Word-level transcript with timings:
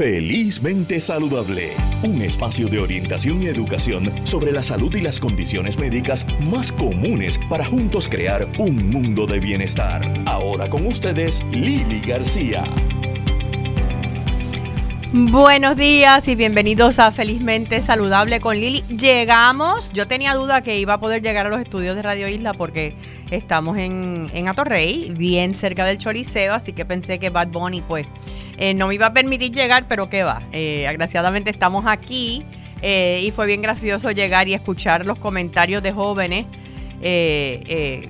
Felizmente 0.00 0.98
Saludable, 0.98 1.72
un 2.02 2.22
espacio 2.22 2.68
de 2.68 2.78
orientación 2.78 3.42
y 3.42 3.48
educación 3.48 4.26
sobre 4.26 4.50
la 4.50 4.62
salud 4.62 4.94
y 4.94 5.02
las 5.02 5.20
condiciones 5.20 5.78
médicas 5.78 6.24
más 6.50 6.72
comunes 6.72 7.38
para 7.50 7.66
juntos 7.66 8.08
crear 8.08 8.50
un 8.56 8.88
mundo 8.88 9.26
de 9.26 9.40
bienestar. 9.40 10.10
Ahora 10.24 10.70
con 10.70 10.86
ustedes, 10.86 11.42
Lili 11.52 12.00
García. 12.00 12.64
Buenos 15.12 15.76
días 15.76 16.28
y 16.28 16.34
bienvenidos 16.34 16.98
a 16.98 17.10
Felizmente 17.10 17.82
Saludable 17.82 18.40
con 18.40 18.58
Lili. 18.58 18.82
Llegamos, 18.88 19.92
yo 19.92 20.08
tenía 20.08 20.32
duda 20.32 20.62
que 20.62 20.78
iba 20.78 20.94
a 20.94 21.00
poder 21.00 21.20
llegar 21.20 21.46
a 21.46 21.50
los 21.50 21.60
estudios 21.60 21.94
de 21.94 22.00
Radio 22.00 22.26
Isla 22.26 22.54
porque 22.54 22.94
estamos 23.30 23.76
en, 23.76 24.30
en 24.32 24.48
Atorrey, 24.48 25.12
bien 25.14 25.54
cerca 25.54 25.84
del 25.84 25.98
Choliseo, 25.98 26.54
así 26.54 26.72
que 26.72 26.86
pensé 26.86 27.18
que 27.18 27.28
Bad 27.28 27.48
Bunny 27.48 27.82
pues 27.82 28.06
eh, 28.60 28.74
no 28.74 28.88
me 28.88 28.94
iba 28.94 29.06
a 29.06 29.14
permitir 29.14 29.52
llegar, 29.52 29.86
pero 29.88 30.10
qué 30.10 30.22
va. 30.22 30.42
Eh, 30.52 30.86
estamos 31.46 31.86
aquí 31.86 32.44
eh, 32.82 33.22
y 33.24 33.30
fue 33.30 33.46
bien 33.46 33.62
gracioso 33.62 34.10
llegar 34.10 34.48
y 34.48 34.54
escuchar 34.54 35.06
los 35.06 35.18
comentarios 35.18 35.82
de 35.82 35.92
jóvenes 35.92 36.44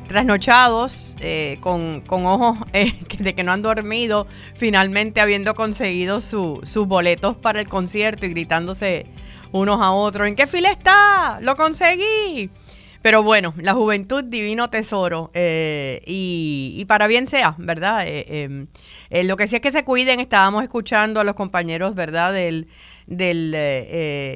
trasnochados, 0.09 1.17
con, 1.61 2.03
ojos 2.09 2.59
de 3.19 3.35
que 3.37 3.45
no 3.45 3.53
han 3.53 3.63
dormido, 3.63 4.27
finalmente 4.57 5.21
habiendo 5.21 5.55
conseguido 5.55 6.21
sus 6.21 6.87
boletos 6.89 7.37
para 7.37 7.61
el 7.61 7.69
concierto 7.69 8.27
y 8.27 8.31
gritándose 8.31 9.07
unos 9.53 9.81
a 9.81 9.93
otros, 9.93 10.27
¿en 10.27 10.35
qué 10.35 10.49
fila 10.49 10.73
está? 10.73 11.39
¡Lo 11.41 11.55
conseguí! 11.55 12.51
Pero 13.03 13.23
bueno, 13.23 13.55
la 13.57 13.73
juventud 13.73 14.25
divino 14.25 14.69
tesoro 14.69 15.31
eh, 15.33 16.03
y, 16.07 16.85
para 16.87 17.07
bien 17.07 17.27
sea, 17.27 17.55
¿verdad? 17.57 18.07
Eh, 18.07 18.43
em, 18.43 18.67
eh, 19.09 19.25
lo 19.25 19.37
que 19.37 19.49
sí 19.49 19.57
es 19.57 19.63
que 19.63 19.71
se 19.71 19.85
cuiden, 19.85 20.21
estábamos 20.21 20.63
escuchando 20.63 21.19
a 21.19 21.25
los 21.25 21.35
compañeros, 21.35 21.95
¿verdad? 21.95 22.35
Del, 22.35 22.69
del 23.07 23.57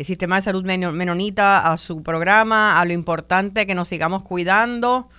sistema 0.07 0.37
de 0.37 0.43
salud 0.43 0.65
menonita, 0.65 1.71
a 1.71 1.77
su 1.77 2.03
programa, 2.03 2.81
a 2.81 2.85
lo 2.87 2.95
importante 2.95 3.67
que 3.67 3.75
nos 3.75 3.89
sigamos 3.89 4.23
cuidando. 4.23 5.11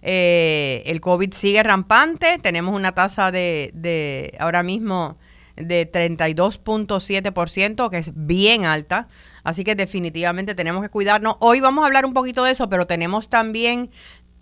el 0.00 1.00
COVID 1.00 1.34
sigue 1.34 1.64
rampante, 1.64 2.38
tenemos 2.38 2.76
una 2.76 2.92
tasa 2.92 3.32
de, 3.32 3.72
de 3.74 4.36
ahora 4.38 4.62
mismo 4.62 5.18
de 5.56 5.90
32.7%, 5.90 7.90
que 7.90 7.98
es 7.98 8.12
bien 8.14 8.64
alta. 8.64 9.08
Así 9.44 9.62
que 9.62 9.74
definitivamente 9.74 10.54
tenemos 10.54 10.82
que 10.82 10.88
cuidarnos. 10.88 11.36
Hoy 11.38 11.60
vamos 11.60 11.84
a 11.84 11.86
hablar 11.86 12.06
un 12.06 12.14
poquito 12.14 12.42
de 12.44 12.52
eso, 12.52 12.68
pero 12.68 12.86
tenemos 12.86 13.28
también 13.28 13.90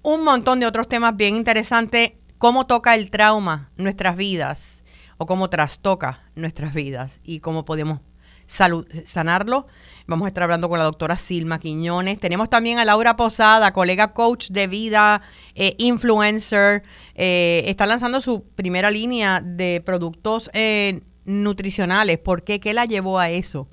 un 0.03 0.25
montón 0.25 0.61
de 0.61 0.67
otros 0.67 0.89
temas 0.89 1.17
bien 1.17 1.36
interesantes. 1.36 2.12
Cómo 2.39 2.67
toca 2.67 2.95
el 2.95 3.11
trauma 3.11 3.70
nuestras 3.77 4.17
vidas 4.17 4.84
o 5.19 5.27
cómo 5.27 5.50
trastoca 5.50 6.23
nuestras 6.34 6.73
vidas 6.73 7.20
y 7.25 7.41
cómo 7.41 7.64
podemos 7.64 8.00
sanarlo. 8.47 9.67
Vamos 10.06 10.27
a 10.27 10.28
estar 10.28 10.42
hablando 10.42 10.69
con 10.69 10.78
la 10.78 10.84
doctora 10.84 11.17
Silma 11.17 11.58
Quiñones. 11.58 12.19
Tenemos 12.19 12.50
también 12.50 12.78
a 12.78 12.84
Laura 12.84 13.17
Posada, 13.17 13.73
colega 13.73 14.12
coach 14.12 14.50
de 14.50 14.67
vida, 14.67 15.23
eh, 15.55 15.75
influencer. 15.78 16.83
Eh, 17.14 17.62
está 17.67 17.86
lanzando 17.86 18.20
su 18.20 18.45
primera 18.45 18.91
línea 18.91 19.41
de 19.41 19.83
productos 19.84 20.50
eh, 20.53 21.03
nutricionales. 21.25 22.19
¿Por 22.19 22.42
qué? 22.42 22.61
¿Qué 22.61 22.75
la 22.75 22.84
llevó 22.84 23.19
a 23.19 23.30
eso? 23.30 23.69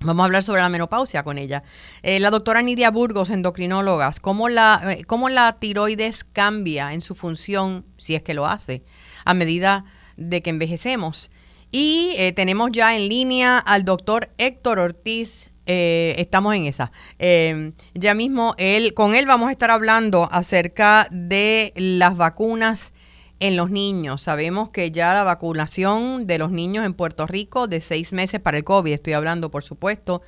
Vamos 0.00 0.22
a 0.22 0.26
hablar 0.26 0.42
sobre 0.42 0.60
la 0.60 0.68
menopausia 0.68 1.22
con 1.22 1.38
ella. 1.38 1.62
Eh, 2.02 2.20
la 2.20 2.30
doctora 2.30 2.60
Nidia 2.60 2.90
Burgos, 2.90 3.30
endocrinólogas, 3.30 4.20
¿cómo 4.20 4.48
la, 4.48 4.80
eh, 4.84 5.04
¿cómo 5.04 5.30
la 5.30 5.56
tiroides 5.58 6.24
cambia 6.24 6.92
en 6.92 7.00
su 7.00 7.14
función, 7.14 7.86
si 7.96 8.14
es 8.14 8.22
que 8.22 8.34
lo 8.34 8.46
hace, 8.46 8.82
a 9.24 9.32
medida 9.32 9.86
de 10.16 10.42
que 10.42 10.50
envejecemos? 10.50 11.30
Y 11.72 12.14
eh, 12.18 12.32
tenemos 12.32 12.70
ya 12.72 12.94
en 12.94 13.08
línea 13.08 13.58
al 13.58 13.84
doctor 13.84 14.30
Héctor 14.38 14.78
Ortiz. 14.78 15.50
estamos 15.66 16.54
en 16.54 16.66
esa. 16.66 16.92
ya 17.94 18.14
mismo 18.14 18.54
él, 18.56 18.94
con 18.94 19.16
él 19.16 19.26
vamos 19.26 19.48
a 19.48 19.52
estar 19.52 19.70
hablando 19.72 20.28
acerca 20.30 21.08
de 21.10 21.72
las 21.74 22.16
vacunas 22.16 22.92
en 23.40 23.56
los 23.56 23.70
niños. 23.70 24.22
Sabemos 24.22 24.70
que 24.70 24.90
ya 24.90 25.14
la 25.14 25.24
vacunación 25.24 26.26
de 26.26 26.38
los 26.38 26.50
niños 26.50 26.86
en 26.86 26.94
Puerto 26.94 27.26
Rico 27.26 27.66
de 27.66 27.80
seis 27.80 28.12
meses 28.12 28.40
para 28.40 28.56
el 28.58 28.64
COVID, 28.64 28.92
estoy 28.92 29.12
hablando 29.12 29.50
por 29.50 29.62
supuesto, 29.62 30.22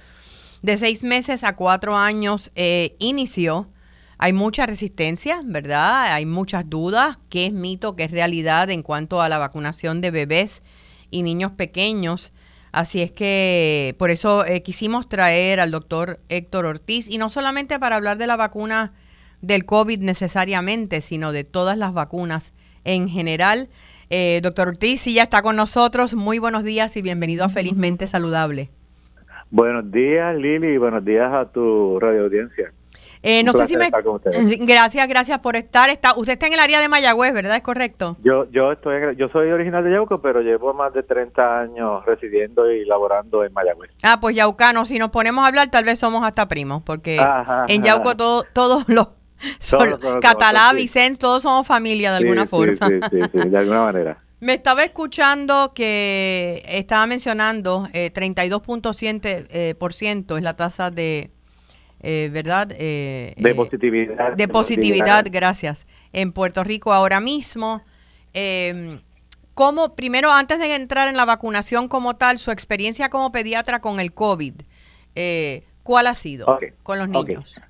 de 0.63 0.77
seis 0.77 1.05
meses 1.05 1.45
a 1.45 1.57
cuatro 1.57 1.97
años 1.97 2.51
eh, 2.55 2.97
inició. 2.99 3.69
Hay 4.19 4.33
mucha 4.33 4.67
resistencia, 4.67 5.41
¿verdad? 5.45 6.13
Hay 6.13 6.27
muchas 6.27 6.69
dudas, 6.69 7.19
qué 7.29 7.47
es 7.47 7.53
mito, 7.53 7.95
qué 7.95 8.05
es 8.05 8.11
realidad 8.11 8.69
en 8.69 8.83
cuanto 8.83 9.23
a 9.23 9.29
la 9.29 9.39
vacunación 9.39 10.01
de 10.01 10.11
bebés 10.11 10.63
y 11.11 11.23
niños 11.23 11.53
pequeños. 11.53 12.33
Así 12.73 13.01
es 13.01 13.13
que 13.13 13.95
por 13.99 14.11
eso 14.11 14.45
eh, 14.45 14.63
quisimos 14.63 15.09
traer 15.09 15.61
al 15.61 15.71
doctor 15.71 16.21
Héctor 16.29 16.67
Ortiz, 16.67 17.09
y 17.09 17.17
no 17.19 17.29
solamente 17.29 17.79
para 17.79 17.97
hablar 17.97 18.19
de 18.19 18.27
la 18.27 18.37
vacuna 18.37 18.93
del 19.41 19.65
COVID 19.65 20.01
necesariamente, 20.01 21.01
sino 21.01 21.31
de 21.31 21.45
todas 21.45 21.79
las 21.79 21.95
vacunas 21.95 22.53
en 22.85 23.09
general. 23.09 23.69
Eh, 24.11 24.41
doctor 24.43 24.69
Ortiz, 24.69 25.03
sí 25.03 25.15
ya 25.15 25.25
está 25.25 25.43
con 25.43 25.57
nosotros. 25.57 26.15
Muy 26.15 26.39
buenos 26.39 26.65
días 26.65 26.97
y 26.97 27.03
bienvenido 27.03 27.45
a 27.45 27.49
Felizmente 27.49 28.07
Saludable. 28.07 28.71
Buenos 29.51 29.91
días, 29.91 30.37
Lili, 30.37 30.75
y 30.75 30.79
buenos 30.79 31.05
días 31.05 31.33
a 31.33 31.47
tu 31.47 31.99
radio 32.01 32.25
audiencia. 32.25 32.73
Eh, 33.23 33.43
no 33.43 33.53
sé 33.53 33.67
si 33.67 33.77
me... 33.77 33.91
Gracias, 34.61 35.09
gracias 35.09 35.39
por 35.41 35.57
estar. 35.57 35.91
Está, 35.91 36.17
usted 36.17 36.35
está 36.35 36.47
en 36.47 36.53
el 36.53 36.61
área 36.61 36.81
de 36.81 36.89
Mayagüez, 36.89 37.33
¿verdad? 37.33 37.57
¿Es 37.57 37.63
correcto? 37.63 38.17
Yo 38.23 38.49
yo 38.51 38.73
estoy 38.73 39.17
yo 39.17 39.29
soy 39.29 39.51
original 39.51 39.83
de 39.85 39.93
Yauco, 39.93 40.21
pero 40.21 40.41
llevo 40.41 40.73
más 40.73 40.93
de 40.93 41.03
30 41.03 41.61
años 41.61 42.05
residiendo 42.07 42.71
y 42.71 42.85
laborando 42.85 43.45
en 43.45 43.53
Mayagüez. 43.53 43.91
Ah, 44.03 44.19
pues 44.21 44.37
Yaucano, 44.37 44.85
si 44.85 44.99
nos 44.99 45.11
ponemos 45.11 45.45
a 45.45 45.49
hablar, 45.49 45.69
tal 45.71 45.85
vez 45.85 45.99
somos 45.99 46.25
hasta 46.25 46.47
primos, 46.47 46.83
porque 46.83 47.21
en 47.69 47.83
Yauco 47.83 48.17
todo, 48.17 48.45
todos 48.53 48.89
los 48.89 49.09
Catalá, 50.21 50.73
Vicente, 50.73 51.19
todos 51.19 51.43
somos 51.43 51.67
familia 51.67 52.13
de 52.13 52.19
alguna 52.19 52.47
forma. 52.47 52.89
Sí, 52.89 53.21
sí, 53.33 53.49
de 53.49 53.59
alguna 53.59 53.83
manera. 53.83 54.19
Me 54.41 54.55
estaba 54.55 54.85
escuchando 54.85 55.73
que 55.75 56.63
estaba 56.65 57.07
mencionando 57.07 57.89
eh, 57.93 58.13
32.7% 58.15 59.47
eh, 59.51 59.75
por 59.77 59.93
ciento 59.93 60.37
es 60.37 60.45
la 60.45 60.55
tasa 60.55 60.93
de, 60.93 61.33
eh, 62.03 62.31
¿verdad? 62.33 62.69
Eh, 62.73 63.35
de 63.37 63.55
positividad. 63.55 64.37
De, 64.37 64.47
positividad, 64.47 65.27
gracias. 65.29 65.87
En 66.13 66.33
Puerto 66.33 66.63
Rico 66.63 66.93
ahora 66.93 67.21
mismo. 67.21 67.83
Em, 68.33 69.01
¿Cómo, 69.55 69.97
primero, 69.97 70.31
antes 70.31 70.61
de 70.61 70.73
entrar 70.73 71.09
en 71.09 71.17
la 71.17 71.25
vacunación 71.25 71.89
como 71.89 72.15
tal, 72.15 72.39
su 72.39 72.53
experiencia 72.53 73.09
como 73.09 73.33
pediatra 73.33 73.81
con 73.81 73.99
el 73.99 74.15
COVID, 74.15 74.55
¿cuál 75.83 76.07
ha 76.07 76.15
sido 76.15 76.61
con 76.85 77.01
los 77.01 77.09
niños? 77.09 77.61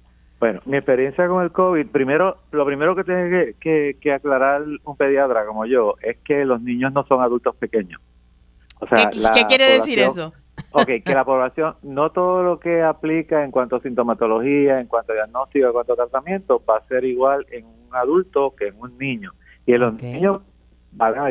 Bueno, 0.41 0.61
mi 0.67 0.77
experiencia 0.77 1.27
con 1.27 1.43
el 1.43 1.51
COVID, 1.51 1.89
primero, 1.89 2.37
lo 2.53 2.65
primero 2.65 2.95
que 2.95 3.05
tiene 3.05 3.55
que, 3.59 4.13
aclarar 4.13 4.63
un 4.85 4.97
pediatra 4.97 5.45
como 5.47 5.67
yo 5.67 5.97
es 6.01 6.19
que 6.19 6.45
los 6.45 6.63
niños 6.63 6.93
no 6.93 7.05
son 7.07 7.21
adultos 7.23 7.57
pequeños. 7.57 8.01
O 8.81 8.87
sea, 8.87 9.11
¿Qué, 9.11 9.45
quiere 9.49 9.65
decir 9.65 9.99
eso? 9.99 10.33
Ok, 10.73 10.87
que 11.05 11.15
la 11.15 11.25
población, 11.25 11.75
no 11.83 12.11
todo 12.11 12.43
lo 12.43 12.61
que 12.61 12.83
aplica 12.83 13.45
en 13.45 13.51
cuanto 13.51 13.77
a 13.77 13.81
sintomatología, 13.81 14.81
en 14.81 14.87
cuanto 14.87 15.13
a 15.13 15.17
diagnóstico, 15.17 15.67
en 15.67 15.73
cuanto 15.73 15.93
a 15.95 15.97
tratamiento, 15.97 16.63
va 16.69 16.79
a 16.79 16.87
ser 16.87 17.05
igual 17.05 17.45
en 17.51 17.67
un 17.67 17.89
adulto 17.93 18.55
que 18.57 18.69
en 18.69 18.79
un 18.79 18.97
niño. 18.97 19.33
Y 19.67 19.75
en 19.75 19.81
los 19.81 19.95
niños 20.01 20.43
van 20.93 21.19
a 21.19 21.31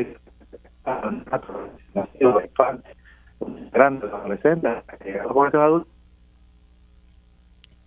grandes, 3.72 4.12
adolescentes, 4.12 4.72
adultos, 5.24 5.88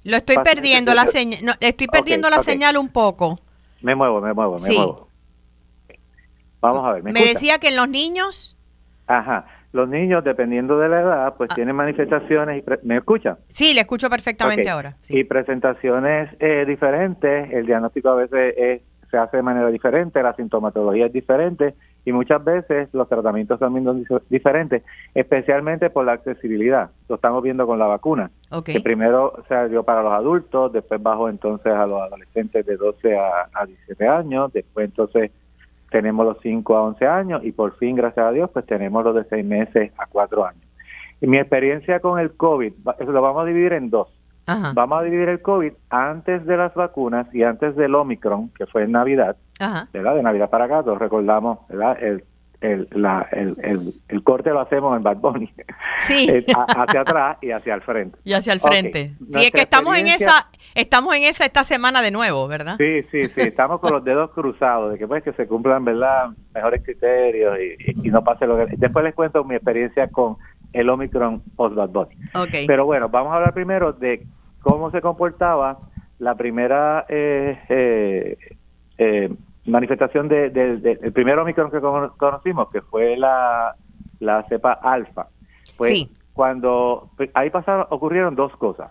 lo 0.05 0.17
estoy 0.17 0.37
perdiendo 0.45 0.95
la 0.95 1.07
señal, 1.07 1.57
estoy 1.61 1.87
perdiendo 1.87 2.31
la 2.31 2.43
señal 2.43 2.77
un 2.77 2.89
poco. 2.89 3.39
Me 3.83 3.95
muevo, 3.95 4.21
me 4.21 4.33
muevo, 4.33 4.59
me 4.59 4.75
muevo. 4.75 5.09
Vamos 6.61 6.85
a 6.87 6.93
ver. 6.93 7.03
Me, 7.03 7.13
decía 7.13 7.59
que 7.59 7.69
en 7.69 7.77
los 7.77 7.89
niños. 7.89 8.57
Ajá. 9.07 9.47
Los 9.73 9.89
niños, 9.89 10.25
dependiendo 10.25 10.79
de 10.79 10.89
la 10.89 11.01
edad, 11.01 11.35
pues 11.37 11.51
ah. 11.53 11.55
tienen 11.55 11.77
manifestaciones. 11.77 12.63
Y 12.63 12.87
¿Me 12.87 12.99
escuchan? 12.99 13.39
Sí, 13.49 13.73
le 13.73 13.83
escucho 13.83 14.11
perfectamente 14.11 14.69
ahora. 14.69 14.97
Y 15.09 15.25
presentaciones 15.25 16.31
eh, 16.41 16.65
diferentes. 16.67 17.53
El 17.53 17.67
diagnóstico 17.67 18.11
a 18.11 18.17
veces 18.17 18.55
es 18.57 18.83
se 19.11 19.19
hace 19.19 19.39
de 19.39 19.43
manera 19.43 19.69
diferente, 19.69 20.23
la 20.23 20.35
sintomatología 20.35 21.07
es 21.07 21.13
diferente 21.13 21.75
y 22.05 22.13
muchas 22.13 22.43
veces 22.43 22.89
los 22.93 23.09
tratamientos 23.09 23.59
también 23.59 23.85
son 23.85 24.23
diferentes, 24.29 24.83
especialmente 25.15 25.91
por 25.91 26.05
la 26.05 26.13
accesibilidad. 26.13 26.91
Lo 27.09 27.17
estamos 27.17 27.43
viendo 27.43 27.67
con 27.67 27.79
la 27.79 27.87
vacuna, 27.87 28.31
que 28.65 28.81
primero 28.81 29.43
se 29.49 29.69
dio 29.69 29.83
para 29.83 30.03
los 30.03 30.13
adultos, 30.13 30.73
después 30.73 31.03
bajó 31.03 31.29
entonces 31.29 31.73
a 31.73 31.87
los 31.87 32.01
adolescentes 32.01 32.65
de 32.65 32.77
12 32.77 33.19
a, 33.19 33.49
a 33.53 33.67
17 33.67 34.09
años, 34.09 34.53
después 34.53 34.87
entonces 34.87 35.31
tenemos 35.91 36.25
los 36.25 36.39
5 36.41 36.77
a 36.77 36.83
11 36.83 37.07
años 37.07 37.45
y 37.45 37.53
por 37.53 37.77
fin, 37.77 37.97
gracias 37.97 38.27
a 38.27 38.33
Dios, 38.33 38.51
pues 38.53 38.65
tenemos 38.65 39.05
los 39.05 39.15
de 39.15 39.25
6 39.25 39.45
meses 39.45 39.93
a 39.99 40.07
4 40.07 40.47
años. 40.47 40.63
Y 41.21 41.27
mi 41.27 41.37
experiencia 41.37 42.01
con 42.01 42.19
el 42.19 42.33
COVID, 42.33 42.73
eso 42.99 43.13
lo 43.13 43.21
vamos 43.21 43.43
a 43.43 43.47
dividir 43.47 43.75
en 43.75 43.91
dos. 43.91 44.09
Vamos 44.75 45.01
a 45.01 45.05
dividir 45.05 45.29
el 45.29 45.43
COVID 45.43 45.73
antes 45.91 46.45
de 46.47 46.57
las 46.57 46.75
vacunas 46.75 47.27
y 47.35 47.43
antes 47.43 47.77
del 47.77 47.95
Omicron, 47.95 48.51
que 48.51 48.67
fue 48.67 48.85
en 48.85 48.93
Navidad, 48.93 49.37
¿verdad? 49.93 50.15
De 50.15 50.23
Navidad 50.23 50.51
para 50.51 50.65
acá, 50.65 50.83
todos 50.83 50.99
recordamos, 50.99 51.59
¿verdad? 51.69 52.03
El, 52.03 52.25
el, 52.61 52.89
la, 52.93 53.27
el, 53.33 53.95
el, 54.09 54.23
corte 54.23 54.51
lo 54.51 54.61
hacemos 54.61 54.97
en 54.97 55.03
Bad 55.03 55.17
Bunny. 55.17 55.53
Sí. 55.99 56.29
Eh, 56.41 56.45
hacia 56.55 57.01
atrás 57.01 57.39
y 57.41 57.51
hacia 57.51 57.75
el 57.75 57.83
frente. 57.83 58.19
Y 58.25 58.33
hacia 58.35 58.53
el 58.53 58.61
frente. 58.61 59.15
Sí, 59.31 59.45
es 59.45 59.51
que 59.51 59.63
estamos 59.63 59.99
en 59.99 60.07
esa, 60.07 60.49
estamos 60.75 61.15
en 61.17 61.25
esa 61.25 61.45
esta 61.45 61.65
semana 61.65 62.03
de 62.03 62.11
nuevo, 62.11 62.47
¿verdad? 62.47 62.77
Sí, 62.79 63.03
sí, 63.11 63.23
sí, 63.29 63.41
estamos 63.41 63.81
con 63.81 63.93
los 63.93 64.05
dedos 64.05 64.31
cruzados 64.31 64.93
de 64.93 64.99
que 64.99 65.07
pues 65.07 65.25
que 65.25 65.33
se 65.33 65.47
cumplan, 65.47 65.85
¿verdad? 65.85 66.31
Mejores 66.55 66.83
criterios 66.85 67.59
y, 67.59 68.11
no 68.11 68.23
pase 68.23 68.47
lo 68.47 68.57
que... 68.57 68.77
Después 68.77 69.05
les 69.05 69.15
cuento 69.15 69.45
mi 69.45 69.55
experiencia 69.55 70.09
con 70.09 70.37
el 70.73 70.89
Omicron 70.89 71.43
post 71.57 71.75
Bad 71.75 71.91
Bunny. 71.91 72.15
Okay. 72.35 72.67
Pero 72.67 72.85
bueno, 72.85 73.09
vamos 73.09 73.33
a 73.33 73.37
hablar 73.37 73.55
primero 73.55 73.93
de 73.93 74.27
cómo 74.61 74.91
se 74.91 75.01
comportaba 75.01 75.79
la 76.19 76.35
primera 76.35 77.07
eh, 77.09 77.59
eh, 77.69 78.39
eh 78.99 79.31
manifestación 79.67 80.29
del 80.29 80.83
de, 80.83 81.13
primer 81.13 81.39
Omicron 81.39 81.71
que 81.71 81.81
conocimos, 81.81 82.71
que 82.71 82.81
fue 82.81 83.17
la, 83.17 83.77
la 84.19 84.43
cepa 84.49 84.73
alfa. 84.73 85.29
Pues 85.77 86.07
cuando 86.33 87.11
ahí 87.35 87.51
pasaron, 87.51 87.87
ocurrieron 87.91 88.35
dos 88.35 88.57
cosas. 88.57 88.91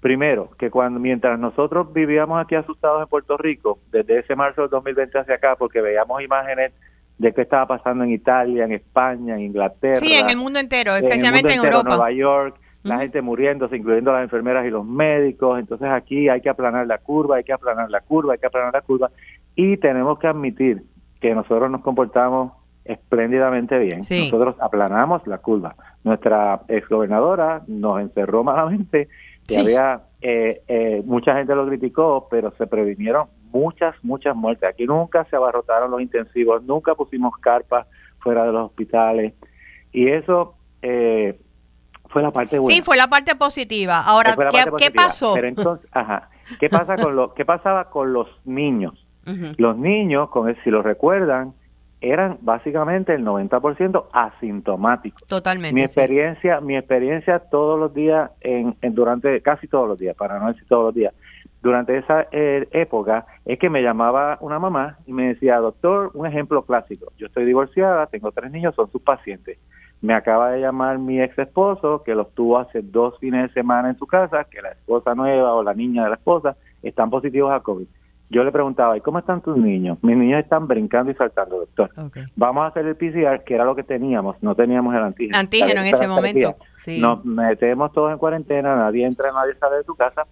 Primero, 0.00 0.50
que 0.58 0.70
cuando 0.70 1.00
mientras 1.00 1.38
nosotros 1.38 1.92
vivíamos 1.92 2.40
aquí 2.40 2.54
asustados 2.54 3.02
en 3.02 3.08
Puerto 3.08 3.36
Rico, 3.36 3.78
desde 3.90 4.20
ese 4.20 4.36
marzo 4.36 4.62
del 4.62 4.70
2020 4.70 5.18
hacia 5.18 5.34
acá, 5.34 5.56
porque 5.56 5.80
veíamos 5.80 6.22
imágenes 6.22 6.72
de 7.18 7.32
qué 7.34 7.42
estaba 7.42 7.66
pasando 7.66 8.04
en 8.04 8.10
Italia, 8.10 8.64
en 8.64 8.72
España, 8.72 9.34
en 9.34 9.42
Inglaterra. 9.42 9.96
Sí, 9.96 10.14
en 10.14 10.28
el 10.28 10.36
mundo 10.36 10.60
entero, 10.60 10.94
especialmente 10.94 11.52
en, 11.52 11.64
Europa. 11.64 11.88
Nueva 11.88 12.12
York, 12.12 12.60
la 12.88 12.98
gente 12.98 13.22
muriéndose, 13.22 13.76
incluyendo 13.76 14.12
las 14.12 14.22
enfermeras 14.22 14.66
y 14.66 14.70
los 14.70 14.84
médicos. 14.84 15.58
Entonces 15.58 15.88
aquí 15.90 16.28
hay 16.28 16.40
que 16.40 16.48
aplanar 16.48 16.86
la 16.86 16.98
curva, 16.98 17.36
hay 17.36 17.44
que 17.44 17.52
aplanar 17.52 17.90
la 17.90 18.00
curva, 18.00 18.32
hay 18.34 18.38
que 18.38 18.46
aplanar 18.46 18.72
la 18.72 18.80
curva. 18.80 19.10
Y 19.54 19.76
tenemos 19.76 20.18
que 20.18 20.26
admitir 20.26 20.82
que 21.20 21.34
nosotros 21.34 21.70
nos 21.70 21.82
comportamos 21.82 22.52
espléndidamente 22.84 23.78
bien. 23.78 24.00
Nosotros 24.00 24.56
aplanamos 24.60 25.26
la 25.26 25.38
curva. 25.38 25.76
Nuestra 26.04 26.62
exgobernadora 26.68 27.62
nos 27.66 28.00
encerró 28.00 28.42
malamente 28.44 29.08
y 29.48 29.56
había 29.56 30.02
eh, 30.20 30.62
eh, 30.68 31.02
mucha 31.04 31.34
gente 31.36 31.54
lo 31.54 31.66
criticó, 31.66 32.28
pero 32.30 32.50
se 32.52 32.66
previnieron 32.66 33.28
muchas, 33.52 33.94
muchas 34.02 34.34
muertes. 34.34 34.68
Aquí 34.68 34.84
nunca 34.84 35.24
se 35.24 35.36
abarrotaron 35.36 35.90
los 35.90 36.00
intensivos, 36.00 36.62
nunca 36.64 36.94
pusimos 36.94 37.36
carpas 37.38 37.86
fuera 38.18 38.44
de 38.44 38.52
los 38.52 38.66
hospitales 38.66 39.34
y 39.92 40.08
eso 40.08 40.54
eh, 40.82 41.38
fue 42.08 42.22
la 42.22 42.30
parte 42.30 42.58
buena. 42.58 42.74
Sí, 42.74 42.82
fue 42.82 42.96
la 42.96 43.08
parte 43.08 43.34
positiva. 43.34 44.02
Ahora, 44.04 44.34
¿qué, 44.78 44.90
pasó? 44.90 45.34
Pero 45.34 45.48
entonces, 45.48 45.88
ajá, 45.92 46.30
¿qué 46.58 46.68
pasa 46.68 46.96
con 46.96 47.14
lo, 47.16 47.34
qué 47.34 47.44
pasaba 47.44 47.90
con 47.90 48.12
los 48.12 48.28
niños? 48.44 49.04
Los 49.58 49.76
niños, 49.76 50.30
con 50.30 50.56
si 50.64 50.70
lo 50.70 50.80
recuerdan, 50.80 51.52
eran 52.00 52.38
básicamente 52.40 53.14
el 53.14 53.24
90% 53.24 54.06
asintomáticos. 54.12 55.26
Totalmente. 55.26 55.74
Mi 55.74 55.82
experiencia, 55.82 56.60
mi 56.60 56.78
experiencia 56.78 57.38
todos 57.38 57.78
los 57.78 57.92
días, 57.92 58.30
en, 58.40 58.74
durante 58.94 59.42
casi 59.42 59.66
todos 59.68 59.86
los 59.88 59.98
días, 59.98 60.16
para 60.16 60.38
no 60.38 60.48
decir 60.48 60.64
todos 60.68 60.86
los 60.86 60.94
días, 60.94 61.12
durante 61.60 61.98
esa 61.98 62.28
eh, 62.30 62.68
época 62.70 63.26
es 63.44 63.58
que 63.58 63.68
me 63.68 63.82
llamaba 63.82 64.38
una 64.40 64.58
mamá 64.58 64.98
y 65.06 65.12
me 65.12 65.28
decía, 65.28 65.56
doctor, 65.56 66.10
un 66.14 66.26
ejemplo 66.26 66.62
clásico, 66.62 67.12
yo 67.18 67.26
estoy 67.26 67.44
divorciada, 67.44 68.06
tengo 68.06 68.30
tres 68.30 68.50
niños, 68.50 68.74
son 68.76 68.90
sus 68.92 69.02
pacientes. 69.02 69.58
Me 70.00 70.14
acaba 70.14 70.50
de 70.50 70.60
llamar 70.60 70.98
mi 70.98 71.20
ex 71.20 71.38
esposo, 71.38 72.02
que 72.04 72.14
los 72.14 72.32
tuvo 72.34 72.58
hace 72.58 72.82
dos 72.82 73.18
fines 73.18 73.48
de 73.48 73.52
semana 73.52 73.90
en 73.90 73.98
su 73.98 74.06
casa, 74.06 74.44
que 74.44 74.62
la 74.62 74.70
esposa 74.70 75.14
nueva 75.14 75.54
o 75.54 75.62
la 75.62 75.74
niña 75.74 76.04
de 76.04 76.10
la 76.10 76.16
esposa 76.16 76.56
están 76.82 77.10
positivos 77.10 77.52
a 77.52 77.60
COVID 77.60 77.86
yo 78.30 78.44
le 78.44 78.52
preguntaba, 78.52 78.96
¿y 78.96 79.00
cómo 79.00 79.18
están 79.18 79.40
tus 79.40 79.56
niños? 79.56 79.98
Mis 80.02 80.16
niños 80.16 80.40
están 80.40 80.68
brincando 80.68 81.10
y 81.10 81.14
saltando, 81.14 81.60
doctor. 81.60 81.90
Vamos 82.36 82.64
a 82.64 82.66
hacer 82.66 82.86
el 82.86 82.94
PCR, 82.94 83.42
que 83.44 83.54
era 83.54 83.64
lo 83.64 83.74
que 83.74 83.82
teníamos, 83.82 84.36
no 84.42 84.54
teníamos 84.54 84.94
el 84.94 85.02
antígeno. 85.02 85.38
Antígeno 85.38 85.80
en 85.80 85.86
ese 85.86 86.06
momento. 86.06 86.56
Nos 87.00 87.24
metemos 87.24 87.92
todos 87.92 88.12
en 88.12 88.18
cuarentena, 88.18 88.76
nadie 88.76 89.06
entra, 89.06 89.32
nadie 89.32 89.54
sale 89.54 89.76
de 89.76 89.84
tu 89.84 89.94
casa, 89.94 90.26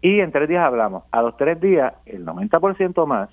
y 0.00 0.20
en 0.20 0.32
tres 0.32 0.48
días 0.48 0.64
hablamos. 0.64 1.04
A 1.10 1.20
los 1.20 1.36
tres 1.36 1.60
días, 1.60 1.92
el 2.06 2.24
90% 2.24 3.06
más 3.06 3.28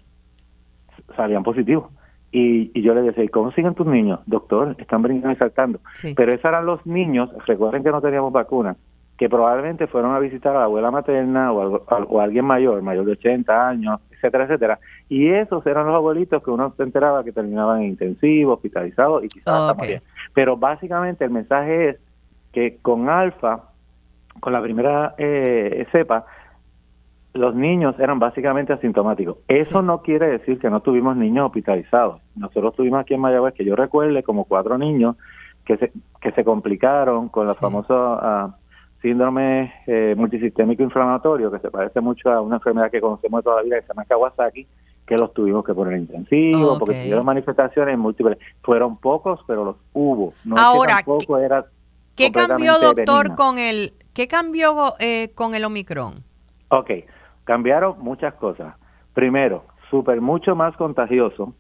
salían 1.16 1.44
positivos. 1.44 1.90
Y, 2.32 2.72
y, 2.74 2.82
yo 2.82 2.94
le 2.94 3.02
decía, 3.02 3.24
¿y 3.24 3.28
cómo 3.28 3.52
siguen 3.52 3.76
tus 3.76 3.86
niños? 3.86 4.22
Doctor, 4.26 4.76
están 4.80 5.02
brincando 5.02 5.34
y 5.34 5.36
saltando. 5.36 5.80
Pero 6.16 6.34
esos 6.34 6.46
eran 6.46 6.66
los 6.66 6.86
niños, 6.86 7.30
recuerden 7.46 7.84
que 7.84 7.92
no 7.92 8.02
teníamos 8.02 8.32
vacuna, 8.32 8.78
que 9.18 9.30
probablemente 9.30 9.86
fueron 9.88 10.16
a 10.16 10.20
visitar 10.20 10.56
a 10.56 10.60
la 10.60 10.66
abuela 10.66 10.92
materna 10.92 11.52
o, 11.52 11.84
a, 12.20 12.24
alguien 12.24 12.46
mayor, 12.46 12.82
mayor 12.82 13.06
de 13.06 13.12
80 13.12 13.68
años, 13.68 14.00
etcétera, 14.12 14.46
etcétera. 14.46 14.80
Y 15.10 15.30
esos 15.30 15.66
eran 15.68 15.86
los 15.86 15.96
abuelitos 15.96 16.42
que 16.42 16.52
uno 16.52 16.74
se 16.76 16.84
enteraba 16.84 17.24
que 17.24 17.32
terminaban 17.32 17.82
en 17.82 17.90
intensivo, 17.90 18.54
hospitalizados 18.54 19.24
y 19.26 19.28
quizás 19.28 19.74
okay. 19.74 20.00
Pero 20.34 20.58
básicamente 20.58 21.26
el 21.26 21.32
mensaje 21.32 21.90
es 21.90 21.98
que 22.54 22.78
con 22.82 23.10
alfa, 23.10 23.66
con 24.40 24.54
la 24.54 24.62
primera 24.62 25.16
eh, 25.18 25.86
cepa, 25.92 26.26
los 27.34 27.56
niños 27.56 27.96
eran 28.00 28.20
básicamente 28.20 28.74
asintomáticos. 28.74 29.38
Eso 29.48 29.82
no 29.82 30.02
quiere 30.02 30.28
decir 30.28 30.60
que 30.60 30.70
no 30.70 30.82
tuvimos 30.82 31.16
niños 31.16 31.46
hospitalizados. 31.46 32.22
Nosotros 32.36 32.76
tuvimos 32.76 33.02
aquí 33.02 33.14
en 33.14 33.22
Mayagüez, 33.22 33.54
que 33.54 33.66
yo 33.66 33.76
recuerde, 33.76 34.24
como 34.24 34.46
cuatro 34.46 34.78
niños 34.78 35.16
que 35.66 35.78
se, 35.78 35.92
que 36.22 36.32
se 36.32 36.44
complicaron 36.44 37.30
con 37.30 37.48
la 37.48 37.56
famosa 37.56 38.58
síndrome 39.02 39.74
eh, 39.88 40.14
multisistémico 40.16 40.84
inflamatorio, 40.84 41.52
que 41.52 41.60
se 41.60 41.72
parece 41.72 42.02
mucho 42.02 42.30
a 42.30 42.42
una 42.42 42.58
enfermedad 42.58 42.92
que 42.92 43.02
conocemos 43.02 43.40
de 43.40 43.44
toda 43.44 43.56
la 43.58 43.62
vida, 43.64 43.76
que 43.78 43.82
se 43.82 43.88
llama 43.88 44.06
Kawasaki, 44.06 44.68
que 45.06 45.18
los 45.18 45.34
tuvimos 45.34 45.66
que 45.66 45.74
poner 45.74 45.98
intensivo, 45.98 46.78
porque 46.78 47.02
tuvieron 47.02 47.26
manifestaciones 47.26 47.98
múltiples. 47.98 48.38
Fueron 48.62 48.98
pocos, 48.98 49.40
pero 49.48 49.66
los 49.66 49.76
hubo. 49.94 50.34
No 50.44 50.56
Ahora, 50.58 50.98
tampoco 50.98 51.38
era 51.38 51.66
¿qué 52.16 52.32
cambió, 52.32 52.78
doctor, 52.80 53.36
con 53.36 53.58
el, 53.58 53.94
qué 54.14 54.28
cambió 54.28 54.94
eh, 55.00 55.32
con 55.34 55.56
el 55.56 55.66
Omicron? 55.66 56.24
Ok, 56.70 56.92
cambiaron 57.44 57.96
muchas 58.00 58.34
cosas. 58.36 58.76
Primero, 59.14 59.66
súper 59.90 60.22
mucho 60.22 60.56
más 60.56 60.76
contagioso 60.78 61.54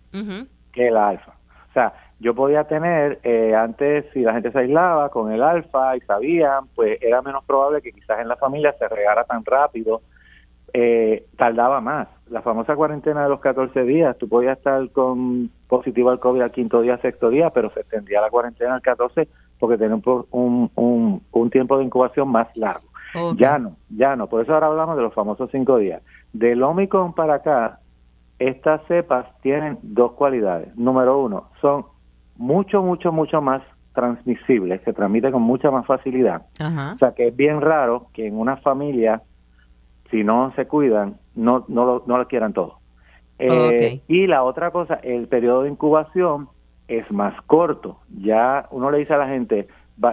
que 0.72 0.88
el 0.88 0.98
alfa. 0.98 1.33
O 1.69 1.74
sea, 1.74 1.94
yo 2.19 2.36
podía 2.36 2.66
tener, 2.66 3.19
eh, 3.24 3.56
antes 3.56 4.06
si 4.13 4.22
la 4.22 4.33
gente 4.33 4.51
se 4.51 4.60
aislaba 4.60 5.10
con 5.10 5.31
el 5.31 5.42
alfa 5.42 5.95
y 5.98 6.01
sabían, 6.01 6.68
pues 6.75 6.98
era 7.01 7.22
menos 7.22 7.44
probable 7.45 7.81
que 7.81 7.92
quizás 7.92 8.19
en 8.19 8.28
la 8.28 8.36
familia 8.36 8.74
se 8.78 8.88
regara 8.88 9.24
tan 9.24 9.44
rápido, 9.44 10.01
eh, 10.74 11.25
tardaba 11.38 11.81
más. 11.81 12.07
La 12.30 12.42
famosa 12.42 12.75
cuarentena 12.75 13.24
de 13.24 13.30
los 13.30 13.42
14 13.42 13.83
días, 13.83 14.18
tú 14.18 14.30
podías 14.30 14.57
estar 14.57 14.89
con 14.92 15.50
positivo 15.68 16.12
al 16.12 16.19
COVID 16.19 16.42
al 16.42 16.51
quinto 16.51 16.81
día, 16.81 16.98
sexto 17.00 17.30
día, 17.30 17.50
pero 17.50 17.72
se 17.72 17.81
extendía 17.81 18.22
la 18.22 18.30
cuarentena 18.30 18.75
al 18.75 18.81
14 18.81 19.28
porque 19.60 19.78
tenía 19.78 19.95
un, 19.95 20.72
un, 20.75 21.22
un, 21.31 21.50
tiempo 21.50 21.78
de 21.78 21.86
incubación 21.86 22.30
más 22.30 22.47
largo. 22.56 22.88
Ya 23.35 23.59
no, 23.59 23.75
ya 23.89 24.15
no. 24.15 24.27
Por 24.27 24.41
eso 24.41 24.53
ahora 24.53 24.68
hablamos 24.68 24.95
de 24.95 25.03
los 25.03 25.13
famosos 25.13 25.49
cinco 25.51 25.77
días. 25.77 26.01
Del 26.33 26.63
Omicron 26.63 27.13
para 27.13 27.35
acá, 27.35 27.80
estas 28.39 28.81
cepas 28.87 29.25
tienen 29.41 29.77
dos 29.81 30.13
cualidades. 30.13 30.75
Número 30.75 31.19
uno, 31.19 31.49
son 31.61 31.85
mucho, 32.37 32.81
mucho, 32.81 33.11
mucho 33.11 33.41
más 33.41 33.61
transmisible, 33.94 34.80
se 34.80 34.94
transmite 34.94 35.31
con 35.31 35.41
mucha 35.41 35.69
más 35.69 35.85
facilidad. 35.85 36.44
O 36.95 36.97
sea 36.97 37.13
que 37.13 37.27
es 37.27 37.35
bien 37.35 37.61
raro 37.61 38.07
que 38.13 38.27
en 38.27 38.37
una 38.37 38.57
familia, 38.57 39.21
si 40.09 40.23
no 40.23 40.53
se 40.56 40.65
cuidan, 40.65 41.18
no, 41.35 41.65
no, 41.68 41.85
lo, 41.85 42.03
no 42.07 42.18
lo 42.18 42.27
quieran 42.27 42.53
todo. 42.53 42.80
Eh, 43.37 44.01
y 44.07 44.27
la 44.27 44.44
otra 44.44 44.71
cosa, 44.71 44.95
el 44.95 45.27
periodo 45.27 45.63
de 45.63 45.69
incubación 45.69 46.49
es 46.87 47.09
más 47.11 47.39
corto. 47.44 47.99
Ya 48.09 48.68
uno 48.71 48.91
le 48.91 48.99
dice 48.99 49.13
a 49.13 49.18
la 49.18 49.27
gente, 49.27 49.68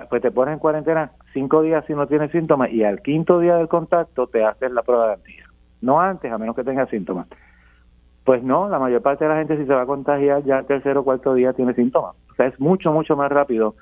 pues 0.09 0.23
te 0.23 0.31
pones 0.31 0.55
en 0.55 0.61
cuarentena 0.61 1.13
cinco 1.39 1.63
días 1.63 1.85
si 1.87 1.95
no 1.95 2.07
tienes 2.09 2.33
síntomas 2.33 2.73
y 2.73 2.83
al 2.83 3.01
quinto 3.01 3.39
día 3.39 3.57
del 3.57 3.69
contacto 3.69 4.27
te 4.27 4.45
haces 4.45 4.73
la 4.73 4.83
prueba 4.83 5.07
de 5.07 5.13
antígeno. 5.15 5.49
No 5.81 6.01
antes, 6.01 6.33
a 6.33 6.39
menos 6.39 6.57
que 6.57 6.65
tengas 6.65 6.91
síntomas. 6.91 7.29
Pues 8.25 8.43
no, 8.43 8.69
la 8.69 8.81
mayor 8.81 9.03
parte 9.03 9.25
de 9.25 9.31
la 9.31 9.39
gente 9.39 9.57
si 9.57 9.65
se 9.65 9.73
va 9.73 9.83
a 9.83 9.87
contagiar 9.87 10.43
ya 10.45 10.59
el 10.59 10.67
tercer 10.67 10.99
o 10.99 11.05
cuarto 11.05 11.35
día 11.35 11.53
tiene 11.53 11.75
síntomas. 11.75 12.17
O 12.33 12.35
sea, 12.35 12.47
es 12.47 12.59
mucho, 12.59 12.93
mucho 12.93 13.17
más 13.17 13.31
rápido. 13.31 13.77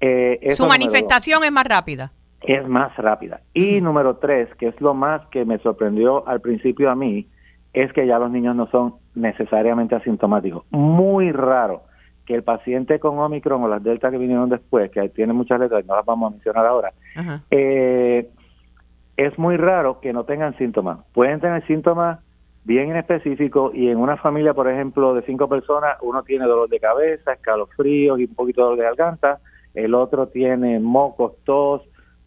Eh, 0.00 0.54
Su 0.56 0.66
manifestación 0.66 1.44
es 1.44 1.52
más 1.52 1.64
rápida. 1.64 2.10
Es 2.42 2.66
más 2.66 2.96
rápida. 2.96 3.40
Y 3.54 3.80
número 3.80 4.16
tres, 4.16 4.48
que 4.56 4.68
es 4.68 4.80
lo 4.80 4.94
más 4.94 5.24
que 5.28 5.44
me 5.44 5.58
sorprendió 5.58 6.26
al 6.26 6.40
principio 6.40 6.90
a 6.90 6.96
mí, 6.96 7.28
es 7.72 7.92
que 7.92 8.06
ya 8.06 8.18
los 8.18 8.30
niños 8.30 8.56
no 8.56 8.66
son 8.70 8.94
necesariamente 9.14 9.94
asintomáticos. 9.94 10.64
Muy 10.70 11.30
raro 11.30 11.82
que 12.28 12.34
el 12.34 12.42
paciente 12.42 13.00
con 13.00 13.18
Omicron 13.18 13.62
o 13.62 13.68
las 13.68 13.82
Delta 13.82 14.10
que 14.10 14.18
vinieron 14.18 14.50
después, 14.50 14.90
que 14.90 15.08
tienen 15.08 15.34
muchas 15.34 15.58
letras, 15.58 15.82
no 15.86 15.96
las 15.96 16.04
vamos 16.04 16.28
a 16.28 16.34
mencionar 16.34 16.66
ahora, 16.66 16.92
eh, 17.50 18.28
es 19.16 19.38
muy 19.38 19.56
raro 19.56 19.98
que 20.00 20.12
no 20.12 20.24
tengan 20.24 20.54
síntomas. 20.58 20.98
Pueden 21.14 21.40
tener 21.40 21.66
síntomas 21.66 22.18
bien 22.64 22.90
en 22.90 22.98
específico 22.98 23.70
y 23.72 23.88
en 23.88 23.96
una 23.96 24.18
familia, 24.18 24.52
por 24.52 24.68
ejemplo, 24.68 25.14
de 25.14 25.22
cinco 25.22 25.48
personas, 25.48 25.96
uno 26.02 26.22
tiene 26.22 26.44
dolor 26.44 26.68
de 26.68 26.78
cabeza, 26.78 27.32
escalofríos 27.32 28.20
y 28.20 28.24
un 28.24 28.34
poquito 28.34 28.60
de 28.60 28.64
dolor 28.64 28.78
de 28.78 28.84
garganta, 28.84 29.40
el 29.72 29.94
otro 29.94 30.28
tiene 30.28 30.80
mocos, 30.80 31.32
tos, 31.44 31.80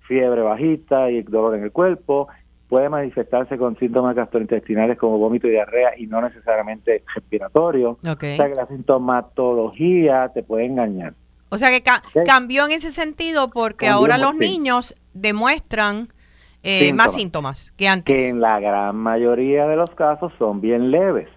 fiebre 0.08 0.42
bajita 0.42 1.12
y 1.12 1.22
dolor 1.22 1.56
en 1.56 1.64
el 1.66 1.72
cuerpo, 1.72 2.28
puede 2.72 2.88
manifestarse 2.88 3.58
con 3.58 3.78
síntomas 3.78 4.16
gastrointestinales 4.16 4.98
como 4.98 5.18
vómito 5.18 5.46
y 5.46 5.50
diarrea 5.50 5.92
y 5.98 6.08
no 6.08 6.22
necesariamente 6.22 7.04
respiratorio. 7.14 8.00
O 8.02 8.16
sea 8.18 8.48
que 8.48 8.56
la 8.56 8.66
sintomatología 8.66 10.32
te 10.34 10.42
puede 10.42 10.68
engañar. 10.68 11.14
O 11.50 11.58
sea 11.58 11.68
que 11.70 11.84
cambió 12.26 12.66
en 12.66 12.72
ese 12.72 12.92
sentido 12.92 13.50
porque 13.50 13.90
ahora 13.90 14.18
los 14.18 14.36
niños 14.36 14.96
demuestran 15.14 16.14
eh, 16.64 16.94
más 16.94 17.14
síntomas 17.14 17.74
que 17.76 17.90
antes. 17.90 18.16
Que 18.16 18.30
en 18.30 18.40
la 18.40 18.62
gran 18.62 18.96
mayoría 18.96 19.68
de 19.68 19.76
los 19.76 19.90
casos 19.90 20.32
son 20.40 20.62
bien 20.62 20.92
leves. 20.92 21.28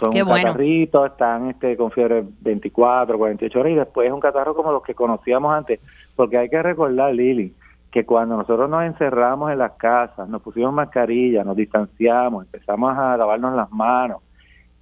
Son 0.00 0.16
un 0.16 0.26
catarrito, 0.26 1.04
están 1.04 1.50
este, 1.50 1.76
con 1.76 1.90
fiebre 1.90 2.24
24, 2.40 3.18
48 3.18 3.60
horas 3.60 3.72
y 3.72 3.76
después 3.76 4.06
es 4.06 4.14
un 4.14 4.20
catarro 4.20 4.54
como 4.54 4.72
los 4.72 4.82
que 4.82 4.94
conocíamos 4.94 5.52
antes. 5.52 5.80
Porque 6.16 6.38
hay 6.38 6.48
que 6.48 6.62
recordar, 6.62 7.12
Lili, 7.12 7.52
que 7.90 8.04
cuando 8.04 8.36
nosotros 8.36 8.68
nos 8.68 8.84
encerramos 8.84 9.50
en 9.50 9.58
las 9.58 9.72
casas, 9.72 10.28
nos 10.28 10.42
pusimos 10.42 10.72
mascarilla, 10.72 11.44
nos 11.44 11.56
distanciamos, 11.56 12.44
empezamos 12.44 12.96
a 12.96 13.16
lavarnos 13.16 13.54
las 13.54 13.70
manos, 13.70 14.22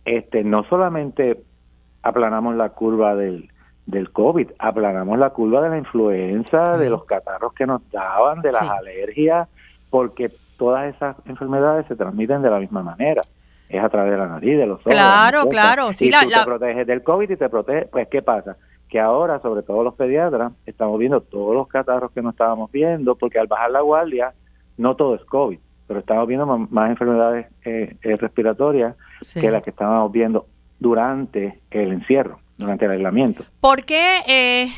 este, 0.05 0.43
no 0.43 0.65
solamente 0.65 1.43
aplanamos 2.03 2.57
la 2.57 2.71
curva 2.71 3.15
del, 3.15 3.51
del 3.87 4.11
COVID, 4.11 4.51
aplanamos 4.59 5.19
la 5.19 5.31
curva 5.31 5.63
de 5.63 5.71
la 5.71 5.79
influenza, 5.79 6.77
de 6.77 6.91
los 6.91 7.05
catarros 7.05 7.53
que 7.53 7.67
nos 7.67 7.89
daban, 7.91 8.41
de 8.41 8.53
las 8.53 8.69
alergias, 8.69 9.49
porque 9.91 10.33
todas 10.57 10.95
esas 10.95 11.17
enfermedades 11.27 11.87
se 11.87 11.97
transmiten 11.97 12.43
de 12.43 12.51
la 12.51 12.59
misma 12.59 12.83
manera. 12.83 13.23
Es 13.69 13.83
a 13.83 13.89
través 13.89 14.13
de 14.13 14.19
la 14.19 14.29
nariz, 14.29 14.57
de 14.57 14.67
los 14.67 14.81
ojos. 14.81 14.93
Claro, 14.93 15.47
claro. 15.47 15.93
Sí, 15.93 16.09
tú 16.11 16.29
te 16.29 16.45
proteges 16.45 16.87
del 16.87 17.03
COVID 17.03 17.31
y 17.31 17.37
te 17.37 17.49
protege, 17.49 17.87
pues 17.87 18.07
¿qué 18.09 18.23
pasa? 18.23 18.57
Que 18.88 19.00
ahora, 19.00 19.40
sobre 19.40 19.62
todo 19.62 19.83
los 19.83 19.95
pediatras, 19.95 20.52
estamos 20.64 20.99
viendo 20.99 21.21
todos 21.21 21.55
los 21.55 21.69
catarros 21.69 22.12
que 22.12 22.23
no 22.23 22.31
estábamos 22.31 22.71
viendo, 22.71 23.16
porque 23.16 23.38
al 23.38 23.47
bajar 23.47 23.71
la 23.71 23.81
guardia, 23.81 24.35
no 24.76 24.95
todo 24.95 25.14
es 25.14 25.25
COVID, 25.25 25.59
pero 25.87 26.00
estamos 26.00 26.26
viendo 26.26 26.47
más, 26.47 26.90
enfermedades 26.90 27.47
eh, 27.64 27.97
eh, 28.02 28.16
respiratorias 28.16 28.95
que 29.35 29.50
las 29.50 29.62
que 29.62 29.71
estábamos 29.71 30.12
viendo 30.12 30.47
durante 30.78 31.61
el 31.71 31.93
encierro, 31.93 32.38
durante 32.59 32.85
el 32.85 32.93
aislamiento. 32.93 33.45
¿Por 33.61 33.85
qué 33.85 34.21
eh, 34.26 34.69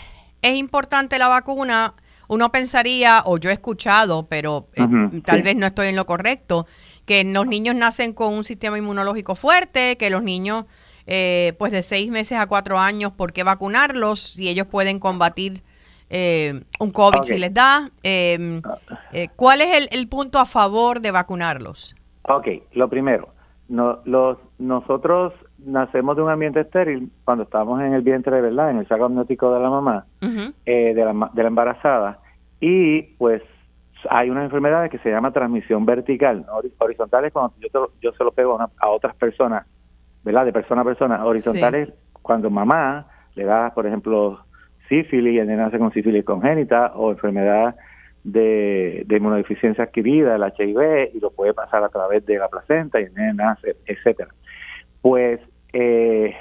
es 0.42 0.56
importante 0.56 1.18
la 1.18 1.28
vacuna? 1.28 1.94
uno 2.28 2.52
pensaría, 2.52 3.22
o 3.24 3.38
yo 3.38 3.50
he 3.50 3.54
escuchado, 3.54 4.26
pero 4.28 4.68
eh, 4.74 4.86
tal 5.24 5.42
vez 5.42 5.56
no 5.56 5.66
estoy 5.66 5.88
en 5.88 5.96
lo 5.96 6.06
correcto, 6.06 6.66
que 7.06 7.24
los 7.24 7.46
niños 7.46 7.74
nacen 7.74 8.12
con 8.12 8.34
un 8.34 8.44
sistema 8.44 8.78
inmunológico 8.78 9.34
fuerte, 9.34 9.96
que 9.96 10.10
los 10.10 10.22
niños, 10.22 10.66
eh, 11.08 11.54
pues 11.58 11.72
de 11.72 11.82
seis 11.82 12.10
meses 12.10 12.38
a 12.38 12.46
cuatro 12.46 12.78
años, 12.78 13.12
¿por 13.12 13.32
qué 13.32 13.42
vacunarlos 13.42 14.20
si 14.20 14.48
ellos 14.48 14.66
pueden 14.66 15.00
combatir 15.00 15.62
eh, 16.10 16.62
un 16.78 16.92
COVID 16.92 17.22
si 17.22 17.38
les 17.38 17.52
da? 17.52 17.90
Em, 18.02 18.62
¿Cuál 19.34 19.62
es 19.62 19.88
el, 19.90 20.08
punto 20.08 20.38
a 20.38 20.46
favor 20.46 21.00
de 21.00 21.10
vacunarlos? 21.10 21.96
Ok, 22.22 22.46
lo 22.72 22.88
primero, 22.88 23.30
no, 23.68 23.98
los, 24.04 24.38
nosotros 24.58 25.32
nacemos 25.58 26.14
de 26.16 26.22
un 26.22 26.30
ambiente 26.30 26.60
estéril 26.60 27.10
cuando 27.24 27.44
estamos 27.44 27.80
en 27.80 27.94
el 27.94 28.02
vientre, 28.02 28.40
¿verdad? 28.40 28.70
En 28.70 28.78
el 28.78 28.86
saco 28.86 29.06
amniótico 29.06 29.52
de 29.52 29.60
la 29.60 29.70
mamá, 29.70 30.06
eh, 30.66 30.94
de, 30.94 31.04
la, 31.04 31.30
de 31.32 31.42
la 31.42 31.48
embarazada, 31.48 32.20
y 32.60 33.02
pues 33.18 33.42
hay 34.10 34.30
unas 34.30 34.44
enfermedades 34.44 34.90
que 34.90 34.98
se 34.98 35.10
llama 35.10 35.32
transmisión 35.32 35.84
vertical, 35.84 36.46
horizontales 36.78 37.32
cuando 37.32 37.54
yo, 37.60 37.90
yo 38.00 38.12
se 38.12 38.24
lo 38.24 38.32
pego 38.32 38.58
a, 38.60 38.88
otras 38.88 39.14
personas, 39.16 39.66
¿verdad? 40.24 40.44
De 40.44 40.52
persona 40.52 40.82
a 40.82 40.84
persona, 40.84 41.24
horizontales 41.24 41.90
cuando 42.22 42.50
mamá 42.50 43.06
le 43.34 43.44
da, 43.44 43.72
por 43.74 43.86
ejemplo, 43.86 44.44
sífilis 44.88 45.34
y 45.34 45.38
el 45.38 45.46
nene 45.46 45.62
nace 45.62 45.78
con 45.78 45.92
sífilis 45.92 46.24
congénita 46.24 46.92
o 46.94 47.10
enfermedad 47.10 47.76
de, 48.24 49.04
de, 49.06 49.16
inmunodeficiencia 49.16 49.84
adquirida, 49.84 50.36
el 50.36 50.42
HIV, 50.42 51.14
y 51.14 51.20
lo 51.20 51.30
puede 51.30 51.54
pasar 51.54 51.82
a 51.84 51.88
través 51.88 52.26
de 52.26 52.38
la 52.38 52.48
placenta 52.48 53.00
y 53.00 53.04
el 53.04 53.14
nene 53.14 53.34
nace, 53.34 53.76
etcétera. 53.86 54.30
Pues, 55.00 55.40
eh, 55.72 56.34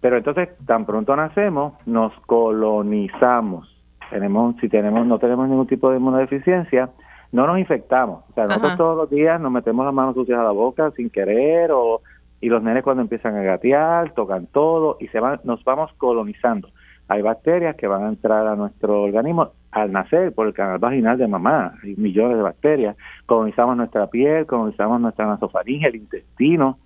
pero 0.00 0.18
entonces, 0.18 0.48
tan 0.66 0.84
pronto 0.84 1.16
nacemos, 1.16 1.74
nos 1.86 2.12
colonizamos. 2.26 3.72
Tenemos, 4.10 4.56
si 4.60 4.68
tenemos, 4.68 5.06
no 5.06 5.18
tenemos 5.18 5.48
ningún 5.48 5.66
tipo 5.66 5.90
de 5.90 5.96
inmunodeficiencia, 5.96 6.90
no 7.32 7.46
nos 7.46 7.58
infectamos. 7.58 8.24
O 8.30 8.32
sea, 8.34 8.44
nosotros 8.44 8.76
todos 8.76 8.96
los 8.96 9.10
días 9.10 9.40
nos 9.40 9.50
metemos 9.50 9.84
las 9.84 9.94
manos 9.94 10.14
sucias 10.14 10.38
a 10.38 10.44
la 10.44 10.52
boca 10.52 10.90
sin 10.92 11.10
querer, 11.10 11.70
o, 11.72 12.02
y 12.40 12.48
los 12.48 12.62
nenes 12.62 12.82
cuando 12.82 13.02
empiezan 13.02 13.36
a 13.36 13.42
gatear, 13.42 14.12
tocan 14.14 14.46
todo, 14.46 14.96
y 15.00 15.08
se 15.08 15.20
van, 15.20 15.40
nos 15.44 15.64
vamos 15.64 15.92
colonizando. 15.98 16.68
Hay 17.08 17.22
bacterias 17.22 17.76
que 17.76 17.86
van 17.86 18.04
a 18.04 18.08
entrar 18.08 18.46
a 18.46 18.56
nuestro 18.56 19.02
organismo 19.02 19.52
al 19.70 19.92
nacer 19.92 20.32
por 20.32 20.48
el 20.48 20.54
canal 20.54 20.78
vaginal 20.78 21.18
de 21.18 21.28
mamá. 21.28 21.74
Hay 21.82 21.94
millones 21.96 22.36
de 22.36 22.42
bacterias. 22.42 22.96
Colonizamos 23.26 23.76
nuestra 23.76 24.08
piel, 24.08 24.46
colonizamos 24.46 25.00
nuestra 25.00 25.26
nasofaringe, 25.26 25.86
el 25.86 25.96
intestino, 25.96 26.78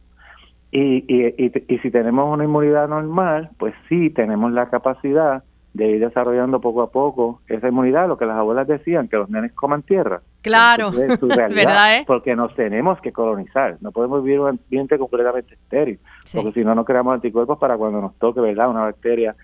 y, 0.73 1.05
y, 1.09 1.53
y, 1.69 1.79
si 1.79 1.91
tenemos 1.91 2.33
una 2.33 2.45
inmunidad 2.45 2.89
normal, 2.89 3.51
pues 3.59 3.75
sí 3.89 4.11
tenemos 4.11 4.53
la 4.53 4.71
capacidad 4.71 5.43
de 5.75 5.91
ir 5.91 6.01
desarrollando 6.01 6.61
poco 6.61 6.83
a 6.83 6.91
poco 6.91 7.41
esa 7.49 7.69
inmunidad, 7.69 8.07
lo 8.07 8.17
que 8.17 8.27
las 8.27 8.37
abuelas 8.37 8.69
decían, 8.69 9.09
que 9.09 9.17
los 9.17 9.29
nenes 9.31 9.53
coman 9.53 9.83
tierra. 9.83 10.23
Claro, 10.43 10.91
¿verdad? 11.55 11.99
Eh? 11.99 12.05
Porque 12.07 12.35
nos 12.35 12.55
tenemos 12.55 13.01
que 13.01 13.13
colonizar, 13.13 13.77
no 13.81 13.93
podemos 13.93 14.25
vivir 14.25 14.41
un 14.41 14.49
ambiente 14.49 14.99
completamente 14.99 15.55
estéril, 15.55 15.99
porque 16.33 16.53
si 16.53 16.65
no, 16.65 16.75
no 16.75 16.85
creamos 16.85 17.15
anticuerpos 17.15 17.59
para 17.59 17.77
cuando 17.77 18.01
nos 18.01 18.17
toque, 18.19 18.41
¿verdad? 18.41 18.71
Una 18.71 18.83
bacteria 18.83 19.37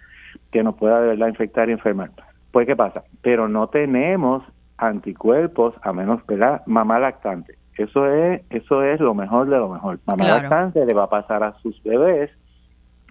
que 0.50 0.62
nos 0.62 0.74
pueda 0.76 1.00
de 1.00 1.08
verdad 1.08 1.28
infectar 1.28 1.68
y 1.68 1.72
enfermar. 1.72 2.10
Pues, 2.50 2.66
¿qué 2.66 2.76
pasa? 2.76 3.04
Pero 3.20 3.48
no 3.48 3.68
tenemos 3.68 4.42
anticuerpos, 4.78 5.74
a 5.82 5.92
menos, 5.92 6.24
¿verdad? 6.26 6.62
Mamá 6.66 6.98
lactante. 6.98 7.58
Eso 7.76 8.06
es, 8.06 8.42
eso 8.48 8.82
es 8.82 9.00
lo 9.00 9.14
mejor 9.14 9.50
de 9.50 9.58
lo 9.58 9.68
mejor. 9.68 9.98
Mamá 10.06 10.24
lactante 10.24 10.84
le 10.86 10.94
va 10.94 11.04
a 11.04 11.10
pasar 11.10 11.42
a 11.42 11.52
sus 11.60 11.82
bebés, 11.82 12.30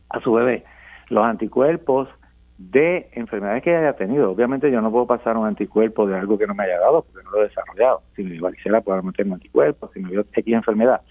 a 0.09 0.19
su 0.21 0.33
bebé, 0.33 0.63
los 1.09 1.23
anticuerpos 1.23 2.09
de 2.57 3.09
enfermedades 3.13 3.63
que 3.63 3.75
haya 3.75 3.93
tenido. 3.93 4.31
Obviamente 4.31 4.71
yo 4.71 4.81
no 4.81 4.91
puedo 4.91 5.07
pasar 5.07 5.35
un 5.37 5.45
anticuerpo 5.45 6.07
de 6.07 6.17
algo 6.17 6.37
que 6.37 6.47
no 6.47 6.55
me 6.55 6.63
haya 6.63 6.79
dado 6.79 7.03
porque 7.03 7.23
no 7.25 7.31
lo 7.31 7.41
he 7.41 7.47
desarrollado. 7.49 8.01
Si 8.15 8.23
me 8.23 8.31
dio 8.31 8.41
varicela 8.41 8.81
puedo 8.81 9.01
meter 9.03 9.25
un 9.25 9.33
anticuerpo, 9.33 9.89
si 9.93 9.99
me 9.99 10.11
dio 10.11 10.21
X 10.21 10.53
enfermedad. 10.53 11.01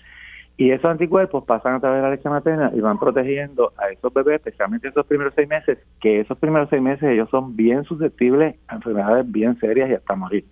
Y 0.56 0.70
esos 0.70 0.86
anticuerpos 0.86 1.44
pasan 1.44 1.74
a 1.74 1.80
través 1.80 1.98
de 1.98 2.02
la 2.02 2.14
leche 2.14 2.28
materna 2.28 2.70
y 2.72 2.80
van 2.80 2.98
protegiendo 2.98 3.72
a 3.76 3.88
esos 3.88 4.14
bebés, 4.14 4.36
especialmente 4.36 4.88
esos 4.88 5.04
primeros 5.04 5.34
seis 5.34 5.48
meses, 5.48 5.78
que 6.00 6.20
esos 6.20 6.38
primeros 6.38 6.70
seis 6.70 6.80
meses 6.80 7.02
ellos 7.10 7.28
son 7.28 7.56
bien 7.56 7.82
susceptibles 7.84 8.54
a 8.68 8.76
enfermedades 8.76 9.30
bien 9.30 9.58
serias 9.58 9.90
y 9.90 9.94
hasta 9.94 10.14
morir. 10.14 10.44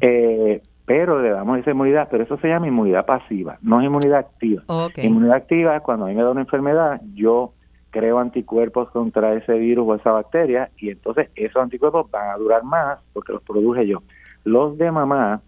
Eh, 0.00 0.60
pero 0.84 1.22
le 1.22 1.30
damos 1.30 1.60
esa 1.60 1.70
inmunidad, 1.70 2.08
pero 2.10 2.24
eso 2.24 2.36
se 2.38 2.48
llama 2.48 2.66
inmunidad 2.66 3.06
pasiva, 3.06 3.58
no 3.62 3.80
es 3.80 3.86
inmunidad 3.86 4.18
activa. 4.18 4.64
Inmunidad 4.96 5.36
activa 5.36 5.76
es 5.76 5.82
cuando 5.82 6.06
a 6.06 6.08
mí 6.08 6.16
me 6.16 6.24
da 6.24 6.32
una 6.32 6.40
enfermedad, 6.40 7.00
yo 7.14 7.54
creo 7.90 8.18
anticuerpos 8.18 8.90
contra 8.90 9.34
ese 9.34 9.54
virus 9.54 9.86
o 9.88 9.94
esa 9.94 10.12
bacteria 10.12 10.70
y 10.78 10.90
entonces 10.90 11.28
esos 11.34 11.62
anticuerpos 11.62 12.10
van 12.10 12.30
a 12.30 12.36
durar 12.36 12.64
más 12.64 12.98
porque 13.12 13.32
los 13.32 13.42
produje 13.42 13.86
yo. 13.86 14.02
Los 14.44 14.78
de 14.78 14.90
mamá 14.90 15.42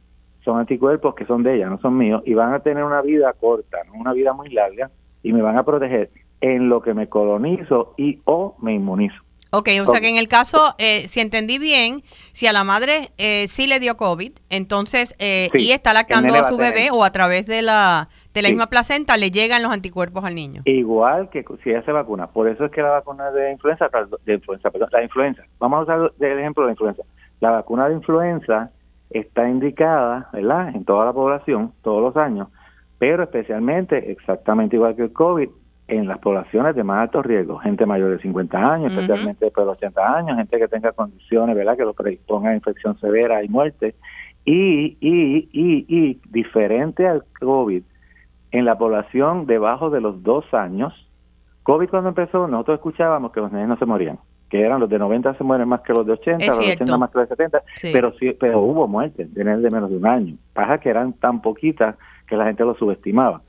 son 0.44 0.58
anticuerpos 0.58 1.14
que 1.14 1.24
son 1.24 1.42
de 1.42 1.56
ella, 1.56 1.68
no 1.68 1.78
son 1.78 1.96
míos, 1.96 2.22
y 2.26 2.34
van 2.34 2.52
a 2.52 2.60
tener 2.60 2.84
una 2.84 3.00
vida 3.00 3.32
corta, 3.32 3.78
no 3.86 3.94
una 3.94 4.12
vida 4.12 4.32
muy 4.32 4.48
larga, 4.50 4.90
y 5.22 5.32
me 5.32 5.40
van 5.40 5.56
a 5.56 5.64
proteger 5.64 6.10
en 6.40 6.68
lo 6.68 6.82
que 6.82 6.94
me 6.94 7.08
colonizo 7.08 7.94
y 7.96 8.20
o 8.24 8.56
me 8.60 8.74
inmunizo. 8.74 9.22
Ok, 9.54 9.68
o 9.84 9.90
sea 9.90 10.00
que 10.00 10.08
en 10.08 10.16
el 10.16 10.28
caso, 10.28 10.74
eh, 10.78 11.06
si 11.08 11.20
entendí 11.20 11.58
bien, 11.58 12.02
si 12.32 12.46
a 12.46 12.54
la 12.54 12.64
madre 12.64 13.12
eh, 13.18 13.46
sí 13.48 13.66
le 13.66 13.80
dio 13.80 13.98
COVID, 13.98 14.32
entonces, 14.48 15.14
eh, 15.18 15.50
y 15.52 15.72
está 15.72 15.92
lactando 15.92 16.34
a 16.34 16.48
su 16.48 16.56
bebé 16.56 16.88
o 16.90 17.04
a 17.04 17.12
través 17.12 17.44
de 17.46 17.60
la, 17.60 18.08
de 18.34 18.42
la 18.42 18.48
misma 18.48 18.66
placenta, 18.68 19.16
le 19.16 19.30
llegan 19.30 19.62
los 19.62 19.72
anticuerpos 19.72 20.24
al 20.24 20.34
niño. 20.34 20.62
Igual 20.64 21.28
que 21.30 21.44
si 21.62 21.70
ella 21.70 21.82
se 21.82 21.92
vacuna. 21.92 22.28
Por 22.28 22.48
eso 22.48 22.64
es 22.64 22.72
que 22.72 22.82
la 22.82 22.90
vacuna 22.90 23.30
de 23.30 23.52
influenza, 23.52 23.88
de 24.24 24.34
influenza, 24.34 24.70
perdón, 24.70 24.88
la 24.92 25.02
influenza, 25.02 25.42
vamos 25.58 25.80
a 25.80 25.82
usar 25.82 26.12
el 26.20 26.38
ejemplo 26.38 26.62
de 26.62 26.68
la 26.68 26.72
influenza. 26.72 27.02
La 27.40 27.50
vacuna 27.50 27.88
de 27.88 27.94
influenza 27.94 28.70
está 29.10 29.48
indicada, 29.48 30.28
¿verdad?, 30.32 30.74
en 30.74 30.84
toda 30.84 31.04
la 31.04 31.12
población, 31.12 31.72
todos 31.82 32.00
los 32.02 32.16
años, 32.16 32.48
pero 32.98 33.24
especialmente, 33.24 34.10
exactamente 34.10 34.76
igual 34.76 34.96
que 34.96 35.02
el 35.02 35.12
COVID, 35.12 35.48
en 35.88 36.06
las 36.06 36.18
poblaciones 36.20 36.74
de 36.74 36.84
más 36.84 37.02
alto 37.02 37.22
riesgo, 37.22 37.58
gente 37.58 37.84
mayor 37.84 38.10
de 38.12 38.22
50 38.22 38.56
años, 38.56 38.92
especialmente 38.92 39.44
después 39.44 39.66
de 39.66 39.70
los 39.72 39.76
80 39.76 40.16
años, 40.16 40.36
gente 40.36 40.58
que 40.58 40.68
tenga 40.68 40.92
condiciones, 40.92 41.54
¿verdad?, 41.54 41.76
que 41.76 41.84
lo 41.84 41.92
predisponga 41.92 42.50
a 42.50 42.54
infección 42.54 42.98
severa 42.98 43.42
y 43.42 43.48
muerte, 43.48 43.94
y, 44.44 44.96
y, 45.00 45.48
y, 45.52 45.84
y 45.88 46.20
diferente 46.30 47.06
al 47.06 47.24
COVID, 47.40 47.82
en 48.52 48.64
la 48.64 48.78
población 48.78 49.46
debajo 49.46 49.90
de 49.90 50.00
los 50.00 50.22
dos 50.22 50.44
años, 50.52 50.94
COVID 51.62 51.88
cuando 51.88 52.10
empezó, 52.10 52.46
nosotros 52.46 52.76
escuchábamos 52.76 53.32
que 53.32 53.40
los 53.40 53.52
niños 53.52 53.68
no 53.68 53.76
se 53.78 53.86
morían, 53.86 54.18
que 54.50 54.60
eran 54.60 54.80
los 54.80 54.88
de 54.88 54.98
90 54.98 55.34
se 55.34 55.44
mueren 55.44 55.68
más 55.68 55.80
que 55.80 55.92
los 55.92 56.06
de 56.06 56.12
80, 56.12 56.46
los 56.46 56.58
de 56.58 56.72
80 56.72 56.98
más 56.98 57.10
que 57.10 57.18
los 57.18 57.28
de 57.28 57.36
70, 57.36 57.62
pero 57.92 58.10
sí, 58.12 58.36
pero 58.38 58.60
hubo 58.60 58.86
muertes 58.86 59.32
de 59.32 59.44
de 59.44 59.70
menos 59.70 59.90
de 59.90 59.96
un 59.96 60.06
año. 60.06 60.36
Pasa 60.52 60.78
que 60.78 60.90
eran 60.90 61.14
tan 61.14 61.40
poquitas 61.40 61.96
que 62.26 62.36
la 62.36 62.46
gente 62.46 62.64
lo 62.64 62.74
subestimaba. 62.74 63.42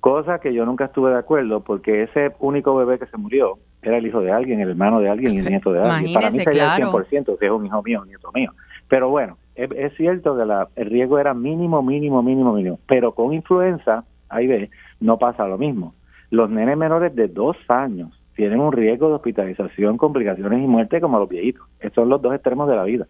Cosa 0.00 0.38
que 0.40 0.52
yo 0.54 0.64
nunca 0.64 0.86
estuve 0.86 1.10
de 1.10 1.18
acuerdo 1.18 1.60
porque 1.60 2.02
ese 2.02 2.32
único 2.38 2.74
bebé 2.74 2.98
que 2.98 3.06
se 3.06 3.16
murió 3.16 3.58
era 3.82 3.96
el 3.96 4.06
hijo 4.06 4.20
de 4.20 4.30
alguien, 4.30 4.60
el 4.60 4.70
hermano 4.70 5.00
de 5.00 5.08
alguien 5.08 5.34
y 5.34 5.38
el 5.38 5.46
nieto 5.46 5.72
de 5.72 5.80
alguien. 5.88 6.12
Para 6.14 6.30
mí 6.30 6.40
sería 6.40 6.76
el 6.76 6.84
100% 6.84 7.38
si 7.38 7.44
es 7.44 7.50
un 7.50 7.66
hijo 7.66 7.82
mío, 7.82 8.02
un 8.02 8.08
nieto 8.08 8.30
mío. 8.32 8.52
Pero 8.88 9.08
bueno, 9.08 9.38
es, 9.54 9.70
es 9.76 9.94
cierto 9.96 10.36
que 10.36 10.44
la, 10.44 10.68
el 10.76 10.90
riesgo 10.90 11.18
era 11.18 11.34
mínimo, 11.34 11.82
mínimo, 11.82 12.22
mínimo, 12.22 12.52
mínimo, 12.52 12.78
pero 12.86 13.12
con 13.12 13.32
influenza, 13.32 14.04
ahí 14.30 14.46
ve, 14.46 14.70
no 15.00 15.18
pasa 15.18 15.46
lo 15.46 15.58
mismo. 15.58 15.94
Los 16.30 16.48
nenes 16.48 16.76
menores 16.76 17.14
de 17.14 17.28
dos 17.28 17.56
años 17.68 18.10
tienen 18.34 18.60
un 18.60 18.72
riesgo 18.72 19.08
de 19.08 19.16
hospitalización, 19.16 19.98
complicaciones 19.98 20.62
y 20.62 20.66
muerte 20.66 21.00
como 21.00 21.18
los 21.18 21.28
viejitos. 21.28 21.66
Esos 21.78 21.94
son 21.94 22.08
los 22.08 22.22
dos 22.22 22.34
extremos 22.34 22.68
de 22.68 22.76
la 22.76 22.84
vida. 22.84 23.06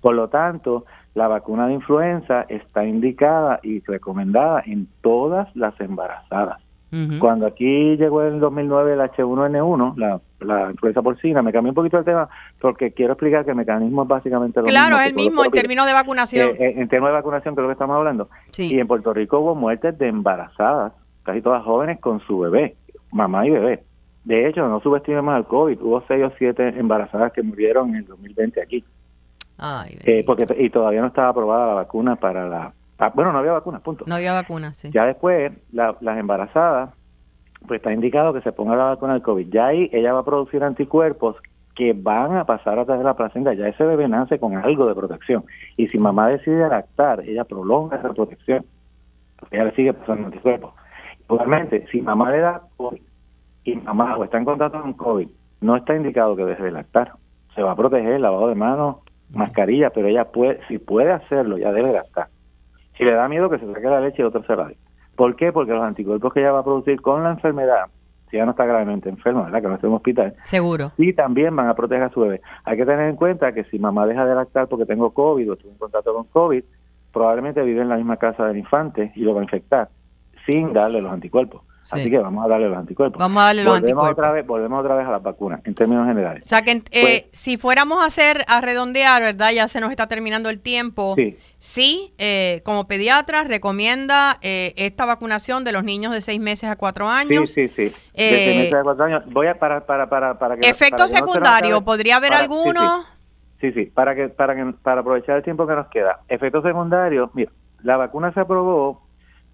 Por 0.00 0.14
lo 0.14 0.28
tanto, 0.28 0.84
la 1.14 1.26
vacuna 1.26 1.66
de 1.66 1.74
influenza 1.74 2.42
está 2.48 2.84
indicada 2.84 3.58
y 3.64 3.80
recomendada 3.80 4.62
en 4.64 4.86
todas 5.00 5.48
las 5.56 5.78
embarazadas. 5.80 6.61
Cuando 7.18 7.46
aquí 7.46 7.96
llegó 7.96 8.22
en 8.22 8.34
el 8.34 8.40
2009 8.40 8.92
el 8.92 9.00
H1N1, 9.00 9.96
la, 9.96 10.20
la 10.40 10.70
influenza 10.70 11.00
porcina, 11.00 11.40
me 11.40 11.50
cambié 11.50 11.70
un 11.70 11.74
poquito 11.74 11.98
el 11.98 12.04
tema 12.04 12.28
porque 12.60 12.92
quiero 12.92 13.14
explicar 13.14 13.44
que 13.44 13.52
el 13.52 13.56
mecanismo 13.56 14.02
es 14.02 14.08
básicamente 14.08 14.60
lo 14.60 14.66
Claro, 14.66 14.96
mismo. 14.96 15.00
es 15.00 15.02
que 15.04 15.08
el 15.08 15.14
mismo 15.16 15.44
en 15.44 15.50
términos 15.52 15.86
de 15.86 15.92
vacunación. 15.94 16.48
Eh, 16.50 16.56
eh, 16.58 16.74
en 16.76 16.88
temas 16.88 17.08
de 17.08 17.14
vacunación, 17.14 17.54
que 17.54 17.60
es 17.60 17.62
lo 17.62 17.68
que 17.68 17.72
estamos 17.72 17.96
hablando. 17.96 18.28
Sí. 18.50 18.74
Y 18.74 18.78
en 18.78 18.86
Puerto 18.86 19.14
Rico 19.14 19.38
hubo 19.40 19.54
muertes 19.54 19.96
de 19.98 20.08
embarazadas, 20.08 20.92
casi 21.22 21.40
todas 21.40 21.64
jóvenes 21.64 21.98
con 21.98 22.20
su 22.20 22.40
bebé, 22.40 22.76
mamá 23.10 23.46
y 23.46 23.50
bebé. 23.50 23.82
De 24.24 24.46
hecho, 24.48 24.68
no 24.68 24.78
subestimemos 24.80 25.34
al 25.34 25.46
COVID, 25.46 25.80
hubo 25.80 26.02
seis 26.06 26.22
o 26.24 26.32
siete 26.36 26.68
embarazadas 26.78 27.32
que 27.32 27.42
murieron 27.42 27.88
en 27.90 27.96
el 27.96 28.04
2020 28.06 28.60
aquí. 28.60 28.84
Ay, 29.58 29.96
Eh, 30.04 30.24
porque 30.26 30.46
y 30.58 30.68
todavía 30.70 31.00
no 31.00 31.06
estaba 31.06 31.28
aprobada 31.28 31.68
la 31.68 31.74
vacuna 31.74 32.16
para 32.16 32.46
la... 32.48 32.72
ah, 33.06 33.12
bueno, 33.14 33.32
no 33.32 33.38
había 33.38 33.52
vacuna, 33.52 33.80
punto. 33.80 34.04
no 34.06 34.14
había 34.14 34.32
vacuna, 34.32 34.74
sí. 34.74 34.90
Ya 34.92 35.04
después, 35.06 35.52
la- 35.72 35.96
las 36.00 36.18
embarazadas, 36.18 36.90
pues 37.66 37.78
está 37.78 37.92
indicado 37.92 38.32
que 38.32 38.40
se 38.42 38.52
ponga 38.52 38.76
la 38.76 38.84
vacuna 38.84 39.12
del 39.14 39.22
COVID. 39.22 39.48
Ya 39.52 39.66
ahí 39.66 39.88
ella 39.92 40.12
va 40.12 40.20
a 40.20 40.24
producir 40.24 40.64
anticuerpos 40.64 41.36
que 41.74 41.94
van 41.94 42.36
a 42.36 42.44
pasar 42.44 42.78
a 42.78 42.84
través 42.84 43.00
de 43.00 43.04
la 43.04 43.14
placenta. 43.14 43.54
Ya 43.54 43.68
ese 43.68 43.84
bebé 43.84 44.06
nace 44.08 44.38
con 44.38 44.56
algo 44.56 44.86
de 44.86 44.94
protección. 44.94 45.44
Y 45.76 45.88
si 45.88 45.98
mamá 45.98 46.28
decide 46.28 46.68
lactar, 46.68 47.20
ella 47.20 47.44
prolonga 47.44 47.96
esa 47.96 48.12
protección. 48.12 48.64
Porque 49.38 49.56
ella 49.56 49.64
le 49.66 49.74
sigue 49.74 49.92
pasando 49.94 50.26
anticuerpos. 50.26 50.74
Igualmente, 51.30 51.86
si 51.90 52.02
mamá 52.02 52.30
le 52.30 52.38
da 52.40 52.62
COVID 52.76 53.00
y 53.64 53.76
mamá 53.76 54.16
o 54.16 54.24
está 54.24 54.38
en 54.38 54.44
contacto 54.44 54.82
con 54.82 54.92
COVID, 54.92 55.28
no 55.62 55.76
está 55.76 55.94
indicado 55.96 56.36
que 56.36 56.44
deje 56.44 56.64
de 56.64 56.72
lactar. 56.72 57.12
Se 57.54 57.62
va 57.62 57.72
a 57.72 57.76
proteger, 57.76 58.20
lavado 58.20 58.48
de 58.48 58.54
manos, 58.54 58.96
mascarilla, 59.30 59.90
pero 59.90 60.08
ella 60.08 60.24
puede, 60.26 60.60
si 60.68 60.78
puede 60.78 61.12
hacerlo, 61.12 61.56
ya 61.58 61.72
debe 61.72 61.92
lactar. 61.92 62.26
Si 62.96 63.04
le 63.04 63.12
da 63.12 63.28
miedo 63.28 63.48
que 63.50 63.58
se 63.58 63.66
saque 63.72 63.86
la 63.86 64.00
leche, 64.00 64.24
otro 64.24 64.42
se 64.44 64.54
la 64.56 64.68
dé. 64.68 64.76
¿Por 65.16 65.36
qué? 65.36 65.52
Porque 65.52 65.72
los 65.72 65.82
anticuerpos 65.82 66.32
que 66.32 66.40
ella 66.40 66.52
va 66.52 66.60
a 66.60 66.64
producir 66.64 67.00
con 67.00 67.22
la 67.22 67.30
enfermedad, 67.30 67.86
si 68.30 68.36
ella 68.36 68.46
no 68.46 68.52
está 68.52 68.64
gravemente 68.64 69.08
enferma, 69.08 69.42
¿verdad? 69.44 69.60
Que 69.62 69.68
no 69.68 69.74
esté 69.74 69.86
en 69.86 69.90
un 69.92 69.96
hospital, 69.96 70.34
Seguro. 70.44 70.90
sí 70.96 71.12
también 71.12 71.54
van 71.54 71.68
a 71.68 71.74
proteger 71.74 72.04
a 72.04 72.10
su 72.10 72.20
bebé. 72.20 72.40
Hay 72.64 72.76
que 72.76 72.86
tener 72.86 73.08
en 73.08 73.16
cuenta 73.16 73.52
que 73.52 73.64
si 73.64 73.78
mamá 73.78 74.06
deja 74.06 74.24
de 74.24 74.34
lactar 74.34 74.68
porque 74.68 74.86
tengo 74.86 75.10
COVID 75.12 75.50
o 75.50 75.52
estuve 75.54 75.72
en 75.72 75.78
contacto 75.78 76.14
con 76.14 76.24
COVID, 76.24 76.64
probablemente 77.12 77.62
vive 77.62 77.82
en 77.82 77.88
la 77.90 77.96
misma 77.96 78.16
casa 78.16 78.46
del 78.46 78.56
infante 78.56 79.12
y 79.14 79.20
lo 79.20 79.34
va 79.34 79.40
a 79.40 79.44
infectar 79.44 79.88
sin 80.46 80.72
darle 80.72 81.02
los 81.02 81.12
anticuerpos. 81.12 81.62
Sí. 81.84 82.00
Así 82.00 82.10
que 82.10 82.18
vamos 82.18 82.44
a 82.44 82.48
darle 82.48 82.68
los 82.68 82.78
anticuerpos. 82.78 83.18
Vamos 83.18 83.42
a 83.42 83.46
darle 83.46 83.64
los 83.64 83.72
volvemos 83.72 83.90
anticuerpos. 84.04 84.18
Otra 84.18 84.32
vez, 84.32 84.46
volvemos 84.46 84.80
otra 84.80 84.94
vez 84.94 85.06
a 85.06 85.10
las 85.10 85.22
vacunas, 85.22 85.60
en 85.64 85.74
términos 85.74 86.06
generales. 86.06 86.44
O 86.46 86.48
sea 86.48 86.62
que 86.62 86.70
eh, 86.72 86.82
Pues- 86.90 87.24
si 87.32 87.56
fuéramos 87.58 88.02
a 88.02 88.06
hacer, 88.06 88.44
a 88.48 88.60
redondear, 88.60 89.20
¿verdad? 89.22 89.50
Ya 89.52 89.66
se 89.68 89.80
nos 89.80 89.90
está 89.90 90.06
terminando 90.06 90.48
el 90.50 90.60
tiempo. 90.60 91.14
Sí, 91.16 91.36
Sí, 91.58 92.12
eh, 92.18 92.60
como 92.64 92.88
pediatra 92.88 93.44
recomienda 93.44 94.38
eh, 94.42 94.74
esta 94.76 95.06
vacunación 95.06 95.62
de 95.64 95.70
los 95.72 95.84
niños 95.84 96.12
de 96.12 96.20
seis 96.20 96.40
meses 96.40 96.68
a 96.68 96.74
cuatro 96.76 97.06
sí, 97.06 97.12
años. 97.12 97.50
sí, 97.52 97.68
sí. 97.68 97.82
De 97.84 97.92
Eh, 98.14 98.44
seis 98.44 98.58
meses 98.58 98.74
a 98.74 98.82
cuatro 98.82 99.04
años. 99.04 99.22
Voy 99.26 99.46
a 99.46 99.58
para, 99.58 99.86
para, 99.86 100.08
para, 100.08 100.38
para 100.38 100.56
que... 100.56 100.68
Efecto 100.68 100.96
para 100.98 101.08
que 101.10 101.16
secundario, 101.16 101.80
¿podría 101.82 102.16
haber 102.16 102.30
para- 102.30 102.42
sí, 102.42 102.48
sí. 102.48 102.52
alguno? 102.54 103.04
Sí, 103.60 103.70
sí, 103.72 103.84
para 103.86 104.16
que 104.16 104.28
para 104.28 104.56
que 104.56 104.72
para 104.82 105.02
aprovechar 105.02 105.36
el 105.36 105.44
tiempo 105.44 105.64
que 105.68 105.74
nos 105.74 105.86
queda. 105.86 106.18
Efectos 106.28 106.64
secundarios, 106.64 107.30
mira, 107.34 107.52
la 107.84 107.96
vacuna 107.96 108.32
se 108.32 108.40
aprobó 108.40 109.01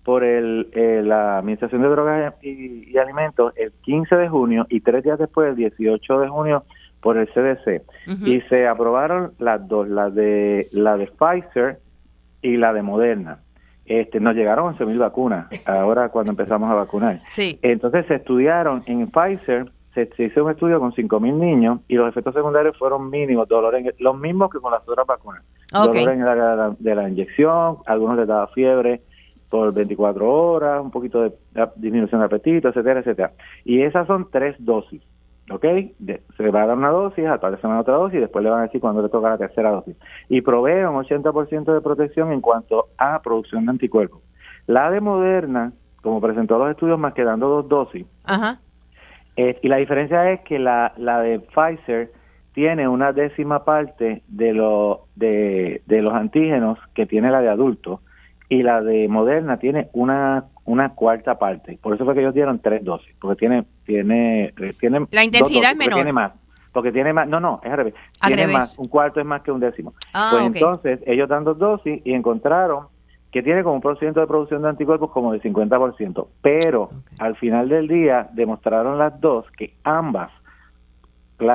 por 0.08 0.24
el, 0.24 0.70
eh, 0.72 1.02
la 1.04 1.36
Administración 1.36 1.82
de 1.82 1.88
Drogas 1.88 2.32
y, 2.40 2.90
y 2.90 2.96
Alimentos 2.96 3.52
el 3.56 3.72
15 3.82 4.16
de 4.16 4.26
junio 4.30 4.66
y 4.70 4.80
tres 4.80 5.04
días 5.04 5.18
después, 5.18 5.50
el 5.50 5.56
18 5.56 6.20
de 6.20 6.28
junio, 6.28 6.64
por 7.02 7.18
el 7.18 7.28
CDC. 7.28 7.82
Y 8.24 8.40
se 8.48 8.66
aprobaron 8.66 9.32
las 9.38 9.68
dos, 9.68 9.86
la 9.86 10.08
de 10.08 10.66
la 10.72 10.96
de 10.96 11.08
Pfizer 11.08 11.80
y 12.40 12.56
la 12.56 12.72
de 12.72 12.80
Moderna. 12.80 13.40
Este, 13.84 14.18
nos 14.18 14.34
llegaron 14.34 14.74
11.000 14.74 14.96
vacunas 14.96 15.46
ahora 15.66 16.08
cuando 16.08 16.32
empezamos 16.32 16.70
a 16.70 16.74
vacunar. 16.74 17.20
Sí. 17.28 17.58
Entonces 17.60 18.06
se 18.06 18.14
estudiaron 18.14 18.84
en 18.86 19.10
Pfizer, 19.10 19.70
se, 19.92 20.06
se 20.16 20.22
hizo 20.22 20.42
un 20.42 20.52
estudio 20.52 20.80
con 20.80 20.92
5.000 20.92 21.34
niños 21.34 21.80
y 21.86 21.96
los 21.96 22.08
efectos 22.08 22.32
secundarios 22.32 22.78
fueron 22.78 23.10
mínimos, 23.10 23.46
dolor 23.46 23.74
en, 23.74 23.92
los 23.98 24.18
mismos 24.18 24.50
que 24.50 24.58
con 24.58 24.72
las 24.72 24.88
otras 24.88 25.06
vacunas. 25.06 25.42
Dolor 25.70 26.14
en 26.14 26.22
el 26.22 26.28
área 26.28 26.50
de 26.52 26.56
la, 26.56 26.76
de 26.78 26.94
la 26.94 27.08
inyección, 27.10 27.76
algunos 27.84 28.16
les 28.16 28.26
daba 28.26 28.46
fiebre 28.46 29.02
por 29.50 29.72
24 29.72 30.30
horas, 30.30 30.82
un 30.82 30.90
poquito 30.90 31.22
de, 31.22 31.30
de 31.52 31.66
disminución 31.76 32.20
de 32.20 32.26
apetito, 32.26 32.68
etcétera, 32.68 33.00
etcétera. 33.00 33.32
Y 33.64 33.82
esas 33.82 34.06
son 34.06 34.28
tres 34.30 34.56
dosis, 34.58 35.02
¿ok? 35.50 35.64
De- 35.98 36.20
se 36.36 36.50
va 36.50 36.62
a 36.62 36.66
dar 36.66 36.76
una 36.76 36.90
dosis, 36.90 37.24
a 37.26 37.38
de 37.38 37.56
semana 37.58 37.80
otra 37.80 37.94
dosis 37.94 38.18
y 38.18 38.20
después 38.20 38.44
le 38.44 38.50
van 38.50 38.60
a 38.60 38.62
decir 38.64 38.80
cuándo 38.80 39.02
le 39.02 39.08
toca 39.08 39.30
la 39.30 39.38
tercera 39.38 39.70
dosis. 39.70 39.96
Y 40.28 40.42
provee 40.42 40.84
un 40.84 40.96
80% 41.02 41.72
de 41.72 41.80
protección 41.80 42.32
en 42.32 42.40
cuanto 42.40 42.88
a 42.98 43.20
producción 43.22 43.64
de 43.64 43.70
anticuerpos. 43.70 44.20
La 44.66 44.90
de 44.90 45.00
Moderna, 45.00 45.72
como 46.02 46.20
presentó 46.20 46.58
los 46.58 46.70
estudios 46.70 46.98
más 46.98 47.14
quedando 47.14 47.48
dos 47.48 47.68
dosis, 47.68 48.06
Ajá. 48.24 48.58
eh, 49.36 49.58
y 49.62 49.68
la 49.68 49.76
diferencia 49.78 50.30
es 50.30 50.40
que 50.40 50.58
la, 50.58 50.92
la 50.98 51.20
de 51.20 51.40
Pfizer 51.40 52.12
tiene 52.52 52.86
una 52.88 53.12
décima 53.12 53.64
parte 53.64 54.22
de, 54.28 54.52
lo, 54.52 55.06
de, 55.16 55.80
de 55.86 56.02
los 56.02 56.12
antígenos 56.12 56.78
que 56.92 57.06
tiene 57.06 57.30
la 57.30 57.40
de 57.40 57.48
adultos 57.48 58.00
y 58.48 58.62
la 58.62 58.80
de 58.82 59.08
Moderna 59.08 59.58
tiene 59.58 59.88
una 59.92 60.44
una 60.64 60.90
cuarta 60.90 61.38
parte. 61.38 61.78
Por 61.80 61.94
eso 61.94 62.04
fue 62.04 62.14
que 62.14 62.20
ellos 62.20 62.34
dieron 62.34 62.58
tres 62.58 62.84
dosis, 62.84 63.14
porque 63.20 63.38
tiene 63.38 63.64
tiene 63.84 64.52
eh, 64.58 64.74
tiene 64.78 65.06
La 65.10 65.24
intensidad 65.24 65.40
dos 65.40 65.50
dosis, 65.50 65.70
es 65.70 65.76
menor. 65.76 65.94
Tiene 65.94 66.12
más, 66.12 66.32
porque 66.72 66.92
tiene 66.92 67.12
más. 67.12 67.28
No, 67.28 67.40
no, 67.40 67.60
es 67.62 67.70
al 67.70 67.76
revés. 67.76 67.94
Al 68.20 68.28
tiene 68.28 68.42
revés. 68.42 68.58
más, 68.58 68.78
un 68.78 68.88
cuarto 68.88 69.20
es 69.20 69.26
más 69.26 69.42
que 69.42 69.50
un 69.50 69.60
décimo. 69.60 69.94
Ah, 70.12 70.28
pues 70.32 70.46
entonces 70.46 71.00
ellos 71.06 71.28
dan 71.28 71.44
dos 71.44 71.58
dosis 71.58 72.02
y 72.04 72.12
encontraron 72.12 72.86
que 73.30 73.42
tiene 73.42 73.62
como 73.62 73.76
un 73.76 73.80
porcentaje 73.80 74.20
de 74.20 74.26
producción 74.26 74.62
de 74.62 74.68
anticuerpos 74.70 75.10
como 75.10 75.32
de 75.32 75.40
50%, 75.42 76.28
pero 76.40 76.90
al 77.18 77.36
final 77.36 77.68
del 77.68 77.86
día 77.86 78.28
demostraron 78.32 78.98
las 78.98 79.20
dos 79.20 79.44
que 79.56 79.74
ambas, 79.84 80.30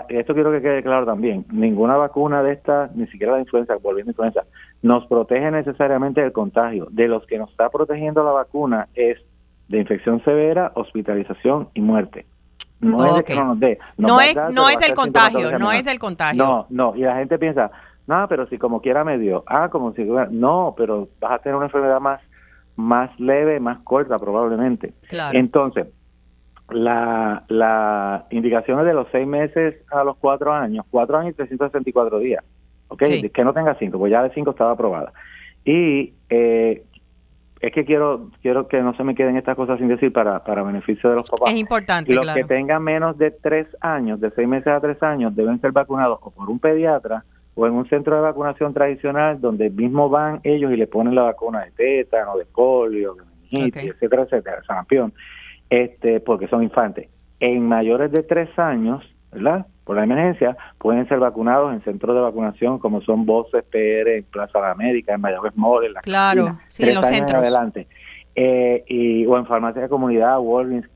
esto 0.10 0.34
quiero 0.34 0.51
que 0.51 0.62
quede 0.62 0.84
claro 0.84 1.06
también, 1.06 1.45
ninguna 1.51 1.97
vacuna 1.97 2.43
de 2.43 2.53
estas, 2.53 2.95
ni 2.95 3.08
siquiera 3.08 3.34
la 3.34 3.39
influenza, 3.39 3.75
volviendo 3.82 4.12
a 4.12 4.13
influenza, 4.13 4.43
nos 4.83 5.07
protege 5.07 5.49
necesariamente 5.49 6.21
del 6.21 6.31
contagio. 6.31 6.87
De 6.91 7.07
los 7.07 7.25
que 7.25 7.39
nos 7.39 7.49
está 7.49 7.69
protegiendo 7.69 8.23
la 8.23 8.31
vacuna 8.31 8.87
es 8.93 9.17
de 9.69 9.79
infección 9.79 10.23
severa, 10.23 10.71
hospitalización 10.75 11.69
y 11.73 11.81
muerte. 11.81 12.25
No 12.79 13.03
es 13.05 13.15
de 13.15 13.23
que 13.23 13.33
Ok. 13.33 13.39
no 13.39 13.45
nos 13.45 13.59
dé. 13.59 13.79
nos 13.97 14.09
No 14.11 14.15
va 14.17 14.21
a 14.21 14.25
es, 14.25 14.35
dar, 14.35 14.45
pero 14.45 14.55
no 14.55 14.63
va 14.63 14.69
es 14.71 14.77
a 14.77 14.79
del 14.81 14.93
contagio, 14.93 15.57
no 15.57 15.71
es 15.71 15.83
del 15.85 15.99
contagio. 15.99 16.43
No, 16.43 16.65
no, 16.69 16.95
y 16.95 16.99
la 16.99 17.15
gente 17.15 17.39
piensa, 17.39 17.71
no, 18.07 18.27
pero 18.27 18.45
si 18.47 18.57
como 18.57 18.81
quiera 18.81 19.03
me 19.05 19.17
dio, 19.17 19.43
ah, 19.47 19.69
como 19.69 19.93
si 19.93 20.03
no, 20.31 20.73
pero 20.77 21.07
vas 21.21 21.31
a 21.31 21.39
tener 21.39 21.55
una 21.55 21.67
enfermedad 21.67 22.01
más, 22.01 22.19
más 22.75 23.17
leve, 23.19 23.61
más 23.61 23.79
corta 23.85 24.19
probablemente. 24.19 24.93
Claro. 25.07 25.37
Entonces, 25.39 25.87
la, 26.69 27.43
la 27.47 28.25
indicación 28.31 28.79
es 28.81 28.85
de 28.85 28.93
los 28.93 29.07
seis 29.11 29.27
meses 29.27 29.75
a 29.91 30.03
los 30.03 30.17
cuatro 30.17 30.51
años, 30.51 30.85
cuatro 30.91 31.17
años 31.17 31.31
y 31.33 31.35
364 31.37 32.19
días, 32.19 32.43
¿ok? 32.93 33.03
Sí. 33.06 33.29
Que 33.29 33.43
no 33.43 33.53
tenga 33.53 33.75
cinco, 33.75 33.99
pues 33.99 34.12
ya 34.12 34.23
de 34.23 34.29
cinco 34.34 34.51
estaba 34.51 34.71
aprobada. 34.71 35.12
Y 35.65 36.13
eh, 36.29 36.84
es 37.62 37.71
que 37.71 37.86
quiero 37.86 38.29
quiero 38.41 38.67
que 38.67 38.82
no 38.82 38.93
se 38.95 39.03
me 39.03 39.15
queden 39.15 39.38
estas 39.38 39.56
cosas 39.56 39.77
sin 39.79 39.88
decir 39.88 40.12
para, 40.12 40.43
para 40.43 40.63
beneficio 40.63 41.10
de 41.10 41.15
los 41.17 41.29
papás. 41.29 41.51
es 41.53 41.60
importante, 41.60 42.13
Los 42.13 42.23
claro. 42.25 42.41
que 42.41 42.45
tengan 42.47 42.84
menos 42.84 43.17
de 43.17 43.32
tres 43.32 43.67
años, 43.79 44.19
de 44.19 44.32
seis 44.32 44.47
meses 44.47 44.67
a 44.67 44.79
tres 44.82 45.01
años, 45.01 45.36
deben 45.36 45.60
ser 45.62 45.71
vacunados 45.71 46.19
o 46.21 46.32
por 46.32 46.49
un 46.49 46.60
pediatra 46.60 47.23
o 47.56 47.67
en 47.67 47.73
un 47.73 47.88
centro 47.88 48.15
de 48.15 48.21
vacunación 48.21 48.73
tradicional 48.73 49.39
donde 49.39 49.69
mismo 49.69 50.10
van 50.10 50.39
ellos 50.43 50.71
y 50.73 50.75
le 50.75 50.88
ponen 50.88 51.15
la 51.15 51.21
vacuna 51.23 51.62
de 51.65 51.71
tétano, 51.71 52.36
de 52.38 52.45
polio, 52.45 53.13
de 53.13 53.21
meningitis, 53.23 53.84
Ok. 53.91 53.95
etcétera, 53.95 54.23
etcétera, 54.23 54.63
sarampión, 54.67 55.13
este, 55.69 56.19
porque 56.19 56.47
son 56.47 56.63
infantes. 56.63 57.10
En 57.39 57.67
mayores 57.67 58.12
de 58.12 58.23
tres 58.23 58.49
años, 58.58 59.03
¿verdad? 59.32 59.67
Por 59.83 59.97
la 59.97 60.03
emergencia, 60.03 60.55
pueden 60.77 61.07
ser 61.09 61.19
vacunados 61.19 61.73
en 61.73 61.83
centros 61.83 62.15
de 62.15 62.21
vacunación 62.21 62.79
como 62.79 63.01
son 63.01 63.25
Voces, 63.25 63.63
PR, 63.69 64.15
en 64.17 64.23
Plaza 64.23 64.59
de 64.59 64.67
América, 64.71 65.13
en 65.13 65.21
Mayagüez 65.21 65.55
Mall, 65.55 65.85
en 65.85 65.93
la 65.93 66.01
Claro, 66.01 66.45
Cristina, 66.45 66.65
sí, 66.69 66.83
en 66.89 66.95
los 66.95 67.03
años 67.05 67.17
centros. 67.17 67.39
adelante. 67.41 67.87
Eh, 68.35 68.83
y, 68.87 69.25
o 69.25 69.37
en 69.37 69.45
farmacia 69.45 69.81
de 69.81 69.89
comunidad, 69.89 70.39
Walgreens, 70.39 70.89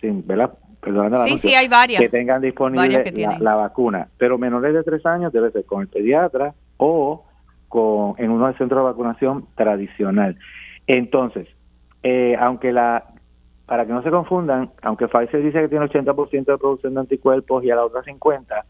sin, 0.00 0.26
¿verdad? 0.26 0.52
Perdonando 0.80 1.18
el 1.18 1.22
Sí, 1.22 1.28
anuncio, 1.30 1.50
sí, 1.50 1.54
hay 1.56 1.68
varias. 1.68 2.00
que 2.02 2.08
tengan 2.08 2.42
disponible 2.42 3.04
que 3.04 3.26
la, 3.38 3.54
vacuna. 3.54 4.08
Pero 4.18 4.36
menores 4.36 4.74
de 4.74 4.82
tres 4.82 5.06
años 5.06 5.32
debe 5.32 5.52
ser 5.52 5.64
con 5.64 5.82
el 5.82 5.88
pediatra 5.88 6.52
o 6.78 7.24
con 7.68 8.14
en 8.18 8.30
uno 8.30 8.46
del 8.48 8.58
centro 8.58 8.78
de 8.78 8.84
vacunación 8.84 9.46
tradicional. 9.54 10.36
Entonces, 10.88 11.46
eh, 12.02 12.36
aunque 12.40 12.72
la 12.72 13.04
para 13.72 13.86
que 13.86 13.92
no 13.94 14.02
se 14.02 14.10
confundan, 14.10 14.68
aunque 14.82 15.08
Pfizer 15.08 15.42
dice 15.42 15.62
que 15.62 15.68
tiene 15.68 15.86
80% 15.86 16.44
de 16.44 16.58
producción 16.58 16.92
de 16.92 17.00
anticuerpos 17.00 17.64
y 17.64 17.70
a 17.70 17.76
la 17.76 17.86
otra 17.86 18.02
50, 18.02 18.66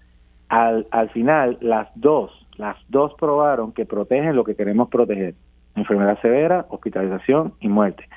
al, 0.49 0.87
al 0.93 1.11
final 1.11 1.59
las 1.61 1.89
dos 1.97 2.31
las 2.57 2.77
dos 2.89 3.13
probaron 3.19 3.73
que 3.73 3.85
protegen 3.85 4.37
lo 4.37 4.45
que 4.45 4.55
queremos 4.55 4.89
proteger. 4.91 5.35
Enfermedad 5.75 6.21
severa, 6.21 6.67
hospitalización 6.69 7.55
y 7.59 7.67
muerte. 7.67 8.09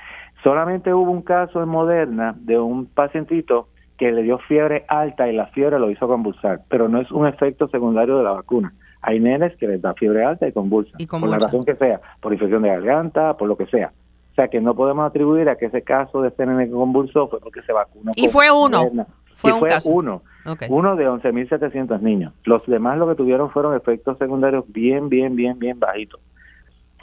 Solamente 0.43 0.93
hubo 0.93 1.09
un 1.09 1.23
caso 1.23 1.63
en 1.63 1.69
Moderna 1.69 2.35
de 2.37 2.59
un 2.59 2.85
pacientito 2.85 3.69
que 3.97 4.11
le 4.11 4.21
dio 4.21 4.37
fiebre 4.37 4.85
alta 4.87 5.27
y 5.27 5.35
la 5.35 5.47
fiebre 5.47 5.79
lo 5.79 5.89
hizo 5.89 6.07
convulsar, 6.07 6.59
pero 6.69 6.87
no 6.87 7.01
es 7.01 7.11
un 7.11 7.25
efecto 7.25 7.67
secundario 7.67 8.19
de 8.19 8.25
la 8.25 8.33
vacuna. 8.33 8.75
Hay 9.01 9.19
nenes 9.19 9.57
que 9.57 9.67
les 9.67 9.81
da 9.81 9.95
fiebre 9.95 10.23
alta 10.23 10.47
y 10.47 10.51
convulsan, 10.51 10.97
Y 10.99 11.07
por 11.07 11.19
convulsan. 11.19 11.39
la 11.39 11.45
razón 11.47 11.65
que 11.65 11.73
sea, 11.73 11.99
por 12.21 12.31
infección 12.31 12.61
de 12.61 12.69
garganta, 12.69 13.35
por 13.37 13.47
lo 13.47 13.57
que 13.57 13.65
sea. 13.65 13.91
O 14.35 14.41
sea 14.41 14.49
que 14.49 14.59
no 14.59 14.75
podemos 14.75 15.07
atribuir 15.07 15.47
a 15.47 15.55
que 15.55 15.67
ese 15.67 15.81
caso 15.81 16.21
de 16.21 16.27
este 16.27 16.45
nene 16.45 16.65
que 16.65 16.71
convulsó 16.73 17.29
fue 17.29 17.39
porque 17.39 17.61
se 17.61 17.71
vacunó. 17.71 18.11
Y 18.17 18.27
fue 18.27 18.51
uno. 18.51 18.79
Moderna. 18.79 19.07
Fue 19.35 19.51
Y 19.51 19.53
un 19.53 19.59
fue 19.59 19.69
caso. 19.69 19.89
uno. 19.89 20.23
Ok. 20.45 20.63
Uno 20.67 20.97
de 20.97 21.07
11.700 21.07 22.01
niños. 22.01 22.33
Los 22.43 22.65
demás 22.65 22.97
lo 22.97 23.07
que 23.07 23.15
tuvieron 23.15 23.49
fueron 23.49 23.75
efectos 23.75 24.17
secundarios 24.17 24.65
bien, 24.67 25.07
bien, 25.07 25.37
bien, 25.37 25.57
bien 25.57 25.79
bajitos. 25.79 26.19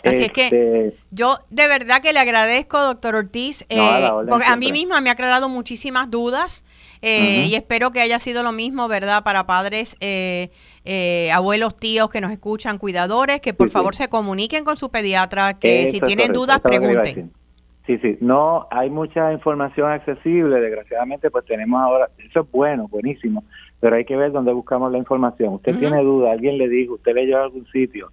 Así 0.04 0.24
es 0.24 0.30
que 0.32 0.46
Este, 0.46 0.96
Yo 1.12 1.36
de 1.50 1.68
verdad 1.68 2.02
que 2.02 2.12
le 2.12 2.18
agradezco, 2.18 2.80
doctor 2.80 3.14
Ortiz, 3.14 3.64
eh, 3.68 3.78
porque 4.28 4.46
a 4.46 4.56
mí 4.56 4.72
misma 4.72 5.00
me 5.00 5.10
ha 5.10 5.12
aclarado 5.12 5.48
muchísimas 5.48 6.10
dudas 6.10 6.64
eh, 7.02 7.46
y 7.48 7.54
espero 7.54 7.90
que 7.92 8.00
haya 8.00 8.18
sido 8.18 8.42
lo 8.42 8.50
mismo, 8.52 8.88
¿verdad? 8.88 9.22
Para 9.22 9.46
padres, 9.46 9.96
eh, 10.00 10.50
eh, 10.84 11.30
abuelos, 11.32 11.76
tíos 11.76 12.10
que 12.10 12.20
nos 12.20 12.32
escuchan, 12.32 12.78
cuidadores, 12.78 13.40
que 13.40 13.54
por 13.54 13.68
Sí, 13.68 13.70
sí. 13.70 13.74
favor 13.74 13.94
se 13.94 14.08
comuniquen 14.08 14.64
con 14.64 14.76
su 14.76 14.90
pediatra, 14.90 15.54
que 15.54 15.88
si 15.90 15.98
Eso 15.98 16.06
tienen 16.06 16.32
correcto, 16.32 16.40
dudas 16.40 16.60
pregunten. 16.60 17.32
Sí, 17.86 17.98
sí, 17.98 18.16
no 18.20 18.68
hay 18.70 18.90
mucha 18.90 19.32
información 19.32 19.90
accesible, 19.90 20.60
desgraciadamente 20.60 21.30
pues 21.30 21.44
tenemos 21.44 21.80
ahora, 21.82 22.08
eso 22.18 22.40
es 22.40 22.50
bueno, 22.52 22.86
buenísimo, 22.88 23.42
pero 23.80 23.96
hay 23.96 24.04
que 24.04 24.16
ver 24.16 24.30
dónde 24.30 24.52
buscamos 24.52 24.90
la 24.92 24.98
información. 24.98 25.54
Usted 25.54 25.76
tiene 25.76 26.00
duda, 26.02 26.30
alguien 26.30 26.58
le 26.58 26.68
dijo, 26.68 26.94
usted 26.94 27.12
leyó 27.14 27.38
a 27.38 27.42
algún 27.44 27.66
sitio, 27.72 28.10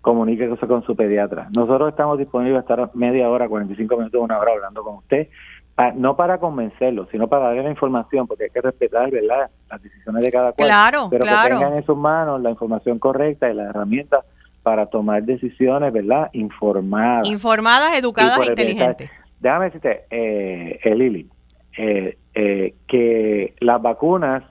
comuníquese 0.00 0.56
con 0.66 0.82
su 0.84 0.96
pediatra. 0.96 1.48
Nosotros 1.56 1.90
estamos 1.90 2.18
disponibles 2.18 2.58
a 2.58 2.60
estar 2.60 2.90
media 2.94 3.28
hora, 3.28 3.48
45 3.48 3.96
minutos, 3.96 4.20
una 4.22 4.38
hora 4.38 4.52
hablando 4.52 4.82
con 4.82 4.96
usted, 4.96 5.28
pa- 5.74 5.92
no 5.92 6.16
para 6.16 6.38
convencerlo, 6.38 7.06
sino 7.10 7.28
para 7.28 7.46
darle 7.46 7.62
la 7.64 7.70
información, 7.70 8.26
porque 8.26 8.44
hay 8.44 8.50
que 8.50 8.60
respetar, 8.60 9.10
¿verdad?, 9.10 9.50
las 9.70 9.82
decisiones 9.82 10.24
de 10.24 10.32
cada 10.32 10.52
cual. 10.52 10.68
Claro, 10.68 11.08
pero 11.10 11.24
claro. 11.24 11.48
que 11.48 11.54
tengan 11.64 11.78
en 11.78 11.84
sus 11.84 11.96
manos 11.96 12.40
la 12.40 12.50
información 12.50 12.98
correcta 12.98 13.50
y 13.50 13.54
las 13.54 13.68
herramientas 13.70 14.24
para 14.62 14.86
tomar 14.86 15.22
decisiones, 15.22 15.92
¿verdad?, 15.92 16.28
informadas. 16.32 17.28
Informadas, 17.28 17.98
educadas 17.98 18.38
e 18.46 18.50
inteligentes. 18.50 19.10
Déjame 19.40 19.66
decirte, 19.66 20.04
eh, 20.10 20.78
eh, 20.84 20.94
Lili, 20.94 21.28
eh, 21.76 22.18
eh, 22.34 22.74
que 22.86 23.54
las 23.60 23.80
vacunas 23.80 24.42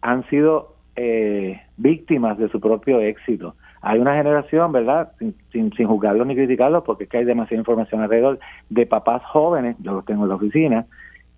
han 0.00 0.28
sido 0.28 0.74
eh, 0.96 1.60
víctimas 1.76 2.38
de 2.38 2.48
su 2.48 2.60
propio 2.60 3.00
éxito. 3.00 3.54
Hay 3.82 3.98
una 3.98 4.14
generación, 4.14 4.70
¿verdad? 4.72 5.12
Sin, 5.18 5.34
sin, 5.50 5.72
sin 5.72 5.86
juzgarlos 5.88 6.26
ni 6.26 6.34
criticarlos, 6.36 6.84
porque 6.84 7.04
es 7.04 7.10
que 7.10 7.18
hay 7.18 7.24
demasiada 7.24 7.58
información 7.60 8.00
alrededor, 8.00 8.38
de 8.70 8.86
papás 8.86 9.22
jóvenes, 9.24 9.76
yo 9.80 9.92
los 9.92 10.04
tengo 10.04 10.22
en 10.22 10.28
la 10.28 10.36
oficina, 10.36 10.86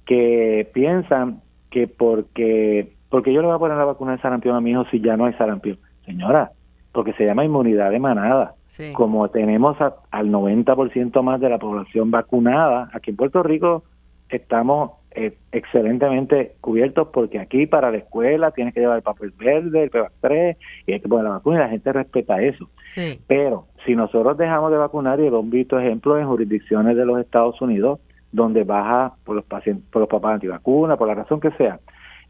que 0.06 0.70
piensan 0.74 1.40
que 1.70 1.88
porque, 1.88 2.92
porque 3.08 3.32
yo 3.32 3.40
le 3.40 3.46
voy 3.48 3.56
a 3.56 3.58
poner 3.58 3.76
la 3.78 3.84
vacuna 3.84 4.12
de 4.12 4.18
sarampión 4.22 4.54
a 4.56 4.60
mi 4.60 4.70
hijo 4.72 4.84
si 4.90 5.00
ya 5.00 5.16
no 5.16 5.24
hay 5.24 5.32
sarampión. 5.34 5.78
Señora, 6.04 6.52
porque 6.92 7.12
se 7.14 7.24
llama 7.24 7.44
inmunidad 7.44 7.90
de 7.90 7.98
manada 7.98 8.54
Sí. 8.66 8.92
como 8.92 9.28
tenemos 9.28 9.80
a- 9.80 9.94
al 10.10 10.30
90% 10.30 11.22
más 11.22 11.40
de 11.40 11.48
la 11.48 11.58
población 11.58 12.10
vacunada, 12.10 12.90
aquí 12.92 13.10
en 13.10 13.16
Puerto 13.16 13.42
Rico 13.42 13.84
estamos 14.28 14.92
eh, 15.14 15.36
excelentemente 15.52 16.56
cubiertos 16.60 17.08
porque 17.12 17.38
aquí 17.38 17.66
para 17.66 17.90
la 17.90 17.98
escuela 17.98 18.50
tienes 18.50 18.74
que 18.74 18.80
llevar 18.80 18.96
el 18.96 19.02
papel 19.02 19.32
verde, 19.38 19.84
el 19.84 19.90
PVAC3 19.90 20.56
y 20.86 20.92
hay 20.92 21.00
que 21.00 21.08
poner 21.08 21.24
la 21.24 21.30
vacuna 21.30 21.56
y 21.56 21.60
la 21.60 21.68
gente 21.68 21.92
respeta 21.92 22.42
eso. 22.42 22.68
Sí. 22.94 23.20
Pero 23.26 23.66
si 23.86 23.94
nosotros 23.94 24.36
dejamos 24.36 24.70
de 24.72 24.78
vacunar, 24.78 25.20
y 25.20 25.30
lo 25.30 25.40
hemos 25.40 25.50
visto 25.50 25.78
ejemplos 25.78 26.18
en 26.18 26.26
jurisdicciones 26.26 26.96
de 26.96 27.04
los 27.06 27.20
Estados 27.20 27.60
Unidos, 27.60 28.00
donde 28.32 28.64
baja 28.64 29.14
por 29.24 29.36
los 29.36 29.44
pacientes, 29.44 29.84
por 29.90 30.00
los 30.00 30.08
papás 30.08 30.34
antivacunas, 30.34 30.98
por 30.98 31.06
la 31.06 31.14
razón 31.14 31.38
que 31.40 31.50
sea, 31.52 31.78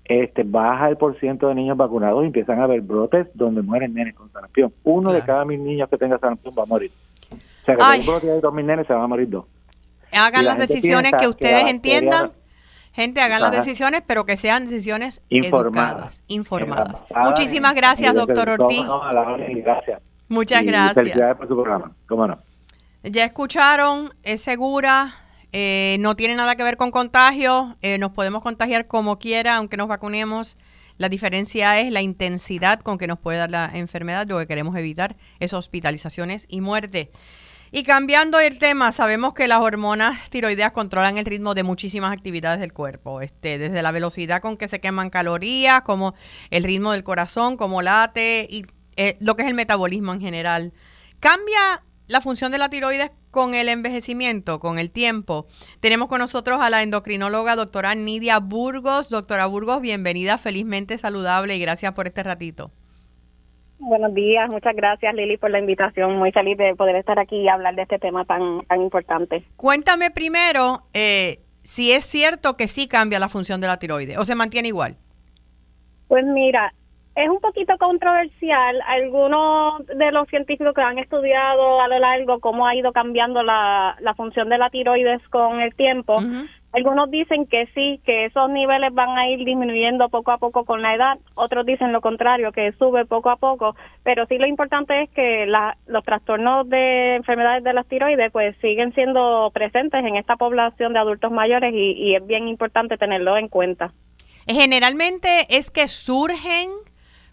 este 0.05 0.43
baja 0.43 0.91
el 0.91 0.99
porciento 0.99 1.49
de 1.49 1.55
niños 1.55 1.79
vacunados 1.79 2.23
y 2.23 2.27
empiezan 2.27 2.61
a 2.61 2.65
haber 2.65 2.83
brotes 2.83 3.27
donde 3.35 3.63
mueren 3.63 3.95
nenes 3.95 4.15
con 4.15 4.31
sarampión. 4.31 4.73
Uno 4.83 5.13
de 5.13 5.23
cada 5.23 5.45
mil 5.47 5.65
niños 5.65 5.89
que 5.89 5.97
tenga 5.97 6.19
sarampión 6.19 6.55
va 6.59 6.65
a 6.65 6.67
morir. 6.67 6.91
O 7.33 7.65
sea 7.65 7.77
que 7.77 7.83
si 7.83 8.01
un 8.01 8.07
brote 8.07 8.27
de 8.27 8.41
dos 8.43 8.53
mil 8.53 8.67
nenes 8.67 8.87
se 8.87 8.93
van 8.93 9.03
a 9.05 9.07
morir 9.07 9.31
dos. 9.31 9.47
Hagan 10.13 10.45
las 10.45 10.59
decisiones 10.59 11.13
que 11.13 11.19
que 11.19 11.29
ustedes 11.29 11.63
bacteria- 11.65 11.71
entiendan. 11.75 12.31
Gente, 12.95 13.21
hagan 13.21 13.41
las 13.43 13.51
decisiones, 13.51 14.03
pero 14.07 14.25
que 14.25 14.37
sean 14.37 14.69
decisiones 14.69 15.21
Informadas. 15.29 16.21
educadas, 16.21 16.23
informadas. 16.29 17.05
Muchísimas 17.25 17.75
gracias, 17.75 18.15
doctor 18.15 18.51
Ortiz. 18.51 18.85
no, 18.85 19.01
gracias. 19.01 20.01
Muchas 20.29 20.63
Y 20.63 20.67
gracias. 20.67 20.95
Felicidades 20.95 21.37
por 21.37 21.49
su 21.49 21.55
programa. 21.55 21.93
¿Cómo 22.09 22.29
no? 22.29 22.39
Ya 23.03 23.25
escucharon, 23.25 24.15
es 24.23 24.41
segura, 24.43 25.13
eh, 25.53 25.97
no 26.01 26.15
tiene 26.15 26.37
nada 26.37 26.55
que 26.55 26.63
ver 26.63 26.77
con 26.77 26.91
contagio, 26.93 27.77
eh, 27.83 27.99
nos 27.99 28.13
podemos 28.13 28.43
contagiar 28.43 28.87
como 28.87 29.19
quiera, 29.19 29.57
aunque 29.57 29.77
nos 29.77 29.89
vacunemos. 29.89 30.57
La 30.97 31.09
diferencia 31.09 31.81
es 31.81 31.91
la 31.91 32.01
intensidad 32.01 32.79
con 32.79 32.99
que 32.99 33.09
nos 33.09 33.19
puede 33.19 33.39
dar 33.39 33.51
la 33.51 33.69
enfermedad. 33.75 34.27
Lo 34.29 34.39
que 34.39 34.47
queremos 34.47 34.77
evitar 34.77 35.17
es 35.41 35.53
hospitalizaciones 35.53 36.47
y 36.49 36.61
muerte. 36.61 37.11
Y 37.77 37.83
cambiando 37.83 38.39
el 38.39 38.61
tema, 38.61 38.93
sabemos 38.93 39.35
que 39.35 39.49
las 39.49 39.59
hormonas 39.59 40.31
tiroideas 40.31 40.71
controlan 40.71 41.19
el 41.19 41.25
ritmo 41.25 41.55
de 41.55 41.65
muchísimas 41.65 42.13
actividades 42.13 42.61
del 42.61 42.73
cuerpo, 42.73 43.21
este, 43.21 43.59
desde 43.59 43.83
la 43.83 43.91
velocidad 43.91 44.41
con 44.41 44.57
que 44.57 44.69
se 44.69 44.81
queman 44.81 45.11
calorías, 45.11 45.83
como 45.83 46.15
el 46.51 46.63
ritmo 46.63 46.93
del 46.93 47.03
corazón, 47.03 47.57
como 47.57 47.83
late 47.83 48.47
y 48.49 48.65
eh, 48.95 49.17
lo 49.19 49.35
que 49.35 49.43
es 49.43 49.49
el 49.49 49.55
metabolismo 49.55 50.13
en 50.13 50.21
general. 50.21 50.73
¿Cambia 51.19 51.83
la 52.07 52.21
función 52.21 52.53
de 52.53 52.59
la 52.59 52.69
tiroides 52.69 53.11
con 53.33 53.55
el 53.55 53.69
envejecimiento, 53.69 54.61
con 54.61 54.79
el 54.79 54.93
tiempo? 54.93 55.49
Tenemos 55.81 56.07
con 56.07 56.21
nosotros 56.21 56.61
a 56.61 56.71
la 56.71 56.85
endocrinóloga 56.85 57.57
doctora 57.57 57.97
Nidia 57.97 58.39
Burgos. 58.39 59.11
Doctora 59.11 59.47
Burgos, 59.47 59.81
bienvenida, 59.81 60.39
felizmente 60.39 60.97
saludable 60.97 61.57
y 61.57 61.59
gracias 61.59 61.93
por 61.95 62.07
este 62.07 62.23
ratito. 62.23 62.71
Buenos 63.79 64.15
días, 64.15 64.49
muchas 64.49 64.75
gracias 64.77 65.15
Lili 65.15 65.37
por 65.37 65.51
la 65.51 65.59
invitación. 65.59 66.17
Muy 66.17 66.33
feliz 66.33 66.57
de 66.57 66.75
poder 66.75 66.97
estar 66.97 67.19
aquí 67.19 67.37
y 67.37 67.49
hablar 67.49 67.75
de 67.75 67.83
este 67.83 67.99
tema 67.99 68.25
tan, 68.25 68.63
tan 68.67 68.81
importante. 68.81 69.45
Cuéntame 69.57 70.11
primero 70.11 70.83
eh, 70.95 71.41
si 71.63 71.93
es 71.93 72.05
cierto 72.05 72.57
que 72.57 72.69
sí 72.69 72.89
cambia 72.89 73.19
la 73.19 73.29
función 73.29 73.61
de 73.61 73.67
la 73.67 73.79
tiroides 73.79 74.19
o 74.19 74.25
se 74.25 74.35
mantiene 74.35 74.69
igual. 74.69 74.97
Pues 76.09 76.25
mira, 76.25 76.73
es 77.17 77.29
un 77.29 77.41
poquito 77.41 77.77
controversial. 77.79 78.81
Algunos 78.87 79.87
de 79.87 80.11
los 80.13 80.29
científicos 80.29 80.75
que 80.75 80.83
han 80.83 80.99
estudiado 80.99 81.81
a 81.81 81.89
lo 81.89 81.99
largo 81.99 82.41
cómo 82.41 82.67
ha 82.67 82.75
ido 82.75 82.93
cambiando 82.93 83.43
la, 83.43 83.97
la 84.01 84.15
función 84.15 84.49
de 84.49 84.59
la 84.59 84.71
tiroides 84.71 85.27
con 85.29 85.61
el 85.61 85.75
tiempo. 85.75 86.21
Algunos 86.75 87.09
dicen 87.09 87.47
que 87.47 87.67
sí, 87.73 88.01
que 88.05 88.25
esos 88.25 88.51
niveles 88.51 88.93
van 88.93 89.17
a 89.17 89.29
ir 89.29 89.45
disminuyendo 89.45 90.09
poco 90.09 90.33
a 90.33 90.39
poco 90.39 90.65
con 90.65 90.83
la 90.83 90.95
edad. 90.95 91.19
Otros 91.35 91.65
dicen 91.65 91.93
lo 91.93 92.01
contrario, 92.01 92.51
que 92.51 92.73
sube 92.73 93.05
poco 93.07 93.31
a 93.31 93.37
poco. 93.37 93.77
Pero 94.03 94.27
sí 94.27 94.39
lo 94.39 94.47
importante 94.47 95.05
es 95.05 95.11
que 95.11 95.47
la- 95.47 95.77
los 95.87 96.03
trastornos 96.05 96.69
de 96.69 97.15
enfermedades 97.15 97.63
de 97.63 97.75
las 97.75 97.87
tiroides 97.87 98.33
pues 98.33 98.57
siguen 98.61 98.93
siendo 98.93 99.53
presentes 99.55 100.05
en 100.05 100.17
esta 100.17 100.35
población 100.35 100.93
de 100.93 100.99
adultos 100.99 101.31
mayores 101.31 101.73
y, 101.73 102.17
es 102.17 102.27
bien 102.27 102.49
importante 102.49 102.99
tenerlo 102.99 103.37
en 103.37 103.49
cuenta. 103.49 103.93
Generalmente 104.47 105.47
es 105.49 105.71
que 105.71 105.87
surgen 105.87 106.71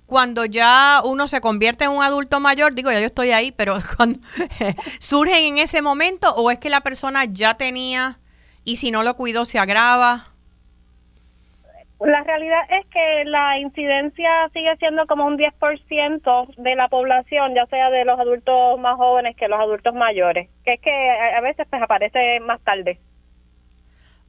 cuando 0.06 0.46
ya 0.46 1.02
uno 1.04 1.28
se 1.28 1.42
convierte 1.42 1.86
en 1.86 1.92
un 1.92 2.04
adulto 2.04 2.40
mayor, 2.40 2.76
digo, 2.76 2.92
ya 2.92 3.00
yo 3.00 3.08
estoy 3.08 3.32
ahí, 3.32 3.52
pero 3.52 3.78
surgen 5.00 5.46
en 5.46 5.58
ese 5.58 5.82
momento 5.82 6.32
o 6.36 6.52
es 6.52 6.60
que 6.60 6.70
la 6.70 6.82
persona 6.82 7.26
ya 7.26 7.56
tenía 7.56 8.20
y 8.64 8.76
si 8.78 8.92
no 8.92 9.04
lo 9.04 9.16
cuidó 9.16 9.46
se 9.46 9.60
agrava. 9.60 10.28
La 12.00 12.24
realidad 12.24 12.62
es 12.72 12.86
que 12.88 13.26
la 13.26 13.60
incidencia 13.60 14.50
sigue 14.54 14.76
siendo 14.78 15.06
como 15.06 15.26
un 15.28 15.38
10% 15.38 16.48
de 16.58 16.76
la 16.76 16.88
población, 16.88 17.54
ya 17.54 17.68
sea 17.68 17.92
de 17.92 18.06
los 18.06 18.20
adultos 18.20 18.80
más 18.80 18.96
jóvenes 18.98 19.36
que 19.36 19.48
los 19.48 19.60
adultos 19.60 19.94
mayores, 19.94 20.50
que 20.66 20.74
es 20.74 20.82
que 20.82 20.92
a 20.92 21.40
veces 21.42 21.68
pues 21.70 21.80
aparece 21.82 22.40
más 22.40 22.60
tarde. 22.62 23.00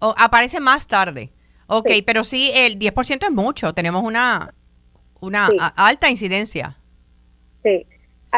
O 0.01 0.15
aparece 0.19 0.61
más 0.61 0.87
tarde. 0.87 1.31
Ok, 1.67 1.89
Sí. 1.89 2.03
pero 2.03 2.25
sí, 2.25 2.51
el 2.55 2.79
10% 2.79 3.25
es 3.27 3.33
mucho. 3.33 3.73
Tenemos 3.73 4.03
una, 4.03 4.53
una 5.21 5.47
Sí. 5.47 5.57
alta 5.77 6.11
incidencia. 6.11 6.77
Sí. 7.63 7.87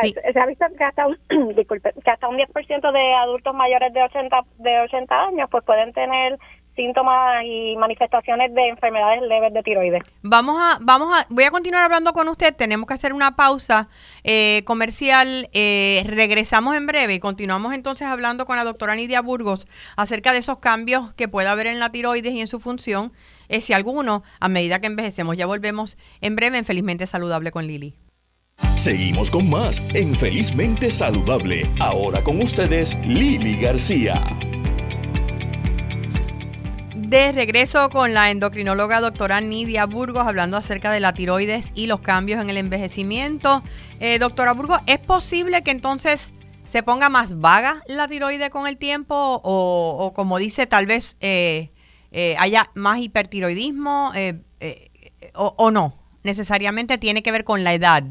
Sí. 0.02 0.14
Se 0.32 0.40
ha 0.40 0.46
visto 0.46 0.66
que 0.76 0.84
hasta 0.84 1.06
un, 1.06 1.18
disculpe, 1.56 1.92
que 2.04 2.10
hasta 2.10 2.28
un 2.28 2.36
10% 2.36 2.92
de 2.92 3.14
adultos 3.14 3.54
mayores 3.54 3.92
de 3.92 4.02
80, 4.02 4.40
de 4.58 4.80
80 4.80 5.14
años 5.14 5.48
pues 5.50 5.64
pueden 5.64 5.92
tener 5.92 6.38
síntomas 6.74 7.44
y 7.44 7.76
manifestaciones 7.76 8.52
de 8.54 8.68
enfermedades 8.68 9.22
leves 9.22 9.52
de 9.52 9.62
tiroides. 9.62 10.02
Vamos 10.22 10.56
a, 10.60 10.78
vamos 10.80 11.16
a, 11.16 11.26
voy 11.28 11.44
a 11.44 11.50
continuar 11.50 11.84
hablando 11.84 12.12
con 12.12 12.28
usted. 12.28 12.54
Tenemos 12.54 12.86
que 12.86 12.94
hacer 12.94 13.12
una 13.12 13.36
pausa 13.36 13.88
eh, 14.24 14.62
comercial. 14.64 15.48
Eh, 15.52 16.02
regresamos 16.06 16.76
en 16.76 16.86
breve 16.86 17.14
y 17.14 17.20
continuamos 17.20 17.74
entonces 17.74 18.06
hablando 18.06 18.46
con 18.46 18.56
la 18.56 18.64
doctora 18.64 18.96
Nidia 18.96 19.22
Burgos 19.22 19.66
acerca 19.96 20.32
de 20.32 20.38
esos 20.38 20.58
cambios 20.58 21.14
que 21.14 21.28
puede 21.28 21.48
haber 21.48 21.66
en 21.66 21.78
la 21.78 21.90
tiroides 21.90 22.32
y 22.32 22.40
en 22.40 22.48
su 22.48 22.60
función, 22.60 23.12
eh, 23.48 23.60
si 23.60 23.72
alguno, 23.72 24.22
a 24.40 24.48
medida 24.48 24.80
que 24.80 24.88
envejecemos. 24.88 25.36
Ya 25.36 25.46
volvemos 25.46 25.96
en 26.20 26.36
breve 26.36 26.58
en 26.58 26.64
Felizmente 26.64 27.06
Saludable 27.06 27.50
con 27.50 27.66
Lili. 27.66 27.94
Seguimos 28.84 29.30
con 29.30 29.48
más 29.48 29.80
en 29.94 30.14
Felizmente 30.14 30.90
Saludable. 30.90 31.66
Ahora 31.80 32.22
con 32.22 32.42
ustedes, 32.42 32.94
Lili 33.02 33.56
García. 33.56 34.22
De 36.94 37.32
regreso 37.32 37.88
con 37.88 38.12
la 38.12 38.30
endocrinóloga 38.30 39.00
doctora 39.00 39.40
Nidia 39.40 39.86
Burgos 39.86 40.26
hablando 40.26 40.58
acerca 40.58 40.92
de 40.92 41.00
la 41.00 41.14
tiroides 41.14 41.72
y 41.74 41.86
los 41.86 42.00
cambios 42.00 42.42
en 42.42 42.50
el 42.50 42.58
envejecimiento. 42.58 43.62
Eh, 44.00 44.18
doctora 44.18 44.52
Burgos, 44.52 44.80
¿es 44.84 44.98
posible 44.98 45.62
que 45.62 45.70
entonces 45.70 46.34
se 46.66 46.82
ponga 46.82 47.08
más 47.08 47.40
vaga 47.40 47.82
la 47.88 48.06
tiroide 48.06 48.50
con 48.50 48.66
el 48.66 48.76
tiempo 48.76 49.40
o, 49.42 50.12
como 50.14 50.36
dice, 50.36 50.66
tal 50.66 50.84
vez 50.84 51.16
eh, 51.20 51.70
eh, 52.12 52.36
haya 52.38 52.70
más 52.74 52.98
hipertiroidismo 52.98 54.12
o, 55.32 55.54
o 55.56 55.70
no? 55.70 55.94
Necesariamente 56.22 56.98
tiene 56.98 57.22
que 57.22 57.32
ver 57.32 57.44
con 57.44 57.64
la 57.64 57.72
edad. 57.72 58.04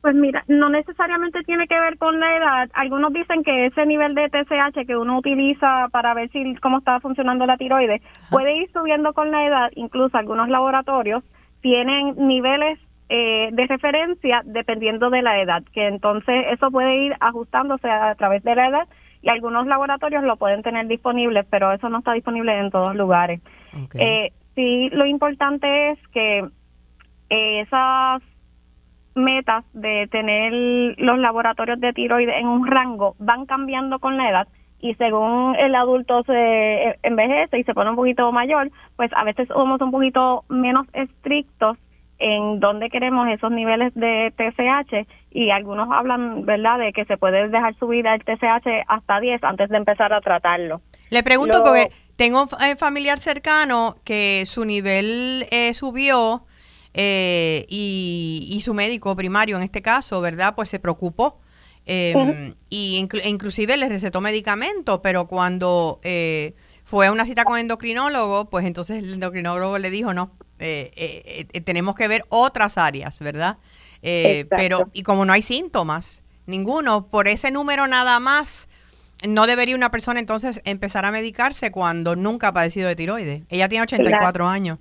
Pues 0.00 0.14
mira, 0.14 0.44
no 0.46 0.68
necesariamente 0.68 1.42
tiene 1.42 1.66
que 1.66 1.78
ver 1.78 1.98
con 1.98 2.20
la 2.20 2.36
edad. 2.36 2.70
Algunos 2.74 3.12
dicen 3.12 3.42
que 3.42 3.66
ese 3.66 3.84
nivel 3.84 4.14
de 4.14 4.28
TSH 4.28 4.86
que 4.86 4.96
uno 4.96 5.18
utiliza 5.18 5.88
para 5.90 6.14
ver 6.14 6.30
si 6.30 6.54
cómo 6.56 6.78
está 6.78 7.00
funcionando 7.00 7.46
la 7.46 7.56
tiroides 7.56 8.00
puede 8.30 8.56
ir 8.56 8.70
subiendo 8.72 9.12
con 9.12 9.32
la 9.32 9.44
edad. 9.44 9.70
Incluso 9.74 10.16
algunos 10.16 10.48
laboratorios 10.48 11.24
tienen 11.62 12.14
niveles 12.16 12.78
eh, 13.08 13.48
de 13.52 13.66
referencia 13.66 14.42
dependiendo 14.44 15.10
de 15.10 15.22
la 15.22 15.40
edad, 15.40 15.62
que 15.72 15.86
entonces 15.88 16.44
eso 16.50 16.70
puede 16.70 17.06
ir 17.06 17.16
ajustándose 17.20 17.88
a, 17.90 18.14
través 18.14 18.42
de 18.44 18.54
la 18.54 18.68
edad 18.68 18.88
y 19.22 19.30
algunos 19.30 19.66
laboratorios 19.66 20.22
lo 20.22 20.36
pueden 20.36 20.62
tener 20.62 20.86
disponible, 20.86 21.42
pero 21.44 21.72
eso 21.72 21.88
no 21.88 21.98
está 21.98 22.12
disponible 22.12 22.56
en 22.56 22.70
todos 22.70 22.94
lugares. 22.94 23.40
Eh, 23.94 24.32
sí, 24.54 24.90
lo 24.90 25.06
importante 25.06 25.90
es 25.90 25.98
que 26.08 26.44
esas 27.30 28.22
metas 29.18 29.64
de 29.72 30.08
tener 30.10 30.52
los 30.98 31.18
laboratorios 31.18 31.80
de 31.80 31.92
tiroides 31.92 32.36
en 32.38 32.46
un 32.46 32.66
rango 32.66 33.14
van 33.18 33.46
cambiando 33.46 33.98
con 33.98 34.16
la 34.16 34.30
edad 34.30 34.48
y 34.80 34.94
según 34.94 35.56
el 35.56 35.74
adulto 35.74 36.22
se 36.24 36.98
envejece 37.02 37.58
y 37.58 37.64
se 37.64 37.74
pone 37.74 37.90
un 37.90 37.96
poquito 37.96 38.30
mayor, 38.32 38.70
pues 38.96 39.10
a 39.14 39.24
veces 39.24 39.48
somos 39.48 39.80
un 39.80 39.90
poquito 39.90 40.44
menos 40.48 40.86
estrictos 40.92 41.76
en 42.18 42.60
dónde 42.60 42.90
queremos 42.90 43.28
esos 43.28 43.50
niveles 43.50 43.92
de 43.94 44.32
TSH 44.36 45.06
y 45.30 45.50
algunos 45.50 45.88
hablan, 45.90 46.44
¿verdad?, 46.44 46.78
de 46.78 46.92
que 46.92 47.04
se 47.04 47.16
puede 47.16 47.48
dejar 47.48 47.76
subir 47.76 48.06
el 48.06 48.20
TSH 48.22 48.84
hasta 48.88 49.20
10 49.20 49.42
antes 49.44 49.68
de 49.68 49.76
empezar 49.76 50.12
a 50.12 50.20
tratarlo. 50.20 50.80
Le 51.10 51.22
pregunto 51.22 51.62
porque 51.64 51.90
tengo 52.16 52.42
un 52.42 52.48
eh, 52.60 52.76
familiar 52.76 53.18
cercano 53.18 53.96
que 54.04 54.44
su 54.46 54.64
nivel 54.64 55.46
eh, 55.50 55.74
subió 55.74 56.42
eh, 57.00 57.64
y, 57.68 58.60
su 58.64 58.74
médico 58.74 59.14
primario 59.14 59.56
en 59.56 59.62
este 59.62 59.82
caso, 59.82 60.20
¿verdad? 60.20 60.56
Pues 60.56 60.68
se 60.68 60.80
preocupó. 60.80 61.38
Eh, 61.86 62.54
y 62.68 62.96
inclusive 63.24 63.76
le 63.76 63.88
recetó 63.88 64.20
medicamentos, 64.20 64.98
pero 65.00 65.28
cuando 65.28 66.00
eh, 66.02 66.54
fue 66.84 67.06
a 67.06 67.12
una 67.12 67.24
cita 67.24 67.44
con 67.44 67.56
endocrinólogo, 67.56 68.50
pues 68.50 68.66
entonces 68.66 68.98
el 68.98 69.14
endocrinólogo 69.14 69.78
le 69.78 69.90
dijo, 69.90 70.12
no, 70.12 70.32
tenemos 70.58 71.94
que 71.94 72.08
ver 72.08 72.24
otras 72.30 72.76
áreas, 72.76 73.20
¿verdad? 73.20 73.58
pero, 74.02 74.90
y 74.92 75.04
como 75.04 75.24
no 75.24 75.32
hay 75.32 75.42
síntomas, 75.42 76.24
ninguno, 76.46 77.06
por 77.06 77.28
ese 77.28 77.52
número 77.52 77.86
nada 77.86 78.18
más, 78.18 78.68
no 79.26 79.46
debería 79.46 79.76
una 79.76 79.92
persona 79.92 80.18
entonces 80.18 80.60
empezar 80.64 81.04
a 81.04 81.12
medicarse 81.12 81.70
cuando 81.70 82.16
nunca 82.16 82.48
ha 82.48 82.52
padecido 82.52 82.88
de 82.88 82.96
tiroides. 82.96 83.44
Ella 83.50 83.68
tiene 83.68 83.84
84 83.84 84.48
años. 84.48 84.78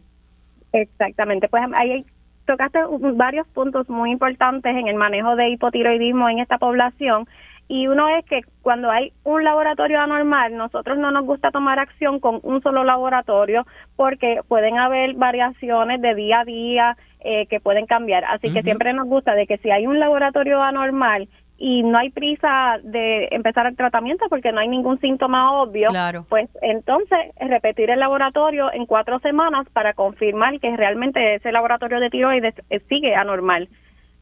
Exactamente, 0.73 1.47
pues 1.47 1.63
ahí 1.75 2.06
tocaste 2.45 2.80
varios 3.13 3.47
puntos 3.49 3.88
muy 3.89 4.12
importantes 4.12 4.75
en 4.75 4.88
el 4.88 4.95
manejo 4.95 5.36
de 5.36 5.49
hipotiroidismo 5.49 6.30
en 6.30 6.39
esta 6.39 6.58
población. 6.58 7.27
Y 7.69 7.88
uno 7.88 8.08
es 8.08 8.23
que 8.25 8.41
cuando 8.62 8.89
hay 8.89 9.12
un 9.25 9.43
laboratorio 9.43 9.99
anormal, 9.99 10.56
nosotros 10.56 10.97
no 10.97 11.12
nos 11.12 11.25
gusta 11.25 11.51
tomar 11.51 11.80
acción 11.80 12.21
con 12.21 12.39
un 12.43 12.62
solo 12.62 12.86
laboratorio 12.86 13.67
porque 13.97 14.39
pueden 14.47 14.77
haber 14.77 15.15
variaciones 15.15 16.01
de 16.01 16.15
día 16.15 16.39
a 16.39 16.45
día 16.45 16.97
eh, 17.19 17.45
que 17.47 17.60
pueden 17.60 17.86
cambiar. 17.86 18.23
Así 18.23 18.53
que 18.53 18.63
siempre 18.63 18.93
nos 18.93 19.08
gusta 19.08 19.36
de 19.36 19.47
que 19.47 19.58
si 19.58 19.69
hay 19.69 19.86
un 19.86 19.99
laboratorio 19.99 20.63
anormal 20.63 21.27
y 21.58 21.82
no 21.82 21.98
hay 21.98 22.12
prisa 22.12 22.78
de 22.84 23.30
empezar 23.32 23.65
el 23.65 23.76
tratamiento 23.76 24.26
porque 24.30 24.52
no 24.52 24.60
hay 24.60 24.67
ningún 24.67 25.00
síntoma 25.00 25.60
obvio, 25.60 25.89
pues 26.30 26.50
entonces 26.62 27.17
repetir 27.39 27.89
el 27.89 28.00
laboratorio 28.00 28.72
en 28.72 28.86
cuatro 28.86 29.20
semanas 29.20 29.67
para 29.74 29.93
confirmar 29.93 30.60
que 30.60 30.76
realmente 30.78 31.36
ese 31.36 31.52
laboratorio 31.52 32.00
de 32.00 32.10
tiroides 32.12 32.54
eh, 32.70 32.80
sigue 32.88 33.15
anormal. 33.15 33.70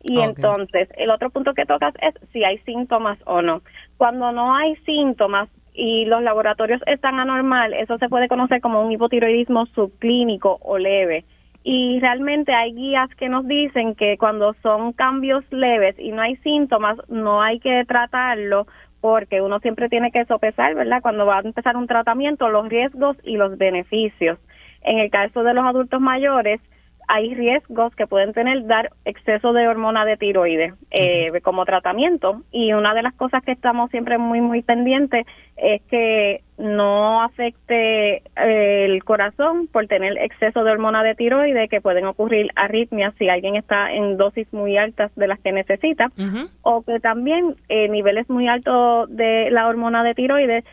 Y 0.08 0.20
entonces, 0.22 0.88
el 0.98 1.10
otro 1.10 1.32
punto 1.32 1.56
que 1.56 1.66
tocas 1.66 1.94
es 2.00 2.14
si 2.32 2.44
hay 2.44 2.60
síntomas 2.60 3.18
o 3.26 3.42
no. 3.42 3.64
Cuando 3.98 4.32
no 4.32 4.56
hay 4.56 4.76
síntomas 4.86 5.50
y 5.74 6.06
los 6.06 6.22
laboratorios 6.22 6.80
están 6.86 7.20
anormal, 7.20 7.74
eso 7.74 7.98
se 7.98 8.08
puede 8.08 8.28
conocer 8.28 8.62
como 8.62 8.86
un 8.86 8.92
hipotiroidismo 8.92 9.66
subclínico 9.66 10.60
o 10.62 10.78
leve 10.78 11.26
y 11.68 12.00
realmente 12.00 12.54
hay 12.54 12.74
guías 12.76 13.10
que 13.16 13.28
nos 13.28 13.48
dicen 13.48 13.96
que 13.96 14.20
cuando 14.20 14.54
son 14.62 14.94
cambios 14.94 15.44
leves 15.50 15.96
y 15.98 16.12
no 16.12 16.22
hay 16.22 16.36
síntomas, 16.38 16.96
no 17.10 17.42
hay 17.42 17.60
que 17.60 17.84
tratarlo 17.88 18.68
porque 19.02 19.42
uno 19.42 19.58
siempre 19.60 19.90
tiene 19.90 20.12
que 20.12 20.26
sopesar, 20.26 20.76
¿verdad? 20.76 21.02
Cuando 21.02 21.26
va 21.26 21.40
a 21.40 21.42
empezar 21.42 21.76
un 21.76 21.88
tratamiento, 21.88 22.50
los 22.50 22.70
riesgos 22.70 23.18
y 23.24 23.38
los 23.38 23.58
beneficios. 23.58 24.38
En 24.84 25.00
el 25.00 25.10
caso 25.10 25.42
de 25.42 25.56
los 25.56 25.66
adultos 25.66 26.00
mayores, 26.00 26.62
hay 27.08 27.34
riesgos 27.34 27.96
que 27.96 28.08
pueden 28.08 28.34
tener 28.34 28.66
dar 28.66 28.92
exceso 29.06 29.54
de 29.54 29.68
hormona 29.68 30.06
de 30.06 30.18
tiroides 30.18 30.74
eh, 30.92 31.32
como 31.42 31.66
tratamiento. 31.66 32.42
Y 32.52 32.74
una 32.74 32.94
de 32.94 33.04
las 33.04 33.14
cosas 33.14 33.44
que 33.44 33.52
estamos 33.52 33.90
siempre 33.92 34.18
muy 34.18 34.42
muy 34.42 34.62
pendientes 34.62 35.26
es 35.58 35.82
que 35.84 36.42
no 36.58 37.22
afecte 37.22 38.18
eh, 38.18 38.86
el 38.86 39.04
corazón 39.04 39.68
por 39.68 39.88
tener 39.88 40.18
exceso 40.18 40.64
de 40.64 40.72
hormona 40.72 41.04
de 41.04 41.16
tiroides 41.16 41.70
que 41.70 41.82
pueden 41.82 42.06
ocurrir 42.06 42.50
arritmias 42.56 43.14
si 43.18 43.30
alguien 43.30 43.56
está 43.56 43.92
en 43.94 44.18
dosis 44.18 44.52
muy 44.54 44.78
altas 44.78 45.14
de 45.16 45.28
las 45.28 45.40
que 45.40 45.52
necesita. 45.52 46.12
O 46.62 46.82
que 46.84 47.00
también 47.00 47.56
eh, 47.70 47.90
niveles 47.90 48.30
muy 48.30 48.48
altos 48.48 49.14
de 49.16 49.50
la 49.52 49.68
hormona 49.68 50.04
de 50.04 50.14
tiroides 50.14 50.66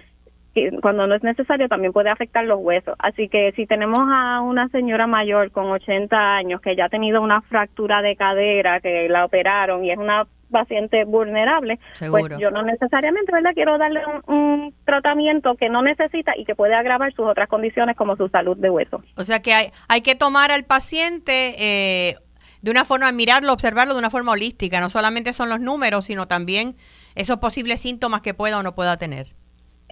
cuando 0.81 1.07
no 1.07 1.15
es 1.15 1.23
necesario 1.23 1.69
también 1.69 1.93
puede 1.93 2.11
afectar 2.11 2.45
los 2.45 2.59
huesos. 2.61 2.95
Así 2.99 3.29
que 3.29 3.53
si 3.53 3.67
tenemos 3.67 3.99
a 3.99 4.41
una 4.41 4.69
señora 4.69 5.07
mayor 5.07 5.51
con 5.51 5.71
80 5.71 6.17
años 6.17 6.61
que 6.61 6.77
ya 6.77 6.87
ha 6.87 6.89
tenido 6.89 7.23
una 7.23 7.41
fractura 7.43 8.03
de 8.03 8.17
cadera, 8.17 8.81
que 8.81 9.09
la 9.09 9.25
operaron 9.25 9.85
y 9.85 9.91
es 9.91 9.99
una 9.99 10.27
paciente 10.51 11.05
vulnerable, 11.05 11.81
pues 12.11 12.27
yo 12.39 12.51
no 12.51 12.63
necesariamente, 12.63 13.33
¿verdad? 13.33 13.53
Quiero 13.55 13.79
darle 13.79 14.03
un, 14.27 14.75
tratamiento 14.85 15.55
que 15.57 15.71
no 15.71 15.83
necesita 15.83 16.33
y 16.37 16.45
que 16.45 16.55
puede 16.55 16.75
agravar 16.75 17.13
sus 17.15 17.27
otras 17.27 17.49
condiciones 17.49 17.97
como 17.97 18.17
su 18.17 18.29
salud 18.29 18.57
de 18.59 18.69
hueso. 18.69 19.03
O 19.17 19.25
sea 19.25 19.41
que 19.41 19.55
hay, 19.55 19.67
hay 19.89 20.03
que 20.03 20.15
tomar 20.15 20.53
al 20.53 20.65
paciente 20.65 21.55
eh, 21.59 22.17
de 22.61 22.71
una 22.71 22.85
forma, 22.85 23.11
mirarlo, 23.13 23.53
observarlo 23.53 23.95
de 23.95 23.99
una 23.99 24.11
forma 24.11 24.33
holística. 24.33 24.81
No 24.81 24.91
solamente 24.91 25.33
son 25.33 25.49
los 25.49 25.61
números, 25.61 26.05
sino 26.05 26.29
también 26.29 26.77
esos 27.15 27.39
posibles 27.39 27.81
síntomas 27.81 28.21
que 28.21 28.35
pueda 28.35 28.59
o 28.59 28.63
no 28.63 28.75
pueda 28.75 28.97
tener. 28.99 29.35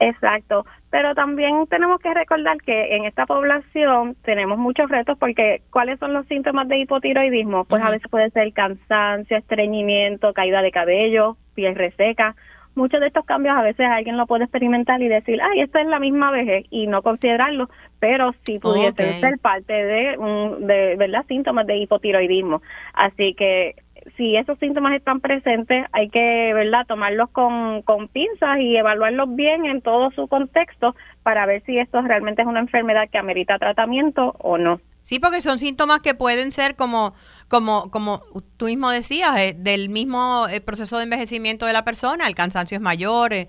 Exacto, 0.03 0.65
pero 0.89 1.15
también 1.15 1.67
tenemos 1.67 2.01
que 2.01 2.15
recordar 2.15 2.57
que 2.63 2.97
en 2.97 3.05
esta 3.05 3.27
población 3.27 4.17
tenemos 4.23 4.59
muchos 4.59 4.89
retos 4.89 5.19
porque 5.19 5.61
¿cuáles 5.71 5.99
son 5.99 6.15
los 6.15 6.27
síntomas 6.27 6.69
de 6.69 6.79
hipotiroidismo? 6.79 7.67
Pues 7.67 7.83
a 7.83 7.91
veces 7.91 8.09
puede 8.11 8.31
ser 8.31 8.51
cansancio, 8.55 9.37
estreñimiento, 9.37 10.33
caída 10.33 10.63
de 10.63 10.73
cabello, 10.73 11.37
piel 11.55 11.75
reseca. 11.75 12.35
Muchos 12.75 13.01
de 13.01 13.09
estos 13.09 13.27
cambios 13.27 13.53
a 13.53 13.63
veces 13.63 13.87
alguien 13.91 14.17
lo 14.17 14.27
puede 14.27 14.45
experimentar 14.45 15.03
y 15.03 15.09
decir, 15.09 15.39
ay, 15.43 15.61
esto 15.61 15.79
es 15.79 15.87
la 15.87 15.99
misma 15.99 16.31
vejez 16.31 16.65
y 16.71 16.87
no 16.87 17.03
considerarlo, 17.03 17.69
pero 17.99 18.33
sí 18.45 18.59
pudiese 18.59 19.21
ser 19.21 19.39
parte 19.39 19.73
de, 19.75 20.17
de 20.61 20.97
¿verdad? 20.97 21.27
síntomas 21.29 21.67
de 21.67 21.77
hipotiroidismo. 21.77 22.63
Así 22.95 23.35
que 23.35 23.75
si 24.17 24.37
esos 24.37 24.59
síntomas 24.59 24.95
están 24.95 25.21
presentes, 25.21 25.87
hay 25.93 26.09
que, 26.09 26.53
¿verdad?, 26.55 26.87
tomarlos 26.87 27.31
con, 27.31 27.83
con 27.83 28.09
pinzas 28.09 28.59
y 28.61 28.77
evaluarlos 28.77 29.35
bien 29.35 29.67
en 29.67 29.83
todo 29.83 30.11
su 30.13 30.29
contexto 30.29 30.95
para 31.23 31.47
ver 31.47 31.63
si 31.65 31.79
esto 31.79 32.01
realmente 32.03 32.43
es 32.43 32.49
una 32.49 32.61
enfermedad 32.61 33.09
que 33.11 33.19
amerita 33.19 33.59
tratamiento 33.59 34.35
o 34.39 34.59
no. 34.59 34.81
Sí, 35.03 35.19
porque 35.19 35.41
son 35.41 35.59
síntomas 35.59 36.01
que 36.01 36.15
pueden 36.15 36.53
ser 36.53 36.77
como, 36.77 37.15
como, 37.49 37.91
como 37.91 38.23
tú 38.57 38.67
mismo 38.67 38.91
decías, 38.91 39.39
eh, 39.39 39.55
del 39.57 39.89
mismo 39.89 40.47
eh, 40.49 40.61
proceso 40.61 40.99
de 40.99 41.05
envejecimiento 41.05 41.67
de 41.67 41.73
la 41.73 41.85
persona, 41.85 42.27
el 42.27 42.35
cansancio 42.35 42.77
es 42.77 42.83
mayor, 42.83 43.33
eh, 43.33 43.49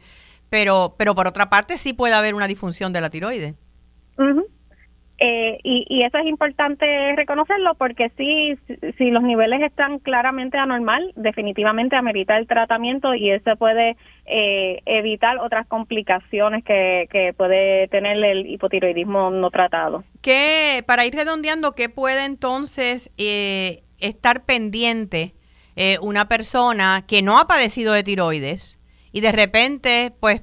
pero, 0.50 0.96
pero 0.98 1.14
por 1.16 1.28
otra 1.28 1.50
parte 1.50 1.78
sí 1.78 1.94
puede 1.94 2.14
haber 2.14 2.36
una 2.36 2.48
disfunción 2.48 2.94
de 2.94 3.02
la 3.02 3.10
tiroides. 3.10 3.56
Eh, 5.24 5.60
y, 5.64 5.86
y, 5.88 6.02
eso 6.02 6.18
es 6.18 6.26
importante 6.26 7.16
reconocerlo 7.16 7.76
porque 7.76 8.10
si, 8.18 8.58
si 8.98 9.12
los 9.12 9.22
niveles 9.22 9.62
están 9.62 10.00
claramente 10.00 10.58
anormal, 10.58 11.14
definitivamente 11.16 11.96
amerita 11.96 12.38
el 12.38 12.48
tratamiento 12.48 13.14
y 13.14 13.30
eso 13.30 13.56
puede 13.56 13.98
eh, 14.26 14.82
evitar 14.86 15.38
otras 15.38 15.68
complicaciones 15.68 16.64
que, 16.64 17.08
que 17.12 17.34
puede 17.38 17.88
tener 17.90 18.18
el 18.18 18.48
hipotiroidismo 18.48 19.30
no 19.30 19.52
tratado. 19.52 20.04
Que 20.22 20.84
para 20.88 21.06
ir 21.06 21.14
redondeando, 21.14 21.74
¿qué 21.74 21.88
puede 21.88 22.26
entonces 22.26 23.12
eh, 23.20 23.84
estar 24.00 24.46
pendiente 24.46 25.36
eh, 25.76 26.00
una 26.02 26.28
persona 26.28 27.06
que 27.08 27.22
no 27.22 27.38
ha 27.38 27.46
padecido 27.48 27.94
de 27.94 28.04
tiroides 28.04 28.80
y 29.12 29.22
de 29.22 29.32
repente, 29.32 30.14
pues, 30.20 30.42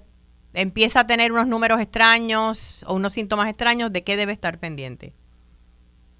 empieza 0.54 1.00
a 1.00 1.06
tener 1.06 1.32
unos 1.32 1.46
números 1.46 1.80
extraños 1.80 2.84
o 2.88 2.94
unos 2.94 3.12
síntomas 3.12 3.48
extraños, 3.48 3.92
¿de 3.92 4.04
qué 4.04 4.16
debe 4.16 4.32
estar 4.32 4.58
pendiente? 4.58 5.12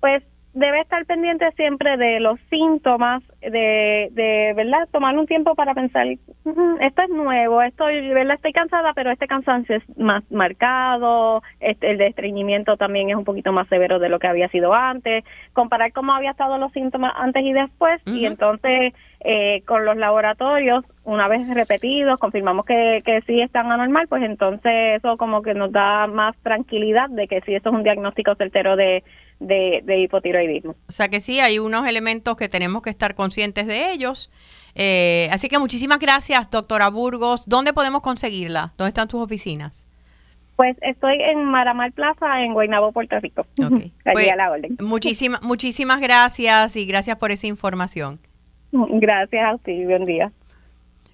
Pues 0.01 0.23
debe 0.55 0.81
estar 0.81 1.05
pendiente 1.07 1.51
siempre 1.53 1.97
de 1.97 2.21
los 2.21 2.39
síntomas, 2.51 3.23
de, 3.41 4.09
de 4.11 4.53
verdad, 4.57 4.89
tomar 4.91 5.17
un 5.17 5.27
tiempo 5.27 5.55
para 5.55 5.75
pensar, 5.75 6.07
esto 6.07 7.03
es 7.03 7.09
nuevo, 7.11 7.63
estoy, 7.63 8.09
verdad, 8.09 8.35
estoy 8.35 8.53
cansada, 8.53 8.93
pero 8.95 9.11
este 9.13 9.27
cansancio 9.29 9.77
es 9.77 9.99
más 9.99 10.29
marcado, 10.33 11.43
este, 11.61 11.91
el 11.91 11.99
de 11.99 12.09
estreñimiento 12.09 12.77
también 12.77 13.11
es 13.11 13.17
un 13.17 13.25
poquito 13.25 13.53
más 13.53 13.69
severo 13.69 13.99
de 13.99 14.09
lo 14.09 14.19
que 14.19 14.27
había 14.27 14.49
sido 14.49 14.75
antes, 14.75 15.25
comparar 15.53 15.93
cómo 15.93 16.13
había 16.13 16.33
estado 16.33 16.59
los 16.59 16.73
síntomas 16.73 17.13
antes 17.17 17.45
y 17.45 17.53
después, 17.53 18.01
y 18.07 18.27
entonces 18.27 18.95
eh, 19.21 19.63
con 19.67 19.85
los 19.85 19.97
laboratorios, 19.97 20.85
una 21.05 21.29
vez 21.29 21.49
repetidos, 21.49 22.21
confirmamos 22.21 22.65
que, 22.65 23.03
que 23.05 23.21
sí 23.23 23.41
están 23.41 23.71
anormal, 23.73 24.07
pues 24.09 24.23
entonces 24.23 24.99
eso 24.99 25.17
como 25.17 25.43
que 25.43 25.55
nos 25.55 25.73
da 25.73 26.07
más 26.07 26.37
tranquilidad 26.43 27.09
de 27.11 27.27
que 27.27 27.41
sí, 27.43 27.55
esto 27.55 27.71
es 27.71 27.75
un 27.75 27.83
diagnóstico 27.83 28.35
certero 28.35 28.77
de 28.77 29.03
de, 29.41 30.01
hipotiroidismo. 30.03 30.75
O 30.89 30.93
sea 30.93 31.09
que 31.09 31.21
sí, 31.21 31.41
hay 31.41 31.59
unos 31.59 31.87
elementos 31.87 32.37
que 32.37 32.49
tenemos 32.49 32.83
que 32.83 32.91
estar 32.91 33.15
conscientes 33.15 33.67
de 33.67 33.93
ellos. 33.93 34.31
Eh, 34.75 35.29
así 35.33 35.49
que 35.49 35.59
muchísimas 35.59 35.99
gracias, 35.99 36.51
doctora 36.51 36.89
Burgos. 36.89 37.49
¿Dónde 37.49 37.73
podemos 37.73 38.03
conseguirla? 38.03 38.73
¿Dónde 38.77 38.89
están 38.89 39.09
tus 39.09 39.21
oficinas? 39.21 39.85
Pues 40.57 40.77
estoy 40.83 41.23
en 41.23 41.45
Maramar 41.45 41.93
Plaza, 41.93 42.43
en 42.43 42.53
Guaynabo, 42.53 42.93
Puerto 42.93 43.19
Rico. 43.21 43.47
Allí 43.59 43.93
pues, 44.05 44.31
a 44.31 44.37
la 44.37 44.51
orden. 44.51 44.77
Muchísimas, 44.81 45.43
muchísimas 45.43 46.01
gracias 46.01 46.75
y 46.77 46.87
gracias 46.87 47.17
por 47.19 47.31
esa 47.31 47.47
información. 47.47 48.19
Gracias 49.01 49.45
a 49.45 49.55
usted. 49.55 49.85
Buen 49.87 50.05
día. 50.05 50.33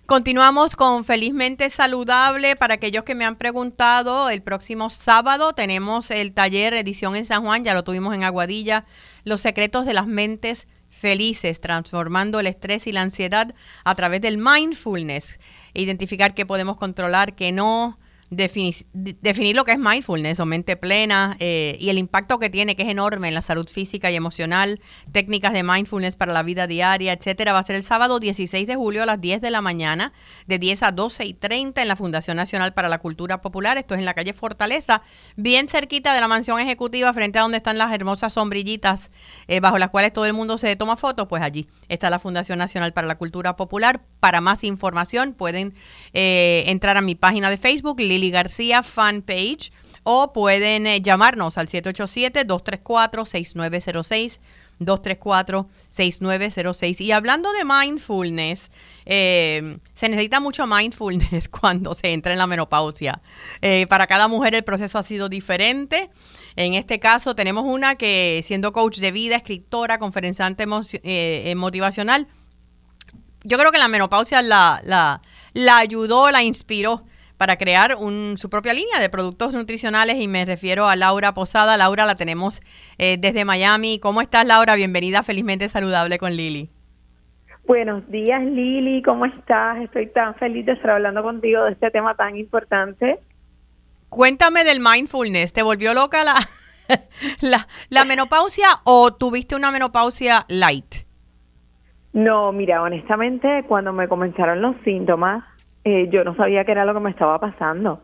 Continuamos 0.07 0.77
con 0.77 1.05
Felizmente 1.05 1.71
Saludable. 1.71 2.57
Para 2.57 2.75
aquellos 2.75 3.05
que 3.05 3.15
me 3.15 3.25
han 3.25 3.37
preguntado, 3.37 4.29
el 4.29 4.43
próximo 4.43 4.91
sábado 4.91 5.55
tenemos 5.55 6.11
el 6.11 6.35
taller 6.35 6.75
edición 6.75 7.17
en 7.17 7.25
San 7.25 7.43
Juan, 7.43 7.65
ya 7.65 7.73
lo 7.73 7.85
tuvimos 7.85 8.15
en 8.15 8.23
Aguadilla, 8.23 8.85
Los 9.25 9.41
secretos 9.41 9.87
de 9.87 9.95
las 9.95 10.07
mentes 10.07 10.69
felices, 10.91 11.61
transformando 11.61 12.39
el 12.39 12.47
estrés 12.47 12.87
y 12.87 12.93
la 12.93 13.01
ansiedad 13.01 13.55
a 13.85 13.95
través 13.95 14.21
del 14.21 14.37
mindfulness. 14.37 15.39
Identificar 15.73 16.35
qué 16.35 16.45
podemos 16.45 16.77
controlar, 16.77 17.35
qué 17.35 17.51
no, 17.51 17.99
definir, 18.31 19.57
lo 19.57 19.65
que 19.65 19.73
es 19.73 19.79
mindfulness 19.79 20.41
o 20.41 20.47
mente 20.47 20.77
plena 20.77 21.37
eh, 21.41 21.77
y 21.81 21.89
el 21.89 21.99
impacto 21.99 22.39
que 22.39 22.51
tiene, 22.51 22.77
que 22.77 22.83
es 22.83 22.89
enorme 22.89 23.29
en 23.29 23.35
la 23.35 23.43
salud 23.43 23.69
física 23.69 24.11
y 24.11 24.17
emocional, 24.17 24.81
técnicas 25.13 25.53
de 25.53 25.63
mindfulness 25.63 26.17
para 26.17 26.33
la 26.33 26.43
vida 26.43 26.67
diaria, 26.67 27.13
etcétera. 27.13 27.53
Va 27.53 27.61
a 27.61 27.63
ser 27.63 27.77
el 27.77 27.85
sábado 27.85 28.21
16 28.21 28.67
de 28.67 28.77
julio 28.77 29.03
a 29.03 29.07
las 29.07 29.21
10 29.21 29.41
de 29.41 29.51
la 29.51 29.61
mañana, 29.61 30.13
de 30.47 30.59
10 30.59 30.83
a 30.83 30.93
12 30.93 31.25
y 31.27 31.35
30 31.35 31.83
en 31.83 31.89
la 31.89 31.97
Fundación 31.97 32.37
Nacional 32.37 32.75
para 32.75 32.89
la 32.89 32.99
Cultura 32.99 33.41
Popular. 33.41 33.79
Esto 33.79 33.95
es 33.95 34.01
en 34.01 34.07
la 34.07 34.15
calle 34.15 34.33
Fortaleza, 34.33 35.03
bien 35.37 35.69
cerquita 35.69 36.15
de 36.15 36.21
la 36.21 36.29
mansión 36.29 36.61
ejecutiva, 36.61 37.13
frente 37.13 37.39
a 37.39 37.43
donde 37.43 37.59
están 37.59 37.79
las 37.79 37.93
hermosas 37.95 38.33
sombrillitas 38.33 39.11
eh, 39.49 39.61
bajo 39.61 39.79
las 39.79 39.91
cuales 39.91 40.13
todo 40.13 40.27
el 40.27 40.33
mundo 40.33 40.59
se 40.59 40.75
toma 40.77 40.97
fotos. 40.97 41.29
Pues 41.29 41.43
allí 41.43 41.69
está 41.89 42.11
la 42.11 42.19
Fundación 42.19 42.59
Nacional 42.59 42.93
para 42.93 43.07
la 43.07 43.17
Cultura 43.17 43.57
Popular. 43.57 44.03
Para 44.21 44.41
más 44.41 44.65
información 44.65 45.35
pueden 45.35 45.75
eh, 46.13 46.65
entrar 46.67 46.97
a 46.97 47.01
mi 47.01 47.15
página 47.15 47.51
de 47.51 47.57
Facebook, 47.57 48.01
García 48.31 48.83
fanpage 48.83 49.71
o 50.05 50.33
pueden 50.33 50.87
eh, 50.87 51.01
llamarnos 51.01 51.59
al 51.59 51.67
787-234-6906. 51.69 54.39
234-6906. 54.81 57.01
Y 57.01 57.13
hablando 57.13 57.53
de 57.53 57.65
mindfulness, 57.65 58.73
eh, 59.07 59.79
se 59.95 60.09
necesita 60.09 60.41
mucho 60.41 60.67
mindfulness 60.67 61.49
cuando 61.61 61.95
se 61.95 62.13
entra 62.13 62.33
en 62.33 62.39
la 62.39 62.49
menopausia. 62.49 63.23
Eh, 63.63 63.87
para 63.87 64.09
cada 64.09 64.27
mujer 64.27 64.57
el 64.57 64.65
proceso 64.65 64.99
ha 64.99 65.05
sido 65.05 65.29
diferente. 65.29 66.11
En 66.57 66.75
este 66.75 66.99
caso 66.99 67.37
tenemos 67.37 67.63
una 67.65 67.95
que 67.95 68.43
siendo 68.45 68.73
coach 68.73 68.99
de 68.99 69.13
vida, 69.13 69.37
escritora, 69.37 70.01
conferenciante 70.01 70.67
motivacional, 70.67 72.27
yo 73.45 73.57
creo 73.59 73.71
que 73.71 73.79
la 73.79 73.87
menopausia 73.87 74.43
la, 74.43 74.81
la, 74.85 75.23
la 75.53 75.79
ayudó, 75.79 76.33
la 76.33 76.43
inspiró 76.43 77.05
para 77.45 77.59
crear 77.59 77.97
un, 78.01 78.39
su 78.39 78.49
propia 78.49 78.73
línea 78.73 78.99
de 78.99 79.11
productos 79.11 79.53
nutricionales 79.53 80.17
y 80.17 80.29
me 80.29 80.47
refiero 80.47 80.89
a 80.89 80.97
Laura 80.97 81.35
Posada. 81.35 81.77
Laura 81.77 82.07
la 82.07 82.15
tenemos 82.15 82.63
eh, 82.97 83.19
desde 83.19 83.45
Miami. 83.45 83.99
¿Cómo 83.99 84.23
estás 84.23 84.47
Laura? 84.47 84.77
Bienvenida 84.77 85.23
Felizmente 85.23 85.69
Saludable 85.69 86.17
con 86.17 86.35
Lili. 86.35 86.71
Buenos 87.67 88.11
días 88.11 88.43
Lili, 88.43 89.03
¿cómo 89.03 89.27
estás? 89.27 89.77
Estoy 89.83 90.07
tan 90.07 90.35
feliz 90.37 90.65
de 90.65 90.73
estar 90.73 90.93
hablando 90.93 91.23
contigo 91.23 91.65
de 91.65 91.73
este 91.73 91.91
tema 91.91 92.15
tan 92.15 92.35
importante. 92.35 93.19
Cuéntame 94.09 94.65
del 94.65 94.81
mindfulness. 94.81 95.53
¿Te 95.53 95.63
volvió 95.63 95.93
loca 95.93 96.25
la, 96.25 96.37
la, 97.43 97.69
la 97.91 98.05
menopausia 98.07 98.69
o 98.85 99.13
tuviste 99.13 99.55
una 99.55 99.71
menopausia 99.71 100.47
light? 100.49 101.05
No, 102.15 102.53
mira, 102.53 102.81
honestamente, 102.81 103.65
cuando 103.69 103.93
me 103.93 104.09
comenzaron 104.09 104.63
los 104.63 104.77
síntomas, 104.83 105.45
eh, 105.87 106.09
yo 106.11 106.25
no 106.25 106.35
sabía 106.35 106.65
qué 106.65 106.73
era 106.73 106.87
lo 106.87 106.95
que 106.95 107.01
me 107.01 107.11
estaba 107.11 107.39
pasando, 107.39 108.01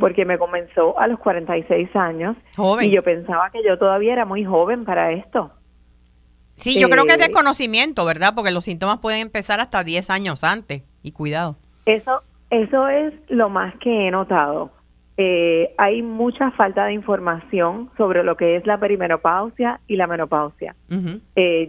porque 0.00 0.26
me 0.26 0.36
comenzó 0.36 0.98
a 0.98 1.06
los 1.06 1.18
46 1.18 1.88
años 1.96 2.36
y 2.82 2.90
yo 2.90 3.02
pensaba 3.02 3.48
que 3.50 3.64
yo 3.66 3.78
todavía 3.78 4.12
era 4.12 4.26
muy 4.26 4.44
joven 4.44 4.84
para 4.84 5.12
esto. 5.12 5.50
Sí, 6.56 6.78
yo 6.78 6.90
creo 6.90 7.04
que 7.04 7.14
es 7.14 7.26
eh, 7.26 7.30
conocimiento, 7.30 8.04
¿verdad? 8.04 8.34
Porque 8.34 8.50
los 8.50 8.64
síntomas 8.64 8.98
pueden 8.98 9.20
empezar 9.20 9.60
hasta 9.60 9.82
10 9.82 10.10
años 10.10 10.44
antes, 10.44 10.82
y 11.02 11.12
cuidado. 11.12 11.56
Eso, 11.86 12.22
eso 12.50 12.88
es 12.88 13.14
lo 13.28 13.48
más 13.48 13.74
que 13.76 14.08
he 14.08 14.10
notado. 14.10 14.70
Eh, 15.16 15.74
hay 15.78 16.02
mucha 16.02 16.50
falta 16.50 16.84
de 16.84 16.92
información 16.92 17.90
sobre 17.96 18.24
lo 18.24 18.36
que 18.36 18.56
es 18.56 18.66
la 18.66 18.78
perimenopausia 18.78 19.80
y 19.86 19.96
la 19.96 20.06
menopausia. 20.06 20.76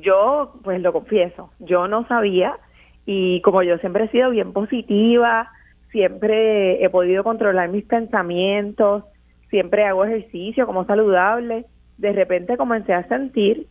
yo, 0.02 0.56
pues 0.62 0.82
lo 0.82 0.91
confieso, 0.91 1.52
yo 1.60 1.88
no 1.88 2.06
sabía 2.10 2.58
y 3.06 3.41
como 3.41 3.63
yo 3.63 3.78
siempre 3.78 4.06
he 4.06 4.10
sido 4.10 4.30
bien 4.30 4.54
positiva, 4.54 5.49
siempre 5.94 6.84
he 6.84 6.90
podido 6.90 7.24
controlar 7.24 7.70
mis 7.70 7.86
pensamientos, 7.86 9.06
siempre 9.50 9.86
hago 9.86 10.04
ejercicio 10.04 10.66
como 10.66 10.84
saludable, 10.86 11.66
de 11.98 12.12
repente 12.12 12.58
comencé 12.58 12.94
a 12.94 13.08
sentir 13.08 13.68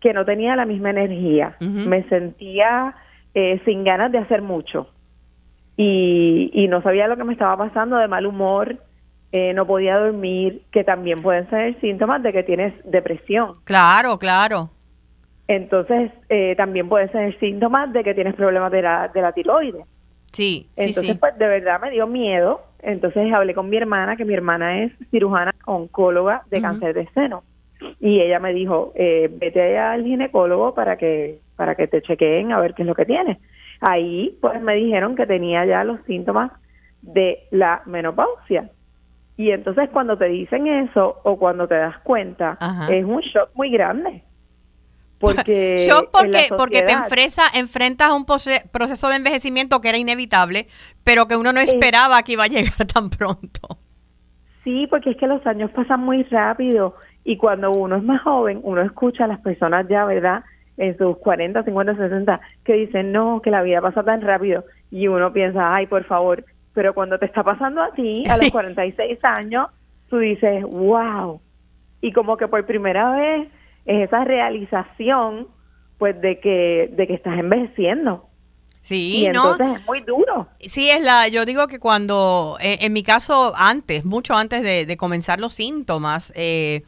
que 0.00 0.12
no 0.12 0.24
tenía 0.24 0.56
la 0.56 0.64
misma 0.64 0.90
energía, 0.90 1.56
me 1.60 2.02
sentía 2.08 2.96
eh, 3.34 3.60
sin 3.64 3.84
ganas 3.84 4.10
de 4.10 4.18
hacer 4.18 4.42
mucho 4.42 4.88
y, 5.76 6.50
y 6.52 6.68
no 6.68 6.82
sabía 6.82 7.06
lo 7.06 7.16
que 7.16 7.24
me 7.24 7.34
estaba 7.34 7.56
pasando, 7.56 7.96
de 7.96 8.08
mal 8.08 8.26
humor, 8.26 8.76
eh, 9.32 9.52
no 9.52 9.66
podía 9.66 9.98
dormir, 9.98 10.62
que 10.72 10.84
también 10.84 11.22
pueden 11.22 11.48
ser 11.50 11.78
síntomas 11.80 12.22
de 12.22 12.32
que 12.32 12.42
tienes 12.42 12.90
depresión. 12.90 13.56
Claro, 13.64 14.18
claro. 14.18 14.70
Entonces, 15.48 16.10
eh, 16.28 16.54
también 16.56 16.88
puede 16.88 17.08
ser 17.08 17.38
síntomas 17.38 17.92
de 17.92 18.02
que 18.02 18.14
tienes 18.14 18.34
problemas 18.34 18.72
de 18.72 18.82
la, 18.82 19.08
de 19.08 19.20
la 19.20 19.32
tiroides. 19.32 19.84
Sí, 20.36 20.68
Entonces, 20.76 21.12
sí, 21.12 21.18
pues 21.18 21.38
de 21.38 21.46
verdad 21.46 21.80
me 21.80 21.90
dio 21.90 22.06
miedo. 22.06 22.60
Entonces 22.82 23.32
hablé 23.32 23.54
con 23.54 23.70
mi 23.70 23.78
hermana, 23.78 24.16
que 24.16 24.26
mi 24.26 24.34
hermana 24.34 24.82
es 24.82 24.92
cirujana 25.10 25.54
oncóloga 25.64 26.42
de 26.50 26.60
cáncer 26.60 26.94
de 26.94 27.08
seno. 27.14 27.42
Y 28.00 28.20
ella 28.20 28.38
me 28.38 28.52
dijo, 28.52 28.92
eh, 28.96 29.30
vete 29.32 29.78
al 29.78 30.04
ginecólogo 30.04 30.74
para 30.74 30.98
que, 30.98 31.38
para 31.56 31.74
que 31.74 31.88
te 31.88 32.02
chequeen 32.02 32.52
a 32.52 32.60
ver 32.60 32.74
qué 32.74 32.82
es 32.82 32.86
lo 32.86 32.94
que 32.94 33.06
tienes. 33.06 33.38
Ahí, 33.80 34.36
pues 34.42 34.60
me 34.60 34.74
dijeron 34.74 35.16
que 35.16 35.24
tenía 35.24 35.64
ya 35.64 35.84
los 35.84 36.02
síntomas 36.02 36.52
de 37.00 37.38
la 37.50 37.80
menopausia. 37.86 38.70
Y 39.38 39.52
entonces 39.52 39.88
cuando 39.90 40.18
te 40.18 40.26
dicen 40.26 40.66
eso 40.66 41.16
o 41.24 41.38
cuando 41.38 41.66
te 41.66 41.76
das 41.76 41.98
cuenta, 42.00 42.58
es 42.90 43.06
un 43.06 43.20
shock 43.20 43.48
muy 43.54 43.70
grande. 43.70 44.22
Porque 45.18 45.76
Shock 45.88 46.10
porque, 46.10 46.42
porque 46.56 46.82
te 46.82 46.92
enfresa, 46.92 47.42
enfrentas 47.54 48.08
a 48.08 48.14
un 48.14 48.26
proceso 48.26 49.08
de 49.08 49.16
envejecimiento 49.16 49.80
que 49.80 49.88
era 49.88 49.98
inevitable, 49.98 50.68
pero 51.04 51.26
que 51.26 51.36
uno 51.36 51.52
no 51.52 51.60
esperaba 51.60 52.22
que 52.22 52.32
iba 52.32 52.44
a 52.44 52.48
llegar 52.48 52.86
tan 52.92 53.10
pronto. 53.10 53.78
Sí, 54.64 54.86
porque 54.88 55.10
es 55.10 55.16
que 55.16 55.28
los 55.28 55.46
años 55.46 55.70
pasan 55.70 56.00
muy 56.00 56.24
rápido 56.24 56.96
y 57.24 57.36
cuando 57.36 57.70
uno 57.70 57.96
es 57.96 58.02
más 58.02 58.22
joven, 58.22 58.60
uno 58.62 58.82
escucha 58.82 59.24
a 59.24 59.28
las 59.28 59.40
personas 59.40 59.86
ya, 59.88 60.04
¿verdad? 60.04 60.44
En 60.76 60.96
sus 60.98 61.16
40, 61.18 61.64
50, 61.64 61.96
60, 61.96 62.40
que 62.64 62.74
dicen, 62.74 63.12
no, 63.12 63.40
que 63.42 63.50
la 63.50 63.62
vida 63.62 63.80
pasa 63.80 64.02
tan 64.02 64.20
rápido. 64.20 64.64
Y 64.90 65.08
uno 65.08 65.32
piensa, 65.32 65.74
ay, 65.74 65.86
por 65.86 66.04
favor. 66.04 66.44
Pero 66.74 66.94
cuando 66.94 67.18
te 67.18 67.26
está 67.26 67.42
pasando 67.42 67.82
a 67.82 67.90
ti, 67.92 68.24
a 68.28 68.36
los 68.36 68.50
46 68.52 69.24
años, 69.24 69.68
tú 70.08 70.18
dices, 70.18 70.62
wow. 70.64 71.40
Y 72.00 72.12
como 72.12 72.36
que 72.36 72.46
por 72.46 72.64
primera 72.66 73.10
vez 73.12 73.48
es 73.86 74.06
esa 74.06 74.24
realización 74.24 75.48
pues 75.98 76.20
de 76.20 76.40
que 76.40 76.90
de 76.92 77.06
que 77.06 77.14
estás 77.14 77.38
envejeciendo. 77.38 78.28
Sí, 78.82 79.16
y 79.16 79.26
entonces 79.26 79.78
es 79.78 79.86
muy 79.86 80.00
duro. 80.02 80.46
Sí, 80.60 80.90
es 80.90 81.02
la, 81.02 81.26
yo 81.26 81.44
digo 81.44 81.66
que 81.66 81.80
cuando, 81.80 82.56
eh, 82.60 82.78
en 82.82 82.92
mi 82.92 83.02
caso, 83.02 83.52
antes, 83.56 84.04
mucho 84.04 84.34
antes 84.34 84.62
de, 84.62 84.96
comenzar 84.96 85.40
los 85.40 85.54
síntomas, 85.54 86.32
eh, 86.36 86.84